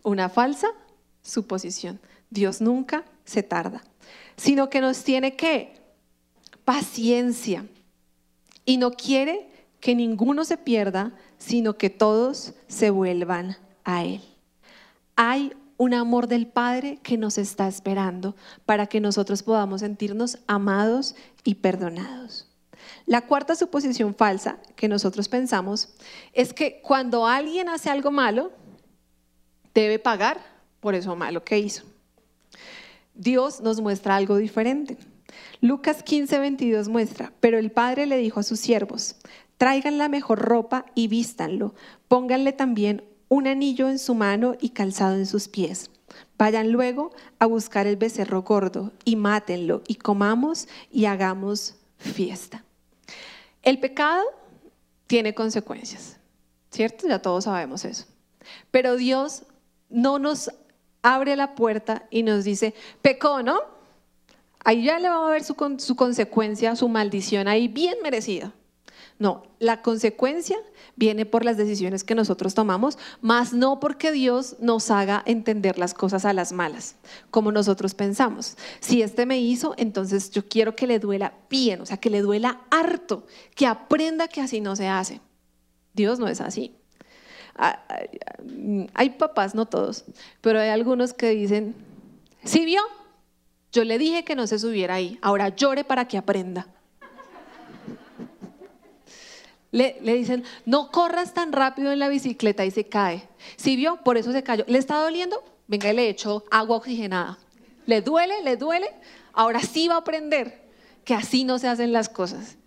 Una 0.04 0.30
falsa 0.30 0.68
suposición. 1.22 2.00
Dios 2.30 2.60
nunca 2.60 3.06
se 3.24 3.44
tarda, 3.44 3.84
sino 4.36 4.70
que 4.70 4.82
nos 4.82 5.04
tiene 5.04 5.36
que 5.36 5.74
paciencia 6.64 7.66
y 8.66 8.78
no 8.78 8.92
quiere 8.92 9.50
que 9.80 9.96
ninguno 9.96 10.44
se 10.46 10.58
pierda, 10.58 11.14
sino 11.38 11.78
que 11.78 11.90
todos 11.90 12.54
se 12.68 12.90
vuelvan 12.90 13.58
a 13.84 14.04
Él. 14.04 14.22
Hay 15.16 15.54
un 15.78 15.94
amor 15.94 16.28
del 16.28 16.48
Padre 16.48 17.00
que 17.04 17.18
nos 17.18 17.38
está 17.38 17.68
esperando 17.68 18.36
para 18.66 18.88
que 18.88 19.02
nosotros 19.02 19.44
podamos 19.44 19.82
sentirnos 19.82 20.40
amados 20.48 21.16
y 21.44 21.56
perdonados. 21.56 22.48
La 23.06 23.22
cuarta 23.22 23.56
suposición 23.56 24.16
falsa 24.16 24.58
que 24.76 24.88
nosotros 24.88 25.28
pensamos 25.28 25.90
es 26.34 26.54
que 26.54 26.82
cuando 26.82 27.26
alguien 27.26 27.70
hace 27.70 27.90
algo 27.90 28.12
malo, 28.12 28.52
debe 29.74 30.00
pagar 30.00 30.40
por 30.80 30.96
eso 30.96 31.16
malo 31.16 31.44
que 31.44 31.60
hizo. 31.60 31.84
Dios 33.14 33.62
nos 33.62 33.82
muestra 33.82 34.16
algo 34.16 34.38
diferente. 34.38 34.98
Lucas 35.62 36.04
15, 36.04 36.40
22 36.40 36.88
muestra, 36.88 37.34
pero 37.40 37.58
el 37.58 37.72
padre 37.72 38.06
le 38.06 38.18
dijo 38.18 38.40
a 38.40 38.44
sus 38.44 38.60
siervos, 38.60 39.16
Traigan 39.58 39.98
la 39.98 40.10
mejor 40.10 40.40
ropa 40.40 40.86
y 40.96 41.08
vístanlo. 41.08 41.74
Pónganle 42.08 42.54
también 42.54 43.04
un 43.30 43.48
anillo 43.48 43.90
en 43.90 44.00
su 44.00 44.14
mano 44.16 44.56
y 44.60 44.70
calzado 44.70 45.16
en 45.16 45.26
sus 45.26 45.48
pies. 45.48 45.90
Vayan 46.38 46.72
luego 46.72 47.12
a 47.40 47.46
buscar 47.46 47.88
el 47.88 47.98
becerro 47.98 48.44
gordo 48.44 48.92
y 49.04 49.16
mátenlo 49.16 49.82
y 49.88 49.96
comamos 49.96 50.68
y 50.92 51.06
hagamos 51.06 51.76
fiesta. 51.98 52.64
El 53.64 53.80
pecado 53.80 54.24
tiene 55.08 55.34
consecuencias, 55.34 56.18
¿cierto? 56.70 57.08
Ya 57.08 57.22
todos 57.22 57.46
sabemos 57.46 57.86
eso. 57.86 58.06
Pero 58.72 58.96
Dios 58.96 59.44
no 59.90 60.20
nos 60.20 60.52
abre 61.02 61.36
la 61.36 61.56
puerta 61.56 62.06
y 62.10 62.24
nos 62.24 62.44
dice, 62.44 62.74
pecó, 63.02 63.42
¿no? 63.44 63.60
Ahí 64.64 64.84
ya 64.84 65.00
le 65.00 65.10
va 65.10 65.28
a 65.28 65.32
ver 65.32 65.44
su 65.44 65.56
consecuencia, 65.56 66.76
su 66.76 66.90
maldición 66.90 67.48
ahí 67.48 67.68
bien 67.68 67.96
merecida. 68.02 68.54
No, 69.18 69.44
la 69.60 69.82
consecuencia 69.82 70.58
viene 70.98 71.26
por 71.26 71.46
las 71.46 71.56
decisiones 71.56 72.04
que 72.04 72.16
nosotros 72.16 72.54
tomamos, 72.54 72.98
más 73.22 73.54
no 73.54 73.80
porque 73.80 74.12
Dios 74.12 74.58
nos 74.60 74.92
haga 74.92 75.24
entender 75.26 75.80
las 75.80 75.94
cosas 75.94 76.26
a 76.26 76.34
las 76.34 76.52
malas, 76.52 76.98
como 77.32 77.54
nosotros 77.54 77.94
pensamos. 77.94 78.58
Si 78.82 79.02
este 79.02 79.26
me 79.26 79.40
hizo, 79.40 79.74
entonces 79.78 80.32
yo 80.32 80.46
quiero 80.50 80.76
que 80.76 80.86
le 80.86 81.00
duela 81.00 81.34
bien, 81.50 81.80
o 81.80 81.86
sea, 81.86 81.96
que 81.96 82.10
le 82.10 82.22
duela 82.22 82.62
harto, 82.70 83.26
que 83.56 83.66
aprenda 83.68 84.28
que 84.28 84.42
así 84.42 84.60
no 84.60 84.76
se 84.76 84.90
hace. 84.90 85.22
Dios 85.94 86.20
no 86.20 86.28
es 86.28 86.42
así. 86.42 86.76
Ah, 87.56 87.86
ah, 87.88 88.00
hay 88.96 89.12
papás, 89.12 89.56
no 89.56 89.66
todos, 89.66 90.04
pero 90.42 90.60
hay 90.60 90.70
algunos 90.70 91.14
que 91.14 91.30
dicen, 91.30 91.74
¿sí 92.44 92.66
vio? 92.66 92.82
Yo 93.72 93.86
le 93.86 93.98
dije 93.98 94.26
que 94.26 94.36
no 94.36 94.46
se 94.46 94.60
subiera 94.60 94.96
ahí, 94.96 95.18
ahora 95.22 95.56
llore 95.56 95.86
para 95.86 96.06
que 96.06 96.18
aprenda 96.18 96.75
le, 99.76 100.16
dicen, 100.16 100.44
no 100.66 100.90
corras 100.90 101.34
tan 101.34 101.52
rápido 101.52 101.92
en 101.92 102.00
la 102.00 102.08
bicicleta 102.08 102.66
y 102.66 102.72
se 102.72 102.86
cae. 102.86 103.28
Si 103.58 103.76
vio, 103.76 103.98
por 104.04 104.18
eso 104.18 104.32
se 104.32 104.42
cayó. 104.42 104.64
¿Le 104.68 104.78
está 104.78 105.02
doliendo? 105.02 105.44
Venga 105.68 105.92
le 105.92 106.08
echo 106.08 106.46
agua 106.50 106.78
oxigenada. 106.78 107.38
¿Le 107.86 108.02
duele? 108.02 108.42
¿Le 108.44 108.56
duele? 108.56 108.88
Ahora 109.34 109.60
sí 109.60 109.90
va 109.90 109.96
a 109.96 110.00
aprender 110.00 110.64
que 111.04 111.14
así 111.14 111.44
no 111.44 111.60
se 111.60 111.68
hacen 111.68 111.92
las 111.92 112.08
cosas. 112.08 112.58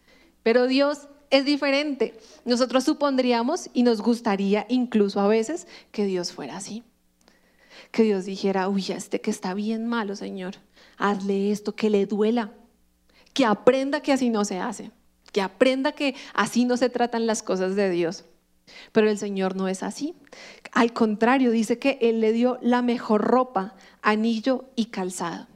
Pero 0.42 0.66
Dios 0.66 1.09
es 1.31 1.47
diferente. 1.47 2.18
Nosotros 2.44 2.85
supondríamos 2.85 3.71
y 3.73 3.85
nos 3.85 4.03
gustaría 4.03 4.66
incluso 4.68 5.18
a 5.21 5.29
veces 5.29 5.66
que 5.92 6.05
Dios 6.05 6.33
fuera 6.33 6.59
así. 6.59 6.85
Que 7.90 8.03
Dios 8.03 8.27
dijera, 8.27 8.69
uy, 8.69 8.85
este 8.90 9.23
que 9.23 9.31
está 9.31 9.54
bien 9.54 9.87
malo, 9.87 10.15
Señor, 10.15 10.56
hazle 10.98 11.52
esto, 11.52 11.75
que 11.75 11.88
le 11.88 12.04
duela, 12.04 12.52
que 13.33 13.46
aprenda 13.46 14.02
que 14.02 14.13
así 14.13 14.29
no 14.29 14.44
se 14.44 14.59
hace 14.59 14.90
que 15.33 15.40
aprenda 15.40 15.92
que 15.92 16.14
así 16.35 16.64
no 16.64 16.76
se 16.76 16.90
tratan 16.90 17.26
las 17.26 17.42
cosas 17.42 17.76
de 17.76 17.90
Dios. 17.90 18.24
Pero 18.92 19.08
el 19.08 19.18
Señor 19.18 19.56
no 19.56 19.68
es 19.68 19.83
así. 19.83 20.14
Al 20.72 20.92
contrario, 20.92 21.50
dice 21.50 21.79
que 21.79 21.98
Él 22.00 22.20
le 22.20 22.33
dio 22.33 22.58
la 22.60 22.83
mejor 22.83 23.22
ropa, 23.22 23.74
anillo 24.02 24.66
y 24.76 24.87
calzado. 24.87 25.46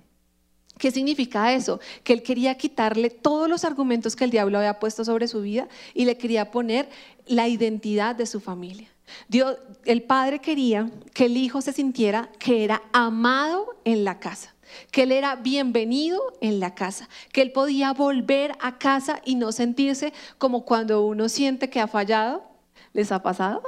¿Qué 0.78 0.90
significa 0.90 1.52
eso? 1.52 1.78
Que 2.02 2.12
Él 2.12 2.22
quería 2.22 2.56
quitarle 2.56 3.10
todos 3.10 3.48
los 3.48 3.64
argumentos 3.64 4.16
que 4.16 4.24
el 4.24 4.30
diablo 4.30 4.58
había 4.58 4.80
puesto 4.80 5.04
sobre 5.04 5.28
su 5.28 5.42
vida 5.42 5.68
y 5.94 6.06
le 6.06 6.16
quería 6.16 6.50
poner 6.50 6.88
la 7.26 7.48
identidad 7.48 8.16
de 8.16 8.26
su 8.26 8.40
familia. 8.40 8.88
Dios, 9.28 9.58
el 9.84 10.02
padre 10.02 10.38
quería 10.38 10.90
que 11.12 11.26
el 11.26 11.36
hijo 11.36 11.60
se 11.60 11.72
sintiera 11.72 12.30
que 12.38 12.64
era 12.64 12.82
amado 12.92 13.76
en 13.84 14.04
la 14.04 14.18
casa 14.18 14.54
que 14.90 15.04
él 15.04 15.12
era 15.12 15.36
bienvenido 15.36 16.20
en 16.40 16.60
la 16.60 16.74
casa, 16.74 17.08
que 17.32 17.42
él 17.42 17.52
podía 17.52 17.92
volver 17.92 18.52
a 18.60 18.78
casa 18.78 19.20
y 19.24 19.34
no 19.34 19.52
sentirse 19.52 20.12
como 20.38 20.64
cuando 20.64 21.04
uno 21.04 21.28
siente 21.28 21.70
que 21.70 21.80
ha 21.80 21.86
fallado, 21.86 22.44
les 22.92 23.12
ha 23.12 23.22
pasado 23.22 23.62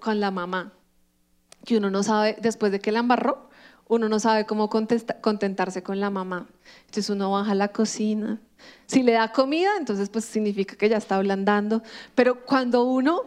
con 0.00 0.20
la 0.20 0.30
mamá, 0.30 0.72
que 1.64 1.76
uno 1.76 1.90
no 1.90 2.02
sabe, 2.02 2.36
después 2.40 2.72
de 2.72 2.80
que 2.80 2.92
la 2.92 3.00
embarró, 3.00 3.48
uno 3.86 4.08
no 4.08 4.18
sabe 4.18 4.46
cómo 4.46 4.70
contentarse 4.70 5.82
con 5.82 6.00
la 6.00 6.10
mamá. 6.10 6.46
Entonces 6.80 7.10
uno 7.10 7.30
baja 7.32 7.52
a 7.52 7.54
la 7.54 7.68
cocina. 7.68 8.40
Si 8.86 9.02
le 9.02 9.12
da 9.12 9.30
comida, 9.32 9.70
entonces 9.78 10.08
pues 10.08 10.24
significa 10.24 10.74
que 10.76 10.88
ya 10.88 10.96
está 10.96 11.16
ablandando. 11.16 11.82
Pero 12.14 12.44
cuando 12.44 12.84
uno 12.84 13.22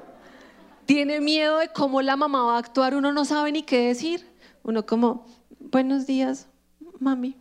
tiene 0.86 1.22
miedo 1.22 1.60
de 1.60 1.70
cómo 1.70 2.02
la 2.02 2.16
mamá 2.16 2.44
va 2.44 2.56
a 2.56 2.60
actuar, 2.60 2.96
uno 2.96 3.12
no 3.12 3.26
sabe 3.26 3.52
ni 3.52 3.62
qué 3.64 3.88
decir 3.88 4.26
Uno 4.64 4.86
como, 4.86 5.26
buenos 5.60 6.08
días, 6.08 6.48
mami. 7.00 7.36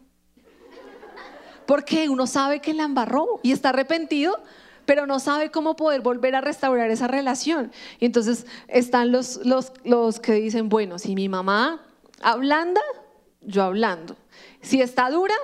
Porque 1.66 2.08
uno 2.08 2.26
sabe 2.26 2.60
que 2.60 2.74
la 2.74 2.84
embarró 2.84 3.40
y 3.42 3.52
está 3.52 3.70
arrepentido, 3.70 4.40
pero 4.84 5.06
no 5.06 5.18
sabe 5.18 5.50
cómo 5.50 5.74
poder 5.74 6.00
volver 6.00 6.36
a 6.36 6.40
restaurar 6.40 6.90
esa 6.90 7.08
relación. 7.08 7.72
Y 7.98 8.06
entonces 8.06 8.46
están 8.68 9.10
los, 9.10 9.44
los, 9.44 9.72
los 9.84 10.20
que 10.20 10.34
dicen, 10.34 10.68
bueno, 10.68 10.98
si 10.98 11.14
mi 11.14 11.28
mamá 11.28 11.84
hablando, 12.22 12.80
yo 13.40 13.64
hablando. 13.64 14.16
Si 14.60 14.80
está 14.80 15.10
dura, 15.10 15.34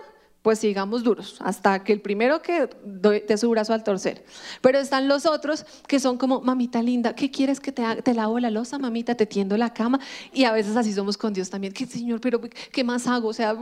pues 0.43 0.59
sigamos 0.59 1.05
duros, 1.05 1.37
hasta 1.41 1.85
que 1.85 1.93
el 1.93 2.01
primero 2.01 2.43
que 2.43 2.69
dé 2.85 3.39
su 3.39 3.49
brazo 3.49 3.73
al 3.73 3.85
torcer. 3.85 4.25
Pero 4.61 4.81
están 4.81 5.07
los 5.07 5.25
otros 5.25 5.65
que 5.87 6.01
son 6.01 6.19
como, 6.19 6.41
mamita 6.41 6.83
linda, 6.83 7.15
¿qué 7.15 7.31
quieres 7.31 7.61
que 7.61 7.71
te, 7.71 8.03
te 8.03 8.13
lavo 8.13 8.41
la 8.41 8.51
losa, 8.51 8.77
mamita? 8.77 9.15
Te 9.15 9.25
tiendo 9.25 9.57
la 9.57 9.73
cama. 9.73 10.01
Y 10.33 10.43
a 10.45 10.53
veces 10.53 10.77
así 10.77 10.93
somos 10.93 11.17
con 11.17 11.33
Dios 11.33 11.49
también. 11.49 11.73
¿Qué, 11.73 11.87
Señor, 11.87 12.21
pero 12.21 12.41
qué 12.41 12.83
más 12.83 13.07
hago? 13.07 13.29
O 13.29 13.33
sea, 13.33 13.57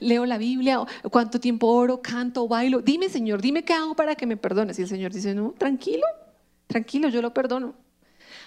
leo 0.00 0.26
la 0.26 0.36
Biblia, 0.36 0.80
cuánto 1.08 1.38
tiempo 1.38 1.68
oro, 1.68 2.02
canto, 2.02 2.48
bailo. 2.48 2.80
Dime, 2.80 3.08
Señor, 3.08 3.40
dime 3.40 3.64
qué 3.64 3.72
hago 3.72 3.94
para 3.94 4.16
que 4.16 4.26
me 4.26 4.36
perdones. 4.36 4.76
Y 4.80 4.82
el 4.82 4.88
Señor 4.88 5.12
dice, 5.12 5.36
no, 5.36 5.54
tranquilo, 5.56 6.06
tranquilo, 6.66 7.08
yo 7.10 7.22
lo 7.22 7.32
perdono. 7.32 7.74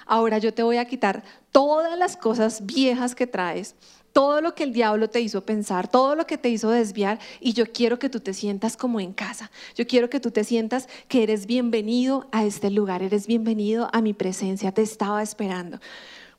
Ahora 0.05 0.37
yo 0.39 0.53
te 0.53 0.63
voy 0.63 0.77
a 0.77 0.85
quitar 0.85 1.23
todas 1.51 1.97
las 1.97 2.17
cosas 2.17 2.65
viejas 2.65 3.15
que 3.15 3.27
traes 3.27 3.75
todo 4.17 4.41
lo 4.41 4.55
que 4.55 4.63
el 4.63 4.73
diablo 4.73 5.11
te 5.11 5.21
hizo 5.21 5.45
pensar, 5.45 5.87
todo 5.87 6.15
lo 6.15 6.25
que 6.25 6.39
te 6.39 6.49
hizo 6.49 6.71
desviar 6.71 7.19
y 7.39 7.53
yo 7.53 7.71
quiero 7.71 7.99
que 7.99 8.09
tú 8.09 8.19
te 8.19 8.33
sientas 8.33 8.75
como 8.75 8.99
en 8.99 9.13
casa. 9.13 9.51
Yo 9.75 9.85
quiero 9.85 10.09
que 10.09 10.19
tú 10.19 10.31
te 10.31 10.43
sientas 10.43 10.89
que 11.07 11.21
eres 11.21 11.45
bienvenido 11.45 12.27
a 12.31 12.43
este 12.43 12.71
lugar, 12.71 13.03
eres 13.03 13.27
bienvenido 13.27 13.91
a 13.93 14.01
mi 14.01 14.13
presencia, 14.13 14.71
te 14.71 14.81
estaba 14.81 15.21
esperando. 15.21 15.79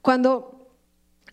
Cuando 0.02 0.56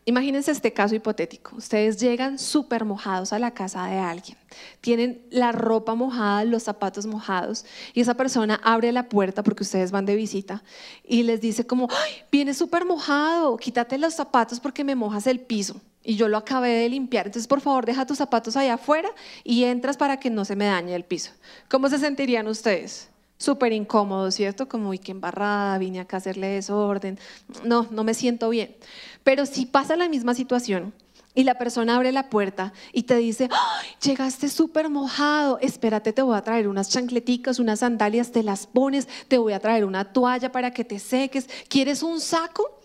Imagínense 0.08 0.52
este 0.52 0.72
caso 0.72 0.94
hipotético. 0.94 1.56
Ustedes 1.56 2.00
llegan 2.00 2.38
súper 2.38 2.86
mojados 2.86 3.34
a 3.34 3.40
la 3.40 3.56
casa 3.56 3.88
de 3.88 3.98
alguien. 3.98 4.38
Tienen 4.80 5.26
la 5.32 5.52
ropa 5.52 5.96
mojada, 5.96 6.46
los 6.46 6.62
zapatos 6.62 7.08
mojados. 7.08 7.66
Y 7.96 8.02
esa 8.02 8.14
persona 8.14 8.62
abre 8.64 8.92
la 8.92 9.10
puerta 9.10 9.42
porque 9.42 9.64
ustedes 9.64 9.90
van 9.90 10.06
de 10.06 10.16
visita 10.16 10.62
y 11.04 11.24
les 11.24 11.42
dice 11.42 11.66
como, 11.66 11.88
¡Ay, 11.90 12.22
viene 12.32 12.54
súper 12.54 12.86
mojado, 12.86 13.58
quítate 13.58 13.98
los 13.98 14.14
zapatos 14.14 14.60
porque 14.60 14.84
me 14.84 14.94
mojas 14.94 15.26
el 15.26 15.40
piso 15.40 15.82
y 16.06 16.16
yo 16.16 16.28
lo 16.28 16.38
acabé 16.38 16.70
de 16.70 16.90
limpiar. 16.90 17.26
Entonces, 17.26 17.48
por 17.48 17.62
favor, 17.62 17.86
deja 17.86 18.06
tus 18.06 18.20
zapatos 18.20 18.56
allá 18.56 18.76
afuera 18.76 19.10
y 19.44 19.64
entras 19.64 19.98
para 19.98 20.20
que 20.20 20.30
no 20.30 20.46
se 20.46 20.56
me 20.56 20.66
dañe 20.66 20.96
el 20.96 21.04
piso. 21.04 21.32
¿Cómo 21.70 21.90
se 21.90 21.98
sentirían 21.98 22.48
ustedes? 22.48 23.10
Súper 23.38 23.74
incómodo, 23.74 24.32
¿cierto? 24.32 24.70
Como, 24.70 24.90
uy, 24.90 25.00
qué 25.00 25.12
embarrada, 25.12 25.78
vine 25.78 26.00
acá 26.00 26.18
a 26.18 26.20
hacerle 26.20 26.48
desorden. 26.48 27.20
No, 27.64 27.88
no 27.90 28.04
me 28.04 28.14
siento 28.14 28.50
bien. 28.50 28.76
Pero 29.24 29.46
si 29.46 29.66
pasa 29.66 29.98
la 29.98 30.08
misma 30.08 30.36
situación 30.36 30.94
y 31.34 31.44
la 31.44 31.58
persona 31.58 31.96
abre 31.96 32.12
la 32.12 32.30
puerta 32.30 32.72
y 32.94 33.04
te 33.04 33.18
dice, 33.18 33.50
¡Ay, 33.52 33.90
llegaste 34.02 34.48
súper 34.48 34.90
mojado, 34.90 35.58
espérate, 35.60 36.14
te 36.14 36.22
voy 36.22 36.38
a 36.38 36.42
traer 36.42 36.68
unas 36.68 36.90
chancleticas, 36.90 37.60
unas 37.60 37.80
sandalias, 37.80 38.32
te 38.32 38.44
las 38.44 38.68
pones, 38.68 39.08
te 39.28 39.38
voy 39.38 39.52
a 39.52 39.60
traer 39.60 39.84
una 39.84 40.14
toalla 40.14 40.52
para 40.52 40.72
que 40.72 40.86
te 40.86 41.00
seques, 41.00 41.50
¿quieres 41.68 42.04
un 42.04 42.22
saco? 42.22 42.85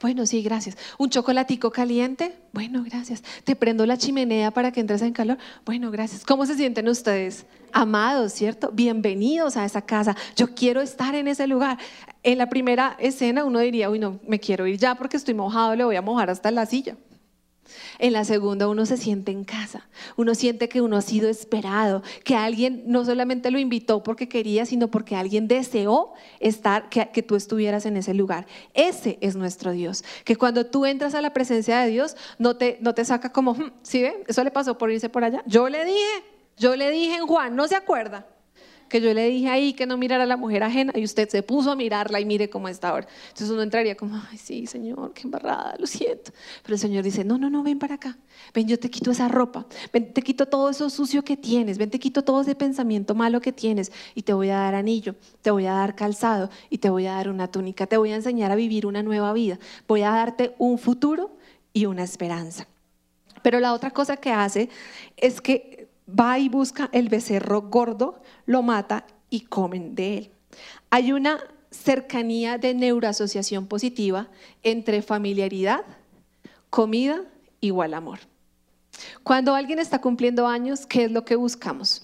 Bueno, 0.00 0.26
sí, 0.26 0.42
gracias. 0.42 0.76
¿Un 0.98 1.08
chocolatico 1.08 1.70
caliente? 1.70 2.36
Bueno, 2.52 2.84
gracias. 2.84 3.22
¿Te 3.44 3.56
prendo 3.56 3.86
la 3.86 3.96
chimenea 3.96 4.50
para 4.50 4.70
que 4.70 4.80
entres 4.80 5.00
en 5.00 5.14
calor? 5.14 5.38
Bueno, 5.64 5.90
gracias. 5.90 6.22
¿Cómo 6.24 6.44
se 6.44 6.54
sienten 6.54 6.86
ustedes? 6.88 7.46
Amados, 7.72 8.32
¿cierto? 8.32 8.70
Bienvenidos 8.72 9.56
a 9.56 9.64
esa 9.64 9.80
casa. 9.80 10.14
Yo 10.36 10.54
quiero 10.54 10.82
estar 10.82 11.14
en 11.14 11.28
ese 11.28 11.46
lugar. 11.46 11.78
En 12.22 12.36
la 12.36 12.50
primera 12.50 12.94
escena 12.98 13.44
uno 13.44 13.58
diría, 13.60 13.88
uy, 13.88 13.98
no, 13.98 14.20
me 14.26 14.38
quiero 14.38 14.66
ir 14.66 14.76
ya 14.76 14.96
porque 14.96 15.16
estoy 15.16 15.32
mojado, 15.32 15.74
le 15.74 15.84
voy 15.84 15.96
a 15.96 16.02
mojar 16.02 16.28
hasta 16.28 16.50
la 16.50 16.66
silla. 16.66 16.96
En 17.98 18.12
la 18.12 18.24
segunda 18.24 18.68
uno 18.68 18.86
se 18.86 18.96
siente 18.96 19.32
en 19.32 19.44
casa, 19.44 19.88
uno 20.16 20.34
siente 20.34 20.68
que 20.68 20.80
uno 20.80 20.96
ha 20.96 21.02
sido 21.02 21.28
esperado, 21.28 22.02
que 22.24 22.34
alguien 22.34 22.84
no 22.86 23.04
solamente 23.04 23.50
lo 23.50 23.58
invitó 23.58 24.02
porque 24.02 24.28
quería, 24.28 24.66
sino 24.66 24.88
porque 24.88 25.16
alguien 25.16 25.48
deseó 25.48 26.12
estar, 26.40 26.88
que, 26.88 27.22
tú 27.22 27.36
estuvieras 27.36 27.86
en 27.86 27.96
ese 27.96 28.14
lugar. 28.14 28.46
Ese 28.74 29.18
es 29.20 29.36
nuestro 29.36 29.72
Dios, 29.72 30.04
que 30.24 30.36
cuando 30.36 30.66
tú 30.66 30.86
entras 30.86 31.14
a 31.14 31.20
la 31.20 31.32
presencia 31.32 31.80
de 31.80 31.90
Dios 31.90 32.16
no 32.38 32.56
te, 32.56 32.78
no 32.80 32.94
te 32.94 33.04
saca 33.04 33.32
como, 33.32 33.54
hmm, 33.54 33.72
¿sí 33.82 34.02
ve? 34.02 34.24
Eso 34.26 34.44
le 34.44 34.50
pasó 34.50 34.78
por 34.78 34.90
irse 34.90 35.08
por 35.08 35.24
allá. 35.24 35.42
Yo 35.46 35.68
le 35.68 35.84
dije, 35.84 36.24
yo 36.56 36.76
le 36.76 36.90
dije 36.90 37.16
en 37.16 37.26
Juan, 37.26 37.56
¿no 37.56 37.66
se 37.68 37.76
acuerda? 37.76 38.26
Que 38.88 39.00
yo 39.00 39.12
le 39.14 39.28
dije 39.28 39.48
ahí 39.48 39.72
que 39.72 39.86
no 39.86 39.96
mirara 39.96 40.24
a 40.24 40.26
la 40.26 40.36
mujer 40.36 40.62
ajena 40.62 40.92
y 40.94 41.04
usted 41.04 41.28
se 41.28 41.42
puso 41.42 41.70
a 41.70 41.76
mirarla 41.76 42.20
y 42.20 42.24
mire 42.24 42.48
cómo 42.48 42.68
está 42.68 42.90
ahora. 42.90 43.06
Entonces 43.28 43.50
uno 43.50 43.62
entraría 43.62 43.96
como, 43.96 44.20
ay, 44.30 44.38
sí, 44.38 44.66
Señor, 44.66 45.12
qué 45.12 45.22
embarrada, 45.22 45.74
lo 45.78 45.86
siento. 45.86 46.32
Pero 46.62 46.74
el 46.74 46.80
Señor 46.80 47.04
dice, 47.04 47.24
no, 47.24 47.38
no, 47.38 47.50
no, 47.50 47.62
ven 47.62 47.78
para 47.78 47.96
acá. 47.96 48.16
Ven, 48.54 48.68
yo 48.68 48.78
te 48.78 48.90
quito 48.90 49.10
esa 49.10 49.28
ropa. 49.28 49.66
Ven, 49.92 50.12
te 50.12 50.22
quito 50.22 50.46
todo 50.46 50.70
eso 50.70 50.88
sucio 50.90 51.22
que 51.22 51.36
tienes. 51.36 51.78
Ven, 51.78 51.90
te 51.90 51.98
quito 51.98 52.22
todo 52.22 52.40
ese 52.40 52.54
pensamiento 52.54 53.14
malo 53.14 53.40
que 53.40 53.52
tienes 53.52 53.92
y 54.14 54.22
te 54.22 54.32
voy 54.32 54.50
a 54.50 54.56
dar 54.56 54.74
anillo, 54.74 55.14
te 55.42 55.50
voy 55.50 55.66
a 55.66 55.72
dar 55.72 55.94
calzado 55.94 56.50
y 56.70 56.78
te 56.78 56.90
voy 56.90 57.06
a 57.06 57.12
dar 57.12 57.28
una 57.28 57.50
túnica. 57.50 57.86
Te 57.86 57.96
voy 57.96 58.12
a 58.12 58.16
enseñar 58.16 58.50
a 58.50 58.54
vivir 58.54 58.86
una 58.86 59.02
nueva 59.02 59.32
vida. 59.32 59.58
Voy 59.88 60.02
a 60.02 60.10
darte 60.10 60.54
un 60.58 60.78
futuro 60.78 61.36
y 61.72 61.86
una 61.86 62.04
esperanza. 62.04 62.66
Pero 63.42 63.60
la 63.60 63.74
otra 63.74 63.90
cosa 63.90 64.16
que 64.16 64.32
hace 64.32 64.68
es 65.16 65.40
que 65.40 65.75
va 66.08 66.38
y 66.38 66.48
busca 66.48 66.88
el 66.92 67.08
becerro 67.08 67.62
gordo, 67.62 68.20
lo 68.46 68.62
mata 68.62 69.06
y 69.30 69.40
comen 69.40 69.94
de 69.94 70.18
él. 70.18 70.30
Hay 70.90 71.12
una 71.12 71.38
cercanía 71.70 72.58
de 72.58 72.74
neuroasociación 72.74 73.66
positiva 73.66 74.28
entre 74.62 75.02
familiaridad, 75.02 75.84
comida 76.70 77.22
igual 77.60 77.94
amor. 77.94 78.20
Cuando 79.22 79.54
alguien 79.54 79.78
está 79.78 80.00
cumpliendo 80.00 80.46
años, 80.46 80.86
¿qué 80.86 81.04
es 81.04 81.10
lo 81.10 81.24
que 81.24 81.36
buscamos? 81.36 82.02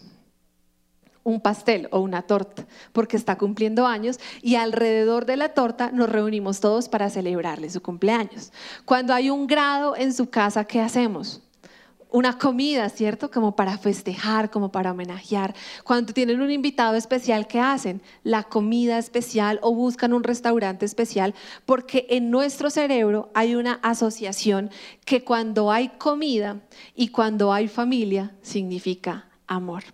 un 1.25 1.41
pastel 1.41 1.89
o 1.91 2.01
una 2.01 2.23
torta, 2.23 2.67
porque 2.93 3.17
está 3.17 3.39
cumpliendo 3.39 3.87
años 3.87 4.19
y 4.43 4.57
alrededor 4.57 5.25
de 5.27 5.37
la 5.37 5.51
torta 5.51 5.91
nos 5.93 6.09
reunimos 6.09 6.61
todos 6.61 6.89
para 6.89 7.11
celebrarle 7.11 7.71
su 7.71 7.81
cumpleaños. 7.81 8.53
Cuando 8.85 9.15
hay 9.15 9.31
un 9.31 9.47
grado 9.47 9.97
en 9.97 10.13
su 10.13 10.31
casa, 10.31 10.65
¿qué 10.65 10.81
hacemos? 10.81 11.41
Una 12.13 12.39
comida, 12.39 12.89
¿cierto? 12.89 13.31
Como 13.31 13.57
para 13.57 13.79
festejar, 13.79 14.51
como 14.51 14.71
para 14.71 14.93
homenajear. 14.93 15.55
Cuando 15.85 16.13
tienen 16.13 16.41
un 16.41 16.51
invitado 16.51 16.95
especial, 16.95 17.47
¿qué 17.47 17.61
hacen? 17.61 18.03
La 18.23 18.45
comida 18.45 18.99
especial 18.99 19.59
o 19.63 19.75
buscan 19.75 20.13
un 20.13 20.23
restaurante 20.23 20.85
especial, 20.85 21.35
porque 21.67 22.07
en 22.11 22.31
nuestro 22.31 22.71
cerebro 22.71 23.31
hay 23.35 23.55
una 23.55 23.75
asociación 23.83 24.71
que 25.05 25.25
cuando 25.25 25.71
hay 25.71 25.89
comida 25.99 26.61
y 26.95 27.09
cuando 27.09 27.53
hay 27.53 27.69
familia 27.69 28.33
significa 28.43 29.29
amor. 29.47 29.85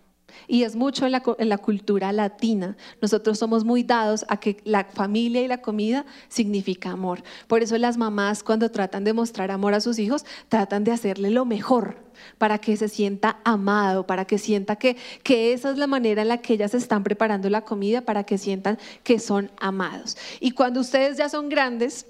Y 0.47 0.63
es 0.63 0.77
mucho 0.77 1.07
en 1.07 1.13
la, 1.13 1.59
cultura 1.59 2.13
latina. 2.13 2.77
Nosotros 3.01 3.39
somos 3.39 3.65
muy 3.65 3.83
dados 3.83 4.25
a 4.29 4.39
que 4.39 4.59
la 4.65 4.85
familia 4.85 5.43
y 5.43 5.49
la 5.49 5.61
comida 5.61 6.07
significa 6.29 6.91
amor. 6.91 7.23
Por 7.47 7.63
eso 7.63 7.77
las 7.79 7.97
mamás 7.97 8.43
cuando 8.43 8.71
tratan 8.71 9.05
de 9.05 9.13
mostrar 9.13 9.51
amor 9.51 9.75
a 9.75 9.81
sus 9.81 9.99
hijos, 9.99 10.25
tratan 10.49 10.85
de 10.85 10.93
hacerle 10.93 11.31
lo 11.31 11.45
mejor 11.45 11.97
para 12.39 12.59
que 12.59 12.77
se 12.77 12.89
sienta 12.89 13.41
amado, 13.45 14.07
para 14.07 14.25
que 14.25 14.39
sienta 14.39 14.77
que, 14.77 14.97
que 15.23 15.53
esa 15.53 15.71
es 15.71 15.79
la 15.79 15.87
manera 15.87 16.23
en 16.23 16.29
la 16.29 16.39
que 16.39 16.55
ellas 16.55 16.75
están 16.75 17.03
preparando 17.03 17.49
la 17.51 17.63
comida, 17.63 18.03
para 18.03 18.25
que 18.25 18.39
sientan 18.39 18.79
que 19.05 19.19
son 19.19 19.51
amados. 19.61 20.17
Y 20.41 20.53
cuando 20.53 20.81
ustedes 20.81 21.19
ya 21.19 21.29
son 21.29 21.49
grandes 21.49 22.07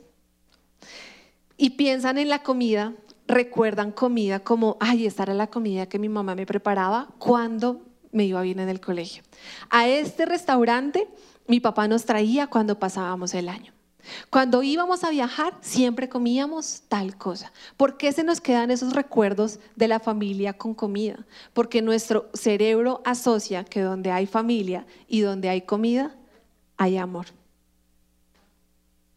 y 1.57 1.71
piensan 1.71 2.19
en 2.19 2.29
la 2.29 2.43
comida, 2.43 2.95
recuerdan 3.27 3.93
comida 3.93 4.41
como, 4.41 4.77
ay, 4.81 5.07
esta 5.07 5.25
era 5.25 5.35
la 5.35 5.49
comida 5.49 5.87
que 5.87 5.99
mi 5.99 6.09
mamá 6.09 6.35
me 6.35 6.47
preparaba 6.47 7.09
cuando 7.19 7.88
me 8.13 8.25
iba 8.25 8.41
bien 8.43 8.61
en 8.61 8.69
el 8.69 8.81
colegio. 8.81 9.23
A 9.71 9.89
este 9.89 10.27
restaurante 10.27 11.09
mi 11.47 11.61
papá 11.61 11.89
nos 11.89 12.05
traía 12.05 12.47
cuando 12.47 12.79
pasábamos 12.79 13.35
el 13.35 13.49
año. 13.49 13.73
Cuando 14.31 14.63
íbamos 14.63 15.05
a 15.05 15.11
viajar, 15.11 15.55
siempre 15.61 16.09
comíamos 16.09 16.83
tal 16.89 17.17
cosa. 17.17 17.53
¿Por 17.77 17.97
qué 17.97 18.13
se 18.13 18.25
nos 18.25 18.41
quedan 18.41 18.71
esos 18.71 18.93
recuerdos 18.95 19.59
de 19.77 19.89
la 19.89 20.01
familia 20.01 20.53
con 20.53 20.75
comida? 20.75 21.27
Porque 21.53 21.83
nuestro 21.83 22.29
cerebro 22.35 23.03
asocia 23.05 23.65
que 23.65 23.81
donde 23.81 24.11
hay 24.11 24.27
familia 24.27 24.87
y 25.09 25.21
donde 25.21 25.49
hay 25.49 25.63
comida, 25.63 26.15
hay 26.77 26.97
amor. 26.97 27.27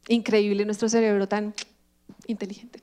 Increíble 0.08 0.66
nuestro 0.66 0.89
cerebro 0.89 1.28
tan 1.28 1.54
inteligente. 2.28 2.82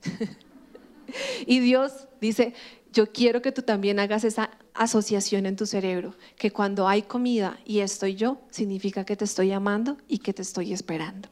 y 1.46 1.60
Dios 1.60 2.06
dice, 2.20 2.54
yo 2.92 3.12
quiero 3.12 3.42
que 3.42 3.52
tú 3.52 3.62
también 3.62 3.98
hagas 4.00 4.24
esa 4.24 4.50
asociación 4.74 5.46
en 5.46 5.56
tu 5.56 5.66
cerebro, 5.66 6.14
que 6.36 6.50
cuando 6.50 6.88
hay 6.88 7.02
comida 7.02 7.58
y 7.64 7.80
estoy 7.80 8.14
yo, 8.14 8.38
significa 8.50 9.04
que 9.04 9.16
te 9.16 9.24
estoy 9.24 9.52
amando 9.52 9.96
y 10.08 10.18
que 10.18 10.32
te 10.32 10.42
estoy 10.42 10.72
esperando. 10.72 11.28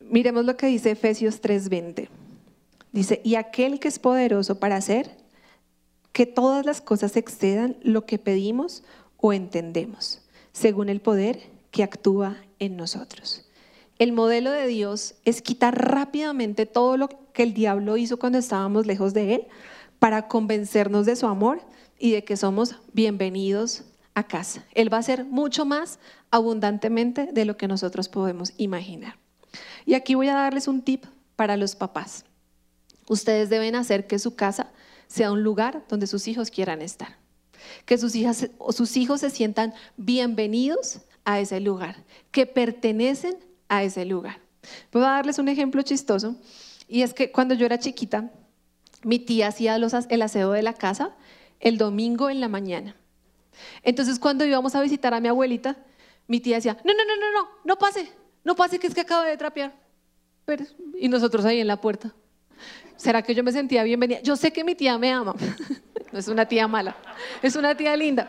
Miremos 0.00 0.44
lo 0.44 0.56
que 0.56 0.66
dice 0.66 0.90
Efesios 0.90 1.40
3:20. 1.40 2.08
Dice, 2.92 3.20
y 3.22 3.36
aquel 3.36 3.78
que 3.78 3.86
es 3.86 4.00
poderoso 4.00 4.58
para 4.58 4.76
hacer 4.76 5.16
que 6.12 6.26
todas 6.26 6.66
las 6.66 6.80
cosas 6.80 7.16
excedan 7.16 7.76
lo 7.82 8.04
que 8.04 8.18
pedimos 8.18 8.82
o 9.16 9.32
entendemos, 9.32 10.22
según 10.52 10.88
el 10.88 11.00
poder 11.00 11.40
que 11.70 11.84
actúa 11.84 12.36
en 12.58 12.76
nosotros. 12.76 13.44
El 14.00 14.12
modelo 14.12 14.50
de 14.50 14.66
Dios 14.66 15.14
es 15.26 15.42
quitar 15.42 15.78
rápidamente 15.78 16.64
todo 16.64 16.96
lo 16.96 17.10
que 17.34 17.42
el 17.42 17.52
diablo 17.52 17.98
hizo 17.98 18.18
cuando 18.18 18.38
estábamos 18.38 18.86
lejos 18.86 19.12
de 19.12 19.34
Él 19.34 19.46
para 19.98 20.26
convencernos 20.26 21.04
de 21.04 21.16
su 21.16 21.26
amor 21.26 21.60
y 21.98 22.12
de 22.12 22.24
que 22.24 22.38
somos 22.38 22.76
bienvenidos 22.94 23.84
a 24.14 24.26
casa. 24.26 24.64
Él 24.72 24.90
va 24.90 24.96
a 24.96 25.00
hacer 25.00 25.26
mucho 25.26 25.66
más 25.66 25.98
abundantemente 26.30 27.28
de 27.30 27.44
lo 27.44 27.58
que 27.58 27.68
nosotros 27.68 28.08
podemos 28.08 28.54
imaginar. 28.56 29.18
Y 29.84 29.92
aquí 29.92 30.14
voy 30.14 30.28
a 30.28 30.34
darles 30.34 30.66
un 30.66 30.80
tip 30.80 31.04
para 31.36 31.58
los 31.58 31.76
papás. 31.76 32.24
Ustedes 33.06 33.50
deben 33.50 33.74
hacer 33.74 34.06
que 34.06 34.18
su 34.18 34.34
casa 34.34 34.72
sea 35.08 35.30
un 35.30 35.42
lugar 35.42 35.84
donde 35.90 36.06
sus 36.06 36.26
hijos 36.26 36.50
quieran 36.50 36.80
estar. 36.80 37.18
Que 37.84 37.98
sus, 37.98 38.14
sus 38.70 38.96
hijos 38.96 39.20
se 39.20 39.28
sientan 39.28 39.74
bienvenidos 39.98 41.00
a 41.26 41.38
ese 41.38 41.60
lugar, 41.60 42.02
que 42.30 42.46
pertenecen 42.46 43.49
a 43.70 43.82
ese 43.82 44.04
lugar. 44.04 44.40
Voy 44.92 45.02
a 45.02 45.06
darles 45.06 45.38
un 45.38 45.48
ejemplo 45.48 45.80
chistoso. 45.80 46.36
Y 46.86 47.00
es 47.02 47.14
que 47.14 47.30
cuando 47.30 47.54
yo 47.54 47.64
era 47.64 47.78
chiquita, 47.78 48.30
mi 49.02 49.18
tía 49.18 49.46
hacía 49.46 49.76
el 49.76 50.22
aseo 50.22 50.52
de 50.52 50.62
la 50.62 50.74
casa 50.74 51.16
el 51.60 51.78
domingo 51.78 52.28
en 52.28 52.40
la 52.40 52.48
mañana. 52.48 52.96
Entonces 53.82 54.18
cuando 54.18 54.44
íbamos 54.44 54.74
a 54.74 54.80
visitar 54.80 55.14
a 55.14 55.20
mi 55.20 55.28
abuelita, 55.28 55.76
mi 56.26 56.40
tía 56.40 56.56
decía, 56.56 56.76
no, 56.84 56.92
no, 56.92 57.04
no, 57.04 57.16
no, 57.16 57.32
no, 57.32 57.48
no 57.64 57.78
pase, 57.78 58.10
no 58.44 58.56
pase 58.56 58.78
que 58.78 58.86
es 58.86 58.94
que 58.94 59.02
acabo 59.02 59.22
de 59.22 59.36
trapear. 59.36 59.72
y 60.98 61.08
nosotros 61.08 61.44
ahí 61.44 61.60
en 61.60 61.66
la 61.68 61.80
puerta. 61.80 62.12
¿Será 62.96 63.22
que 63.22 63.34
yo 63.34 63.44
me 63.44 63.52
sentía 63.52 63.82
bienvenida? 63.82 64.20
Yo 64.20 64.36
sé 64.36 64.52
que 64.52 64.64
mi 64.64 64.74
tía 64.74 64.98
me 64.98 65.12
ama, 65.12 65.34
no 66.12 66.18
es 66.18 66.28
una 66.28 66.46
tía 66.46 66.66
mala, 66.66 66.96
es 67.42 67.56
una 67.56 67.74
tía 67.76 67.96
linda, 67.96 68.28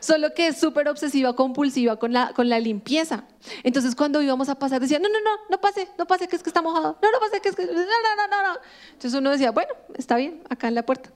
solo 0.00 0.34
que 0.34 0.48
es 0.48 0.58
súper 0.58 0.88
obsesiva, 0.88 1.36
compulsiva 1.36 1.96
con 1.96 2.12
la, 2.12 2.32
con 2.32 2.48
la 2.48 2.58
limpieza. 2.58 3.24
Entonces 3.62 3.94
cuando 3.94 4.20
íbamos 4.20 4.48
a 4.48 4.56
pasar 4.56 4.80
decía, 4.80 4.98
no, 4.98 5.08
no, 5.08 5.20
no, 5.20 5.30
no 5.48 5.60
pase, 5.60 5.88
no 5.98 6.06
pase, 6.06 6.28
que 6.28 6.36
es 6.36 6.42
que 6.42 6.50
está 6.50 6.62
mojado, 6.62 6.98
no, 7.00 7.12
no 7.12 7.18
pase, 7.20 7.40
que 7.40 7.50
es 7.50 7.56
que, 7.56 7.66
no, 7.66 7.72
no, 7.72 7.80
no, 7.80 8.28
no, 8.28 8.54
no. 8.54 8.60
Entonces 8.92 9.14
uno 9.14 9.30
decía, 9.30 9.50
bueno, 9.50 9.72
está 9.96 10.16
bien, 10.16 10.42
acá 10.48 10.68
en 10.68 10.74
la 10.74 10.84
puerta. 10.84 11.10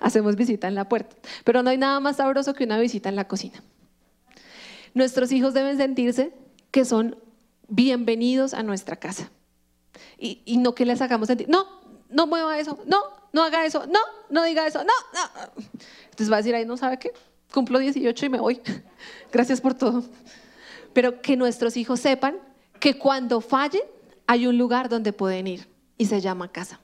Hacemos 0.00 0.36
visita 0.36 0.68
en 0.68 0.74
la 0.74 0.88
puerta, 0.88 1.16
pero 1.44 1.62
no 1.62 1.70
hay 1.70 1.78
nada 1.78 1.98
más 2.00 2.16
sabroso 2.16 2.54
que 2.54 2.64
una 2.64 2.78
visita 2.78 3.08
en 3.08 3.16
la 3.16 3.26
cocina. 3.26 3.62
Nuestros 4.94 5.32
hijos 5.32 5.54
deben 5.54 5.76
sentirse 5.76 6.32
que 6.70 6.84
son 6.84 7.16
bienvenidos 7.68 8.54
a 8.54 8.62
nuestra 8.62 8.96
casa 8.96 9.30
y, 10.18 10.42
y 10.44 10.58
no 10.58 10.74
que 10.74 10.84
les 10.84 11.00
hagamos 11.00 11.28
sentir, 11.28 11.48
no, 11.48 11.66
no 12.08 12.26
mueva 12.26 12.58
eso, 12.58 12.78
no, 12.86 12.98
no 13.32 13.44
haga 13.44 13.64
eso, 13.64 13.86
no, 13.86 14.00
no 14.30 14.42
diga 14.44 14.66
eso, 14.66 14.82
no, 14.84 14.92
no. 15.14 15.62
Entonces 16.04 16.30
va 16.30 16.36
a 16.36 16.38
decir 16.38 16.54
ahí, 16.54 16.64
no 16.64 16.76
sabe 16.76 16.98
qué, 16.98 17.12
cumplo 17.52 17.78
18 17.78 18.26
y 18.26 18.28
me 18.28 18.40
voy. 18.40 18.60
Gracias 19.32 19.60
por 19.60 19.74
todo. 19.74 20.04
Pero 20.92 21.20
que 21.20 21.36
nuestros 21.36 21.76
hijos 21.76 22.00
sepan 22.00 22.36
que 22.80 22.98
cuando 22.98 23.40
fallen 23.40 23.82
hay 24.26 24.46
un 24.46 24.58
lugar 24.58 24.88
donde 24.88 25.12
pueden 25.12 25.46
ir 25.46 25.68
y 25.96 26.06
se 26.06 26.20
llama 26.20 26.50
casa. 26.50 26.80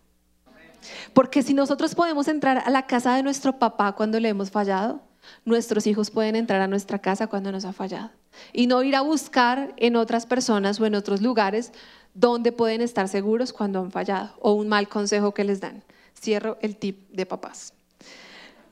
Porque 1.12 1.42
si 1.42 1.54
nosotros 1.54 1.94
podemos 1.94 2.28
entrar 2.28 2.62
a 2.64 2.70
la 2.70 2.86
casa 2.86 3.16
de 3.16 3.22
nuestro 3.22 3.58
papá 3.58 3.92
cuando 3.92 4.20
le 4.20 4.28
hemos 4.28 4.50
fallado, 4.50 5.02
nuestros 5.44 5.86
hijos 5.86 6.10
pueden 6.10 6.36
entrar 6.36 6.60
a 6.60 6.66
nuestra 6.66 6.98
casa 6.98 7.26
cuando 7.26 7.52
nos 7.52 7.64
ha 7.64 7.72
fallado. 7.72 8.10
Y 8.52 8.66
no 8.66 8.82
ir 8.82 8.96
a 8.96 9.00
buscar 9.00 9.74
en 9.76 9.96
otras 9.96 10.26
personas 10.26 10.80
o 10.80 10.86
en 10.86 10.94
otros 10.94 11.22
lugares 11.22 11.72
donde 12.14 12.52
pueden 12.52 12.80
estar 12.80 13.08
seguros 13.08 13.52
cuando 13.52 13.80
han 13.80 13.90
fallado 13.90 14.34
o 14.40 14.52
un 14.52 14.68
mal 14.68 14.88
consejo 14.88 15.32
que 15.32 15.44
les 15.44 15.60
dan. 15.60 15.82
Cierro 16.20 16.58
el 16.60 16.76
tip 16.76 17.08
de 17.10 17.26
papás. 17.26 17.72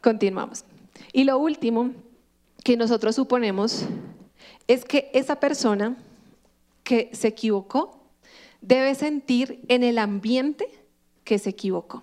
Continuamos. 0.00 0.64
Y 1.12 1.24
lo 1.24 1.38
último 1.38 1.92
que 2.64 2.76
nosotros 2.76 3.16
suponemos 3.16 3.84
es 4.66 4.84
que 4.84 5.10
esa 5.12 5.36
persona 5.40 5.96
que 6.84 7.10
se 7.12 7.28
equivocó 7.28 8.00
debe 8.60 8.94
sentir 8.94 9.60
en 9.68 9.82
el 9.82 9.98
ambiente 9.98 10.66
que 11.24 11.38
se 11.38 11.50
equivocó. 11.50 12.02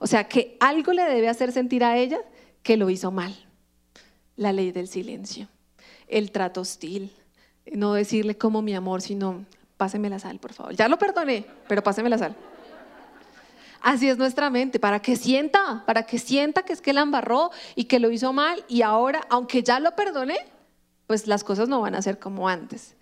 O 0.00 0.06
sea, 0.06 0.28
que 0.28 0.56
algo 0.60 0.92
le 0.92 1.02
debe 1.02 1.28
hacer 1.28 1.52
sentir 1.52 1.84
a 1.84 1.96
ella 1.96 2.20
que 2.62 2.76
lo 2.76 2.90
hizo 2.90 3.10
mal. 3.10 3.34
La 4.36 4.52
ley 4.52 4.72
del 4.72 4.88
silencio, 4.88 5.48
el 6.08 6.30
trato 6.30 6.62
hostil, 6.62 7.12
no 7.70 7.94
decirle 7.94 8.36
como 8.36 8.62
mi 8.62 8.74
amor, 8.74 9.02
sino 9.02 9.44
páseme 9.76 10.08
la 10.08 10.18
sal, 10.18 10.38
por 10.38 10.52
favor. 10.52 10.74
Ya 10.74 10.88
lo 10.88 10.98
perdoné, 10.98 11.44
pero 11.68 11.82
páseme 11.82 12.08
la 12.08 12.18
sal. 12.18 12.36
Así 13.82 14.08
es 14.08 14.16
nuestra 14.16 14.48
mente, 14.48 14.78
para 14.78 15.00
que 15.00 15.16
sienta, 15.16 15.84
para 15.86 16.04
que 16.04 16.18
sienta 16.18 16.62
que 16.62 16.72
es 16.72 16.80
que 16.80 16.92
la 16.92 17.02
embarró 17.02 17.50
y 17.74 17.84
que 17.84 17.98
lo 17.98 18.10
hizo 18.10 18.32
mal 18.32 18.64
y 18.68 18.82
ahora, 18.82 19.22
aunque 19.28 19.62
ya 19.62 19.80
lo 19.80 19.94
perdoné, 19.96 20.38
pues 21.06 21.26
las 21.26 21.44
cosas 21.44 21.68
no 21.68 21.80
van 21.80 21.94
a 21.94 22.02
ser 22.02 22.18
como 22.18 22.48
antes. 22.48 22.94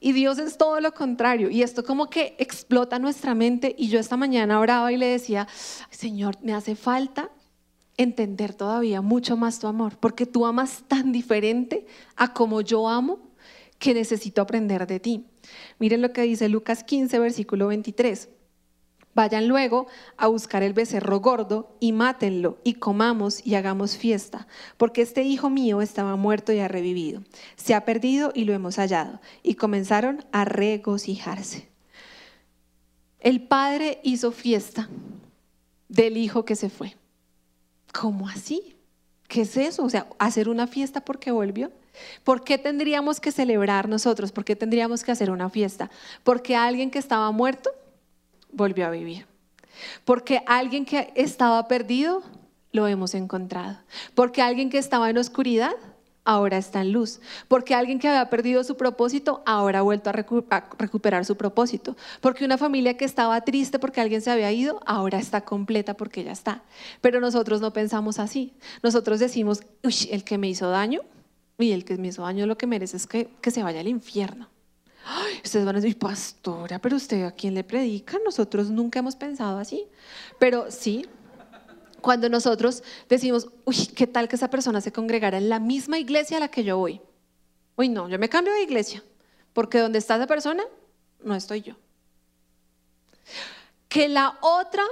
Y 0.00 0.12
Dios 0.12 0.38
es 0.38 0.58
todo 0.58 0.80
lo 0.80 0.92
contrario. 0.92 1.48
Y 1.48 1.62
esto 1.62 1.82
como 1.82 2.10
que 2.10 2.34
explota 2.38 2.98
nuestra 2.98 3.34
mente. 3.34 3.74
Y 3.78 3.88
yo 3.88 3.98
esta 3.98 4.18
mañana 4.18 4.60
oraba 4.60 4.92
y 4.92 4.98
le 4.98 5.06
decía, 5.06 5.48
Señor, 5.88 6.36
me 6.42 6.52
hace 6.52 6.76
falta 6.76 7.30
entender 7.96 8.52
todavía 8.52 9.00
mucho 9.00 9.36
más 9.36 9.60
tu 9.60 9.66
amor, 9.66 9.96
porque 9.98 10.26
tú 10.26 10.44
amas 10.44 10.82
tan 10.88 11.12
diferente 11.12 11.86
a 12.16 12.34
como 12.34 12.60
yo 12.60 12.88
amo 12.88 13.30
que 13.78 13.94
necesito 13.94 14.42
aprender 14.42 14.86
de 14.86 15.00
ti. 15.00 15.26
Miren 15.78 16.02
lo 16.02 16.12
que 16.12 16.22
dice 16.22 16.48
Lucas 16.48 16.84
15, 16.84 17.18
versículo 17.18 17.68
23. 17.68 18.28
Vayan 19.14 19.46
luego 19.46 19.86
a 20.16 20.26
buscar 20.26 20.62
el 20.62 20.72
becerro 20.72 21.20
gordo 21.20 21.76
y 21.78 21.92
mátenlo 21.92 22.58
y 22.64 22.74
comamos 22.74 23.46
y 23.46 23.54
hagamos 23.54 23.96
fiesta, 23.96 24.48
porque 24.76 25.02
este 25.02 25.22
hijo 25.22 25.50
mío 25.50 25.82
estaba 25.82 26.16
muerto 26.16 26.52
y 26.52 26.58
ha 26.58 26.68
revivido. 26.68 27.22
Se 27.56 27.74
ha 27.74 27.84
perdido 27.84 28.32
y 28.34 28.44
lo 28.44 28.52
hemos 28.52 28.76
hallado. 28.76 29.20
Y 29.42 29.54
comenzaron 29.54 30.24
a 30.32 30.44
regocijarse. 30.44 31.68
El 33.20 33.46
padre 33.46 34.00
hizo 34.02 34.32
fiesta 34.32 34.88
del 35.88 36.16
hijo 36.16 36.44
que 36.44 36.56
se 36.56 36.68
fue. 36.68 36.96
¿Cómo 37.92 38.28
así? 38.28 38.76
¿Qué 39.28 39.42
es 39.42 39.56
eso? 39.56 39.84
O 39.84 39.90
sea, 39.90 40.08
hacer 40.18 40.48
una 40.48 40.66
fiesta 40.66 41.04
porque 41.04 41.30
volvió. 41.30 41.70
¿Por 42.24 42.42
qué 42.42 42.58
tendríamos 42.58 43.20
que 43.20 43.30
celebrar 43.30 43.88
nosotros? 43.88 44.32
¿Por 44.32 44.44
qué 44.44 44.56
tendríamos 44.56 45.04
que 45.04 45.12
hacer 45.12 45.30
una 45.30 45.48
fiesta? 45.48 45.90
Porque 46.24 46.56
alguien 46.56 46.90
que 46.90 46.98
estaba 46.98 47.30
muerto 47.30 47.70
volvió 48.54 48.86
a 48.86 48.90
vivir. 48.90 49.26
Porque 50.04 50.42
alguien 50.46 50.84
que 50.84 51.12
estaba 51.14 51.66
perdido, 51.68 52.22
lo 52.72 52.86
hemos 52.88 53.14
encontrado. 53.14 53.78
Porque 54.14 54.42
alguien 54.42 54.70
que 54.70 54.78
estaba 54.78 55.10
en 55.10 55.18
oscuridad, 55.18 55.72
ahora 56.24 56.56
está 56.56 56.80
en 56.80 56.92
luz. 56.92 57.20
Porque 57.48 57.74
alguien 57.74 57.98
que 57.98 58.08
había 58.08 58.30
perdido 58.30 58.64
su 58.64 58.76
propósito, 58.76 59.42
ahora 59.46 59.80
ha 59.80 59.82
vuelto 59.82 60.10
a, 60.10 60.12
recuperar 60.12 61.24
su 61.24 61.36
propósito. 61.36 61.96
Porque 62.20 62.44
una 62.44 62.58
familia 62.58 62.96
que 62.96 63.04
estaba 63.04 63.40
triste 63.42 63.78
porque 63.78 64.00
alguien 64.00 64.22
se 64.22 64.30
había 64.30 64.50
ido, 64.52 64.80
ahora 64.86 65.18
está 65.18 65.42
completa 65.42 65.94
porque 65.94 66.24
ya 66.24 66.32
está. 66.32 66.62
Pero 67.00 67.20
nosotros 67.20 67.60
no 67.60 67.72
pensamos 67.72 68.18
así. 68.18 68.54
Nosotros 68.82 69.20
decimos, 69.20 69.62
Uy, 69.82 69.94
el 70.10 70.24
que 70.24 70.38
me 70.38 70.48
hizo 70.48 70.68
daño, 70.68 71.02
y 71.58 71.70
el 71.70 71.84
que 71.84 71.96
me 71.96 72.08
hizo 72.08 72.22
daño 72.22 72.46
lo 72.46 72.58
que 72.58 72.66
merece 72.66 72.96
es 72.96 73.06
que, 73.06 73.28
que 73.40 73.52
se 73.52 73.62
vaya 73.62 73.78
al 73.78 73.86
infierno 73.86 74.48
ustedes 75.42 75.64
van 75.64 75.76
a 75.76 75.80
decir, 75.80 75.98
pastora, 75.98 76.78
pero 76.78 76.96
usted 76.96 77.24
a 77.24 77.32
quién 77.32 77.54
le 77.54 77.64
predica? 77.64 78.18
Nosotros 78.24 78.70
nunca 78.70 78.98
hemos 78.98 79.16
pensado 79.16 79.58
así. 79.58 79.86
Pero 80.38 80.70
sí, 80.70 81.06
cuando 82.00 82.28
nosotros 82.28 82.82
decimos, 83.08 83.48
uy, 83.64 83.86
¿qué 83.94 84.06
tal 84.06 84.28
que 84.28 84.36
esa 84.36 84.50
persona 84.50 84.80
se 84.80 84.92
congregara 84.92 85.38
en 85.38 85.48
la 85.48 85.58
misma 85.58 85.98
iglesia 85.98 86.36
a 86.36 86.40
la 86.40 86.48
que 86.48 86.64
yo 86.64 86.78
voy? 86.78 87.00
Uy, 87.76 87.88
no, 87.88 88.08
yo 88.08 88.18
me 88.18 88.28
cambio 88.28 88.52
de 88.52 88.62
iglesia, 88.62 89.02
porque 89.52 89.78
donde 89.78 89.98
está 89.98 90.16
esa 90.16 90.26
persona, 90.26 90.62
no 91.22 91.34
estoy 91.34 91.62
yo. 91.62 91.74
Que 93.88 94.08
la 94.08 94.38
otra 94.42 94.82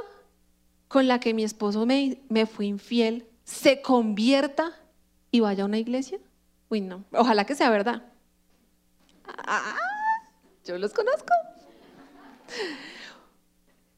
con 0.88 1.06
la 1.06 1.20
que 1.20 1.34
mi 1.34 1.44
esposo 1.44 1.86
me, 1.86 2.22
me 2.28 2.46
fue 2.46 2.66
infiel 2.66 3.26
se 3.44 3.82
convierta 3.82 4.72
y 5.30 5.40
vaya 5.40 5.64
a 5.64 5.66
una 5.66 5.78
iglesia. 5.78 6.18
Uy, 6.68 6.80
no, 6.80 7.04
ojalá 7.12 7.44
que 7.44 7.54
sea 7.54 7.70
verdad. 7.70 8.02
Ah, 9.26 9.76
yo 10.64 10.78
los 10.78 10.92
conozco. 10.92 11.32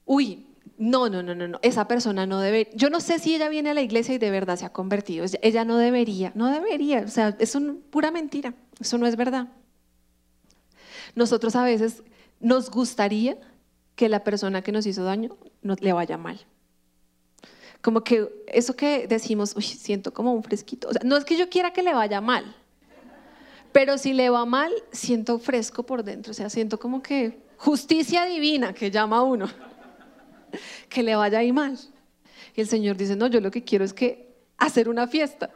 Uy, 0.05 0.47
no, 0.77 1.09
no, 1.09 1.23
no, 1.23 1.35
no, 1.35 1.49
no, 1.49 1.59
esa 1.63 1.87
persona 1.87 2.27
no 2.27 2.41
debe, 2.41 2.71
yo 2.75 2.91
no 2.91 3.01
sé 3.01 3.19
si 3.19 3.35
ella 3.35 3.49
viene 3.49 3.71
a 3.71 3.75
la 3.75 3.83
iglesia 3.83 4.15
y 4.15 4.19
de 4.19 4.31
verdad 4.31 4.57
se 4.57 4.65
ha 4.65 4.73
convertido, 4.73 5.25
ella 5.43 5.65
no 5.65 5.79
debería, 5.79 6.33
no 6.35 6.51
debería, 6.51 7.03
o 7.03 7.09
sea, 7.09 7.37
es 7.39 7.55
una 7.55 7.77
pura 7.91 8.11
mentira, 8.11 8.55
eso 8.81 8.99
no 8.99 9.07
es 9.07 9.17
verdad. 9.17 9.49
Nosotros 11.15 11.55
a 11.55 11.65
veces 11.65 12.03
nos 12.41 12.71
gustaría 12.71 13.39
que 13.95 14.09
la 14.09 14.25
persona 14.25 14.63
que 14.63 14.73
nos 14.73 14.85
hizo 14.87 15.05
daño 15.05 15.37
no 15.63 15.77
le 15.79 15.93
vaya 15.93 16.19
mal. 16.19 16.41
Como 17.81 18.03
que 18.03 18.29
eso 18.49 18.75
que 18.75 19.07
decimos, 19.07 19.55
uy, 19.57 19.63
siento 19.63 20.13
como 20.13 20.33
un 20.33 20.43
fresquito, 20.43 20.89
o 20.89 20.93
sea, 20.93 21.03
no 21.05 21.17
es 21.17 21.25
que 21.25 21.37
yo 21.37 21.49
quiera 21.49 21.73
que 21.73 21.83
le 21.83 21.95
vaya 21.95 22.21
mal, 22.21 22.57
pero 23.75 23.99
si 23.99 24.13
le 24.13 24.31
va 24.31 24.47
mal, 24.47 24.73
siento 24.93 25.41
fresco 25.41 25.83
por 25.83 26.05
dentro, 26.05 26.31
o 26.31 26.35
sea, 26.35 26.49
siento 26.49 26.79
como 26.79 27.03
que 27.03 27.41
justicia 27.57 28.25
divina 28.25 28.73
que 28.73 28.89
llama 28.89 29.17
a 29.17 29.23
uno, 29.23 29.51
que 30.89 31.03
le 31.03 31.17
vaya 31.17 31.39
ahí 31.39 31.51
mal. 31.51 31.77
Y 32.55 32.61
el 32.61 32.69
Señor 32.69 32.97
dice, 32.97 33.17
no, 33.17 33.27
yo 33.27 33.41
lo 33.41 33.51
que 33.51 33.65
quiero 33.65 33.85
es 33.85 33.93
que 33.93 34.33
hacer 34.59 34.89
una 34.89 35.09
fiesta. 35.09 35.51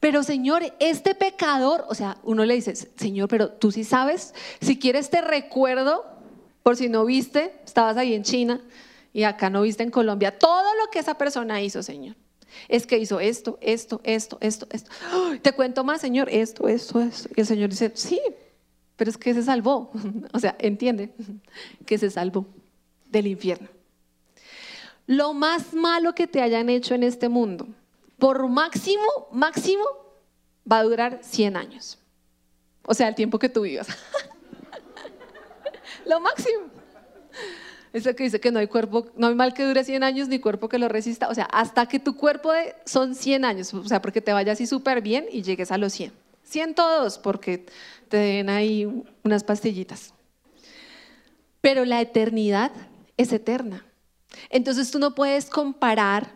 Pero 0.00 0.22
Señor, 0.22 0.62
este 0.80 1.14
pecador, 1.14 1.84
o 1.90 1.94
sea, 1.94 2.16
uno 2.22 2.46
le 2.46 2.54
dice, 2.54 2.74
Señor, 2.74 3.28
pero 3.28 3.50
tú 3.50 3.70
sí 3.70 3.84
sabes, 3.84 4.32
si 4.62 4.78
quieres 4.78 5.10
te 5.10 5.20
recuerdo, 5.20 6.06
por 6.62 6.74
si 6.74 6.88
no 6.88 7.04
viste, 7.04 7.52
estabas 7.66 7.98
ahí 7.98 8.14
en 8.14 8.22
China 8.22 8.62
y 9.12 9.24
acá 9.24 9.50
no 9.50 9.60
viste 9.60 9.82
en 9.82 9.90
Colombia, 9.90 10.38
todo 10.38 10.74
lo 10.82 10.90
que 10.90 11.00
esa 11.00 11.18
persona 11.18 11.60
hizo, 11.60 11.82
Señor. 11.82 12.16
Es 12.68 12.86
que 12.86 12.98
hizo 12.98 13.20
esto, 13.20 13.58
esto, 13.60 14.00
esto, 14.04 14.38
esto, 14.40 14.66
esto. 14.70 14.90
Te 15.42 15.52
cuento 15.52 15.84
más, 15.84 16.00
Señor, 16.00 16.28
esto, 16.30 16.68
esto, 16.68 17.00
esto. 17.00 17.28
Y 17.36 17.40
el 17.40 17.46
Señor 17.46 17.70
dice, 17.70 17.92
sí, 17.94 18.20
pero 18.96 19.10
es 19.10 19.16
que 19.16 19.34
se 19.34 19.42
salvó. 19.42 19.90
O 20.32 20.38
sea, 20.38 20.56
entiende 20.58 21.12
que 21.86 21.98
se 21.98 22.10
salvó 22.10 22.46
del 23.06 23.26
infierno. 23.26 23.68
Lo 25.06 25.32
más 25.32 25.72
malo 25.72 26.14
que 26.14 26.26
te 26.26 26.42
hayan 26.42 26.68
hecho 26.68 26.94
en 26.94 27.02
este 27.02 27.28
mundo, 27.28 27.66
por 28.18 28.46
máximo, 28.48 29.28
máximo, 29.32 29.84
va 30.70 30.78
a 30.78 30.82
durar 30.82 31.20
100 31.22 31.56
años. 31.56 31.98
O 32.84 32.92
sea, 32.92 33.08
el 33.08 33.14
tiempo 33.14 33.38
que 33.38 33.48
tú 33.48 33.62
vivas. 33.62 33.88
lo 36.04 36.20
máximo. 36.20 36.77
Es 37.98 38.06
lo 38.06 38.14
que 38.14 38.22
dice 38.22 38.38
que 38.38 38.52
no 38.52 38.60
hay 38.60 38.68
cuerpo, 38.68 39.06
no 39.16 39.26
hay 39.26 39.34
mal 39.34 39.52
que 39.54 39.64
dure 39.64 39.82
100 39.82 40.04
años 40.04 40.28
ni 40.28 40.38
cuerpo 40.38 40.68
que 40.68 40.78
lo 40.78 40.88
resista. 40.88 41.28
O 41.28 41.34
sea, 41.34 41.44
hasta 41.46 41.86
que 41.86 41.98
tu 41.98 42.16
cuerpo 42.16 42.52
de, 42.52 42.76
son 42.86 43.16
100 43.16 43.44
años. 43.44 43.74
O 43.74 43.88
sea, 43.88 44.00
porque 44.00 44.20
te 44.20 44.32
vaya 44.32 44.52
así 44.52 44.68
súper 44.68 45.02
bien 45.02 45.26
y 45.32 45.42
llegues 45.42 45.72
a 45.72 45.78
los 45.78 45.92
100. 45.94 46.12
102 46.44 47.18
porque 47.18 47.66
te 48.08 48.16
den 48.16 48.50
ahí 48.50 49.04
unas 49.24 49.42
pastillitas. 49.42 50.14
Pero 51.60 51.84
la 51.84 52.00
eternidad 52.00 52.70
es 53.16 53.32
eterna. 53.32 53.84
Entonces 54.48 54.92
tú 54.92 55.00
no 55.00 55.16
puedes 55.16 55.50
comparar 55.50 56.30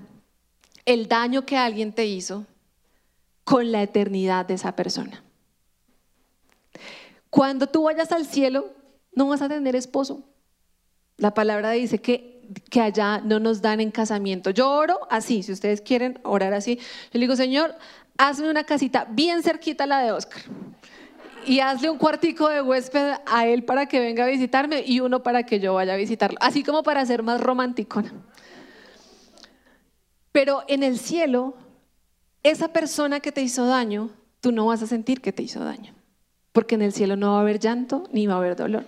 el 0.85 1.07
daño 1.07 1.47
que 1.47 1.57
alguien 1.57 1.93
te 1.93 2.07
hizo 2.07 2.45
con 3.45 3.71
la 3.71 3.83
eternidad 3.83 4.47
de 4.47 4.55
esa 4.55 4.75
persona. 4.75 5.23
Cuando 7.31 7.69
tú 7.69 7.85
vayas 7.85 8.11
al 8.11 8.27
cielo, 8.27 8.73
no 9.15 9.29
vas 9.29 9.43
a 9.43 9.49
tener 9.49 9.77
esposo. 9.77 10.25
La 11.23 11.35
palabra 11.35 11.71
dice 11.71 12.01
que, 12.01 12.43
que 12.69 12.81
allá 12.81 13.21
no 13.21 13.39
nos 13.39 13.63
dan 13.63 13.81
en 13.81 13.93
casamiento. 13.93 14.51
Yo 14.51 14.69
oro 14.69 14.99
así, 15.09 15.45
si 15.45 15.53
ustedes 15.53 15.81
quieren 15.81 16.19
orar 16.25 16.53
así. 16.53 16.79
Yo 16.79 17.11
le 17.13 17.21
digo, 17.21 17.37
Señor, 17.37 17.77
hazme 18.19 18.51
una 18.51 18.65
casita 18.65 19.07
bien 19.09 19.45
cerquita 19.45 19.85
a 19.85 19.87
la 19.87 20.01
de 20.01 20.11
Oscar. 20.11 20.43
Y 21.47 21.61
hazle 21.61 21.91
un 21.91 21.99
cuartico 21.99 22.49
de 22.49 22.61
huésped 22.61 23.19
a 23.25 23.47
él 23.47 23.63
para 23.63 23.87
que 23.87 24.01
venga 24.01 24.25
a 24.25 24.27
visitarme 24.27 24.83
y 24.85 24.99
uno 24.99 25.23
para 25.23 25.45
que 25.45 25.61
yo 25.61 25.75
vaya 25.75 25.95
a 25.95 25.97
visitarlo. 25.97 26.39
Así 26.41 26.65
como 26.65 26.83
para 26.83 27.07
ser 27.07 27.23
más 27.23 27.41
romántico. 27.41 28.03
Pero 30.33 30.65
en 30.67 30.83
el 30.83 30.99
cielo, 30.99 31.55
esa 32.43 32.73
persona 32.73 33.21
que 33.21 33.31
te 33.31 33.43
hizo 33.43 33.65
daño, 33.67 34.11
tú 34.41 34.51
no 34.51 34.67
vas 34.67 34.83
a 34.83 34.89
sentir 34.89 35.21
que 35.21 35.33
te 35.33 35.45
hizo 35.45 35.63
daño. 35.63 35.95
Porque 36.51 36.75
en 36.75 36.83
el 36.83 36.93
cielo 36.93 37.15
no 37.15 37.35
va 37.35 37.39
a 37.39 37.43
haber 37.43 37.61
llanto 37.61 38.09
ni 38.11 38.27
va 38.27 38.35
a 38.35 38.39
haber 38.39 38.57
dolor. 38.57 38.83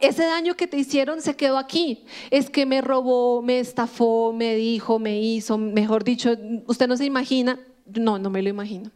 Ese 0.00 0.24
daño 0.24 0.54
que 0.54 0.66
te 0.66 0.76
hicieron 0.76 1.20
se 1.20 1.36
quedó 1.36 1.58
aquí. 1.58 2.04
Es 2.30 2.50
que 2.50 2.66
me 2.66 2.80
robó, 2.80 3.42
me 3.42 3.58
estafó, 3.58 4.32
me 4.32 4.54
dijo, 4.54 4.98
me 4.98 5.20
hizo, 5.20 5.58
mejor 5.58 6.04
dicho, 6.04 6.30
usted 6.66 6.88
no 6.88 6.96
se 6.96 7.04
imagina. 7.04 7.58
No, 7.86 8.18
no 8.18 8.30
me 8.30 8.42
lo 8.42 8.48
imagino. 8.48 8.90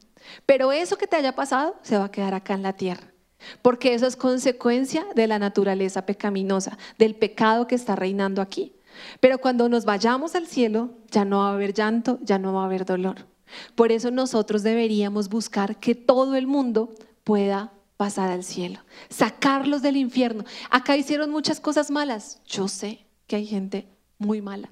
Pero 0.47 0.73
eso 0.73 0.97
que 0.97 1.07
te 1.07 1.17
haya 1.17 1.35
pasado 1.35 1.77
se 1.83 1.99
va 1.99 2.05
a 2.05 2.11
quedar 2.11 2.35
acá 2.35 2.55
en 2.55 2.63
la 2.63 2.73
tierra. 2.73 3.13
Porque 3.61 3.95
eso 3.95 4.07
es 4.07 4.17
consecuencia 4.17 5.05
de 5.15 5.27
la 5.27 5.39
naturaleza 5.39 6.07
pecaminosa, 6.07 6.79
del 6.99 7.15
pecado 7.15 7.67
que 7.67 7.75
está 7.75 7.95
reinando 7.95 8.41
aquí. 8.41 8.75
Pero 9.21 9.39
cuando 9.39 9.69
nos 9.69 9.85
vayamos 9.85 10.35
al 10.35 10.47
cielo, 10.47 10.91
ya 11.11 11.25
no 11.25 11.41
va 11.41 11.51
a 11.51 11.55
haber 11.55 11.75
llanto, 11.75 12.19
ya 12.23 12.39
no 12.39 12.55
va 12.55 12.63
a 12.63 12.67
haber 12.67 12.85
dolor. 12.85 13.27
Por 13.75 13.93
eso 13.93 14.11
nosotros 14.11 14.63
deberíamos 14.63 15.29
buscar 15.29 15.77
que 15.77 15.95
todo 15.95 16.37
el 16.37 16.47
mundo 16.47 16.95
pueda 17.25 17.73
pasar 17.97 18.31
al 18.31 18.45
cielo, 18.45 18.81
sacarlos 19.09 19.83
del 19.83 19.97
infierno. 19.97 20.45
Acá 20.71 20.97
hicieron 20.97 21.31
muchas 21.31 21.61
cosas 21.61 21.91
malas. 21.91 22.41
Yo 22.47 22.69
sé 22.69 23.07
que 23.27 23.37
hay 23.37 23.47
gente 23.47 23.89
muy 24.19 24.43
mala, 24.43 24.69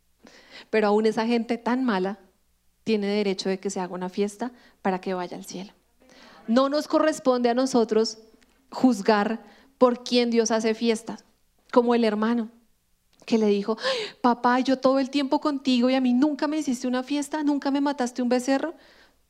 pero 0.70 0.88
aún 0.88 1.06
esa 1.06 1.26
gente 1.26 1.58
tan 1.58 1.84
mala 1.84 2.18
tiene 2.84 3.06
derecho 3.06 3.48
de 3.48 3.58
que 3.58 3.70
se 3.70 3.80
haga 3.80 3.94
una 3.94 4.08
fiesta 4.08 4.52
para 4.82 5.00
que 5.00 5.14
vaya 5.14 5.36
al 5.36 5.44
cielo. 5.44 5.72
No 6.46 6.68
nos 6.68 6.88
corresponde 6.88 7.50
a 7.50 7.54
nosotros 7.54 8.18
juzgar 8.70 9.42
por 9.76 10.02
quién 10.02 10.30
Dios 10.30 10.50
hace 10.50 10.74
fiesta, 10.74 11.18
como 11.70 11.94
el 11.94 12.04
hermano 12.04 12.50
que 13.26 13.36
le 13.36 13.46
dijo, 13.46 13.76
papá, 14.22 14.58
yo 14.60 14.78
todo 14.78 14.98
el 14.98 15.10
tiempo 15.10 15.40
contigo 15.40 15.90
y 15.90 15.94
a 15.94 16.00
mí 16.00 16.14
nunca 16.14 16.48
me 16.48 16.56
hiciste 16.56 16.88
una 16.88 17.02
fiesta, 17.02 17.42
nunca 17.42 17.70
me 17.70 17.82
mataste 17.82 18.22
un 18.22 18.30
becerro. 18.30 18.74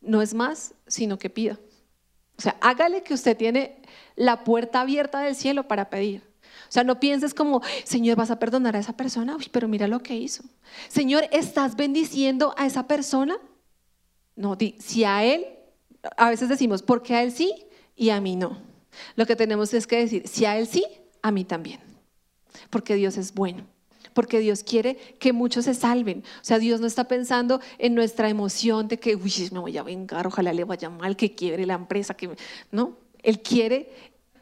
No 0.01 0.23
es 0.23 0.35
más, 0.35 0.75
sino 0.87 1.19
que 1.19 1.29
pida. 1.29 1.59
O 2.39 2.43
sea, 2.43 2.57
hágale 2.61 3.03
que 3.03 3.15
usted 3.15 3.37
tiene 3.37 3.83
la 4.15 4.45
puerta 4.45 4.81
abierta 4.81 5.21
del 5.21 5.35
cielo 5.35 5.67
para 5.67 5.91
pedir. 5.91 6.23
O 6.69 6.73
sea, 6.73 6.85
no 6.85 7.01
pienses 7.01 7.35
como, 7.35 7.63
Señor, 7.85 8.17
vas 8.17 8.31
a 8.31 8.39
perdonar 8.39 8.77
a 8.77 8.79
esa 8.79 8.97
persona, 8.97 9.37
pero 9.51 9.69
mira 9.69 9.89
lo 9.89 10.01
que 10.01 10.17
hizo. 10.17 10.45
Señor, 10.89 11.25
¿estás 11.33 11.77
bendiciendo 11.77 12.55
a 12.57 12.67
esa 12.67 12.87
persona? 12.87 13.39
No, 14.37 14.57
si 14.79 15.05
a 15.05 15.25
él, 15.25 15.47
a 16.17 16.31
veces 16.31 16.49
decimos, 16.49 16.83
porque 16.83 17.15
a 17.15 17.23
él 17.23 17.33
sí 17.33 17.53
y 17.97 18.11
a 18.11 18.21
mí 18.21 18.37
no. 18.37 18.59
Lo 19.17 19.27
que 19.27 19.35
tenemos 19.35 19.75
es 19.75 19.87
que 19.87 19.97
decir, 19.97 20.29
si 20.29 20.45
a 20.45 20.57
él 20.59 20.67
sí, 20.67 20.85
a 21.23 21.31
mí 21.31 21.45
también. 21.45 21.81
Porque 22.71 22.95
Dios 22.95 23.17
es 23.17 23.35
bueno 23.35 23.65
porque 24.13 24.41
Dios 24.41 24.63
quiere 24.63 24.97
que 25.19 25.33
muchos 25.33 25.65
se 25.65 25.75
salven. 25.75 26.25
O 26.41 26.45
sea, 26.45 26.59
Dios 26.59 26.81
no 26.81 26.87
está 26.87 27.05
pensando 27.05 27.61
en 27.79 27.95
nuestra 27.95 28.29
emoción 28.29 28.89
de 28.89 28.99
que, 28.99 29.17
uy, 29.17 29.49
me 29.53 29.59
voy 29.59 29.77
a 29.77 29.83
vengar, 29.83 30.27
ojalá 30.27 30.53
le 30.53 30.65
vaya 30.65 30.91
mal, 30.91 31.17
que 31.17 31.35
quiebre 31.35 31.67
la 31.67 31.75
empresa, 31.75 32.15
que 32.15 32.31
no, 32.71 32.97
Él 33.23 33.41
quiere 33.41 33.91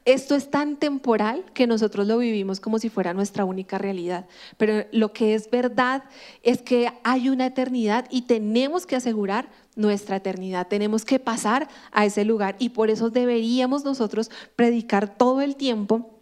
esto 0.07 0.37
es 0.37 0.53
tan 0.53 0.77
temporal 0.77 1.45
que 1.53 1.67
nosotros 1.67 2.07
lo 2.07 2.19
vivimos 2.19 2.61
como 2.61 2.79
si 2.79 2.89
fuera 2.89 3.13
nuestra 3.13 3.45
única 3.45 3.77
realidad. 3.77 4.27
Pero 4.57 4.87
lo 4.93 5.13
que 5.13 5.35
es 5.35 5.51
verdad 5.51 6.05
es 6.45 6.63
que 6.63 6.93
hay 7.03 7.29
una 7.29 7.47
eternidad 7.47 8.07
y 8.09 8.23
tenemos 8.23 8.87
que 8.87 8.95
asegurar 8.95 9.51
nuestra 9.75 10.17
eternidad. 10.17 10.69
Tenemos 10.69 11.05
que 11.05 11.19
pasar 11.19 11.69
a 11.91 12.07
ese 12.07 12.25
lugar 12.25 12.55
y 12.61 12.69
por 12.69 12.89
eso 12.89 13.11
deberíamos 13.11 13.85
nosotros 13.85 14.31
predicar 14.55 15.19
todo 15.19 15.41
el 15.41 15.57
tiempo 15.57 16.16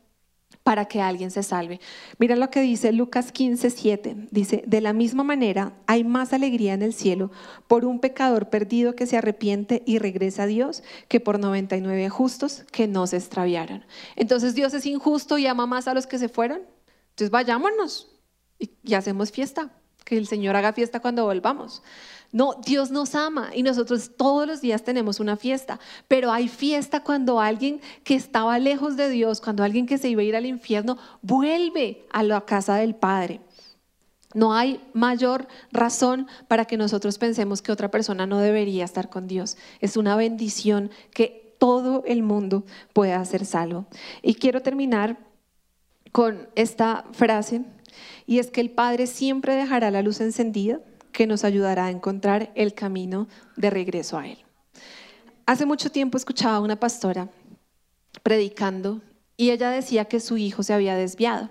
para 0.65 0.87
que 0.87 1.03
alguien 1.03 1.31
se 1.31 1.43
salve. 1.43 1.79
Mira 2.19 2.37
lo 2.37 2.51
que 2.51 2.63
dice 2.63 2.91
Lucas 2.91 3.31
15, 3.31 3.71
7. 3.71 4.17
Dice, 4.31 4.65
de 4.67 4.81
la 4.81 4.95
misma 4.95 5.23
manera 5.23 5.75
hay 5.87 6.05
más 6.05 6.33
alegría 6.33 6.73
en 6.73 6.83
el 6.83 6.95
cielo 6.95 7.31
por 7.69 7.85
un 7.85 8.01
pecador 8.01 8.49
perdido 8.49 8.97
que 8.97 9.07
se 9.07 9.19
arrepiente 9.19 9.83
y 9.87 9.99
regresa 9.99 10.45
a 10.45 10.47
Dios 10.47 10.83
que 11.07 11.21
por 11.21 11.39
99 11.39 12.09
justos 12.09 12.65
que 12.73 12.89
no 12.89 13.07
se 13.07 13.19
extraviaron. 13.19 13.85
Entonces 14.17 14.55
Dios 14.55 14.73
es 14.73 14.87
injusto 14.87 15.37
y 15.37 15.47
ama 15.47 15.67
más 15.67 15.87
a 15.87 15.95
los 15.95 16.07
que 16.07 16.19
se 16.19 16.31
fueron. 16.31 16.63
Entonces 17.11 17.31
vayámonos 17.31 18.09
y, 18.59 18.71
y 18.83 18.95
hacemos 18.95 19.31
fiesta. 19.31 19.71
Que 20.05 20.17
el 20.17 20.27
Señor 20.27 20.57
haga 20.57 20.73
fiesta 20.73 21.01
cuando 21.01 21.25
volvamos. 21.25 21.83
No, 22.33 22.55
Dios 22.65 22.91
nos 22.91 23.15
ama 23.15 23.51
y 23.55 23.63
nosotros 23.63 24.11
todos 24.17 24.47
los 24.47 24.61
días 24.61 24.83
tenemos 24.83 25.21
una 25.21 25.37
fiesta, 25.37 25.79
pero 26.09 26.33
hay 26.33 26.49
fiesta 26.49 27.05
cuando 27.05 27.41
alguien 27.41 27.81
que 28.03 28.17
estaba 28.17 28.59
lejos 28.59 28.97
de 28.97 29.09
Dios, 29.09 29.41
cuando 29.41 29.63
alguien 29.63 29.87
que 29.87 29.99
se 29.99 30.09
iba 30.09 30.21
a 30.21 30.25
ir 30.25 30.35
al 30.35 30.47
infierno, 30.47 30.99
vuelve 31.23 32.05
a 32.11 32.25
la 32.25 32.41
casa 32.41 32.75
del 32.75 32.97
Padre. 32.97 33.41
No 34.35 34.53
hay 34.53 34.81
mayor 34.93 35.47
razón 35.71 36.27
para 36.49 36.65
que 36.65 36.77
nosotros 36.77 37.19
pensemos 37.19 37.63
que 37.63 37.71
otra 37.71 37.93
persona 37.93 38.27
no 38.27 38.41
debería 38.41 38.85
estar 38.85 39.09
con 39.09 39.29
Dios. 39.29 39.57
Es 39.81 39.97
una 39.97 40.17
bendición 40.17 40.91
que 41.13 41.55
todo 41.59 42.03
el 42.05 42.25
mundo 42.25 42.65
pueda 42.93 43.25
ser 43.25 43.47
salvo. 43.47 43.87
Y 44.23 44.35
quiero 44.35 44.61
terminar 44.61 45.19
con 46.11 46.49
esta 46.57 47.05
frase, 47.13 47.63
y 48.27 48.39
es 48.39 48.51
que 48.51 48.61
el 48.61 48.71
Padre 48.71 49.07
siempre 49.07 49.55
dejará 49.55 49.91
la 49.91 50.03
luz 50.03 50.21
encendida 50.21 50.81
que 51.13 51.27
nos 51.27 51.45
ayudará 51.45 51.87
a 51.87 51.91
encontrar 51.91 52.51
el 52.55 52.75
camino 52.75 53.29
de 53.57 53.71
regreso 53.71 54.19
a 54.19 54.27
Él. 54.27 54.39
Hace 55.47 55.67
mucho 55.67 55.91
tiempo 55.91 56.17
escuchaba 56.17 56.57
a 56.57 56.61
una 56.61 56.77
pastora 56.77 57.29
predicando 58.23 59.01
y 59.37 59.51
ella 59.51 59.71
decía 59.71 60.07
que 60.07 60.21
su 60.21 60.37
hijo 60.37 60.63
se 60.63 60.73
había 60.73 60.97
desviado 60.97 61.51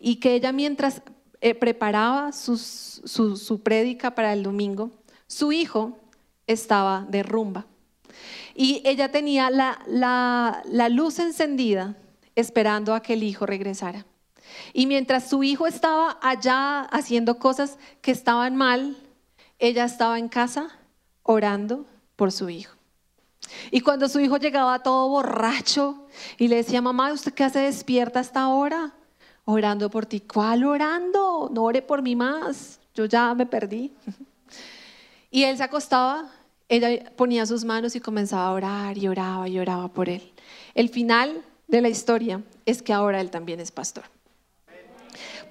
y 0.00 0.16
que 0.16 0.34
ella 0.34 0.52
mientras 0.52 1.02
eh, 1.40 1.54
preparaba 1.54 2.32
su, 2.32 2.56
su, 2.56 3.62
prédica 3.62 4.14
para 4.14 4.32
el 4.32 4.42
domingo, 4.42 4.90
su 5.26 5.52
hijo 5.52 5.98
estaba 6.46 7.06
de 7.08 7.22
rumba. 7.22 7.66
Y 8.54 8.82
ella 8.84 9.10
tenía 9.10 9.50
la, 9.50 9.80
la, 9.86 10.62
la 10.66 10.88
luz 10.88 11.18
encendida 11.18 11.96
esperando 12.34 12.94
a 12.94 13.02
que 13.02 13.14
el 13.14 13.22
hijo 13.22 13.46
regresara. 13.46 14.06
Y 14.72 14.86
mientras 14.86 15.28
su 15.28 15.42
hijo 15.42 15.66
estaba 15.66 16.18
allá 16.22 16.82
haciendo 16.82 17.38
cosas 17.38 17.78
que 18.00 18.10
estaban 18.10 18.56
mal, 18.56 18.96
ella 19.58 19.84
estaba 19.84 20.18
en 20.18 20.28
casa 20.28 20.70
orando 21.22 21.86
por 22.16 22.32
su 22.32 22.48
hijo. 22.48 22.74
Y 23.70 23.80
cuando 23.80 24.08
su 24.08 24.20
hijo 24.20 24.36
llegaba 24.36 24.82
todo 24.82 25.08
borracho 25.08 26.06
y 26.38 26.48
le 26.48 26.56
decía, 26.56 26.80
mamá, 26.80 27.12
¿usted 27.12 27.32
qué 27.32 27.44
hace 27.44 27.60
despierta 27.60 28.20
hasta 28.20 28.40
ahora? 28.40 28.92
Orando 29.44 29.90
por 29.90 30.06
ti. 30.06 30.20
¿Cuál 30.20 30.64
orando? 30.64 31.50
No 31.52 31.64
ore 31.64 31.82
por 31.82 32.02
mí 32.02 32.16
más. 32.16 32.80
Yo 32.94 33.06
ya 33.06 33.34
me 33.34 33.46
perdí. 33.46 33.92
Y 35.30 35.44
él 35.44 35.56
se 35.56 35.62
acostaba, 35.62 36.30
ella 36.68 37.10
ponía 37.16 37.46
sus 37.46 37.64
manos 37.64 37.96
y 37.96 38.00
comenzaba 38.00 38.46
a 38.46 38.52
orar 38.52 38.98
y 38.98 39.08
oraba 39.08 39.48
y 39.48 39.58
oraba 39.58 39.88
por 39.88 40.08
él. 40.08 40.32
El 40.74 40.90
final 40.90 41.42
de 41.68 41.80
la 41.80 41.88
historia 41.88 42.42
es 42.66 42.82
que 42.82 42.92
ahora 42.92 43.20
él 43.20 43.30
también 43.30 43.58
es 43.58 43.70
pastor. 43.72 44.04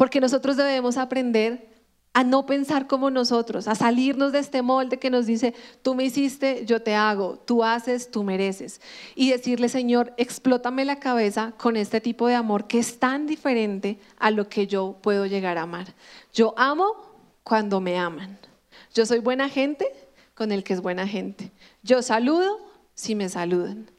Porque 0.01 0.19
nosotros 0.19 0.57
debemos 0.57 0.97
aprender 0.97 1.69
a 2.11 2.23
no 2.23 2.47
pensar 2.47 2.87
como 2.87 3.11
nosotros, 3.11 3.67
a 3.67 3.75
salirnos 3.75 4.31
de 4.31 4.39
este 4.39 4.63
molde 4.63 4.97
que 4.97 5.11
nos 5.11 5.27
dice, 5.27 5.53
tú 5.83 5.93
me 5.93 6.03
hiciste, 6.03 6.65
yo 6.65 6.81
te 6.81 6.95
hago, 6.95 7.37
tú 7.37 7.63
haces, 7.63 8.09
tú 8.09 8.23
mereces. 8.23 8.81
Y 9.13 9.29
decirle, 9.29 9.69
Señor, 9.69 10.11
explótame 10.17 10.85
la 10.85 10.95
cabeza 10.95 11.53
con 11.55 11.77
este 11.77 12.01
tipo 12.01 12.25
de 12.25 12.33
amor 12.33 12.65
que 12.65 12.79
es 12.79 12.97
tan 12.97 13.27
diferente 13.27 13.99
a 14.17 14.31
lo 14.31 14.49
que 14.49 14.65
yo 14.65 14.97
puedo 15.03 15.27
llegar 15.27 15.59
a 15.59 15.61
amar. 15.61 15.93
Yo 16.33 16.55
amo 16.57 16.95
cuando 17.43 17.79
me 17.79 17.99
aman. 17.99 18.39
Yo 18.95 19.05
soy 19.05 19.19
buena 19.19 19.49
gente 19.49 19.85
con 20.33 20.51
el 20.51 20.63
que 20.63 20.73
es 20.73 20.81
buena 20.81 21.07
gente. 21.07 21.51
Yo 21.83 22.01
saludo 22.01 22.57
si 22.95 23.13
me 23.13 23.29
saludan. 23.29 23.91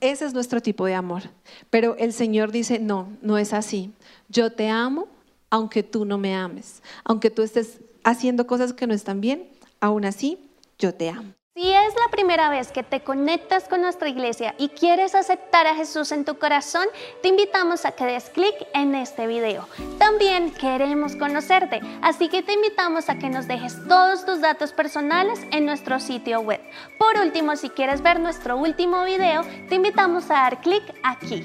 Ese 0.00 0.24
es 0.24 0.34
nuestro 0.34 0.60
tipo 0.60 0.84
de 0.84 0.94
amor. 0.94 1.22
Pero 1.70 1.94
el 1.96 2.12
Señor 2.12 2.50
dice, 2.50 2.80
no, 2.80 3.16
no 3.22 3.38
es 3.38 3.52
así. 3.52 3.92
Yo 4.28 4.50
te 4.50 4.68
amo 4.68 5.13
aunque 5.54 5.84
tú 5.84 6.04
no 6.04 6.18
me 6.18 6.34
ames, 6.34 6.82
aunque 7.04 7.30
tú 7.30 7.42
estés 7.42 7.78
haciendo 8.02 8.44
cosas 8.44 8.72
que 8.72 8.88
no 8.88 8.92
están 8.92 9.20
bien, 9.20 9.52
aún 9.78 10.04
así 10.04 10.50
yo 10.80 10.92
te 10.92 11.10
amo. 11.10 11.32
Si 11.54 11.70
es 11.70 11.94
la 11.94 12.10
primera 12.10 12.48
vez 12.48 12.72
que 12.72 12.82
te 12.82 13.04
conectas 13.04 13.68
con 13.68 13.80
nuestra 13.80 14.08
iglesia 14.08 14.56
y 14.58 14.70
quieres 14.70 15.14
aceptar 15.14 15.68
a 15.68 15.76
Jesús 15.76 16.10
en 16.10 16.24
tu 16.24 16.40
corazón, 16.40 16.88
te 17.22 17.28
invitamos 17.28 17.84
a 17.84 17.92
que 17.92 18.04
des 18.04 18.30
clic 18.30 18.52
en 18.74 18.96
este 18.96 19.28
video. 19.28 19.68
También 19.98 20.50
queremos 20.50 21.14
conocerte, 21.14 21.80
así 22.02 22.28
que 22.28 22.42
te 22.42 22.54
invitamos 22.54 23.08
a 23.08 23.20
que 23.20 23.30
nos 23.30 23.46
dejes 23.46 23.76
todos 23.86 24.26
tus 24.26 24.40
datos 24.40 24.72
personales 24.72 25.38
en 25.52 25.66
nuestro 25.66 26.00
sitio 26.00 26.40
web. 26.40 26.60
Por 26.98 27.16
último, 27.18 27.54
si 27.54 27.70
quieres 27.70 28.02
ver 28.02 28.18
nuestro 28.18 28.56
último 28.56 29.04
video, 29.04 29.42
te 29.68 29.76
invitamos 29.76 30.28
a 30.32 30.34
dar 30.34 30.60
clic 30.62 30.82
aquí. 31.04 31.44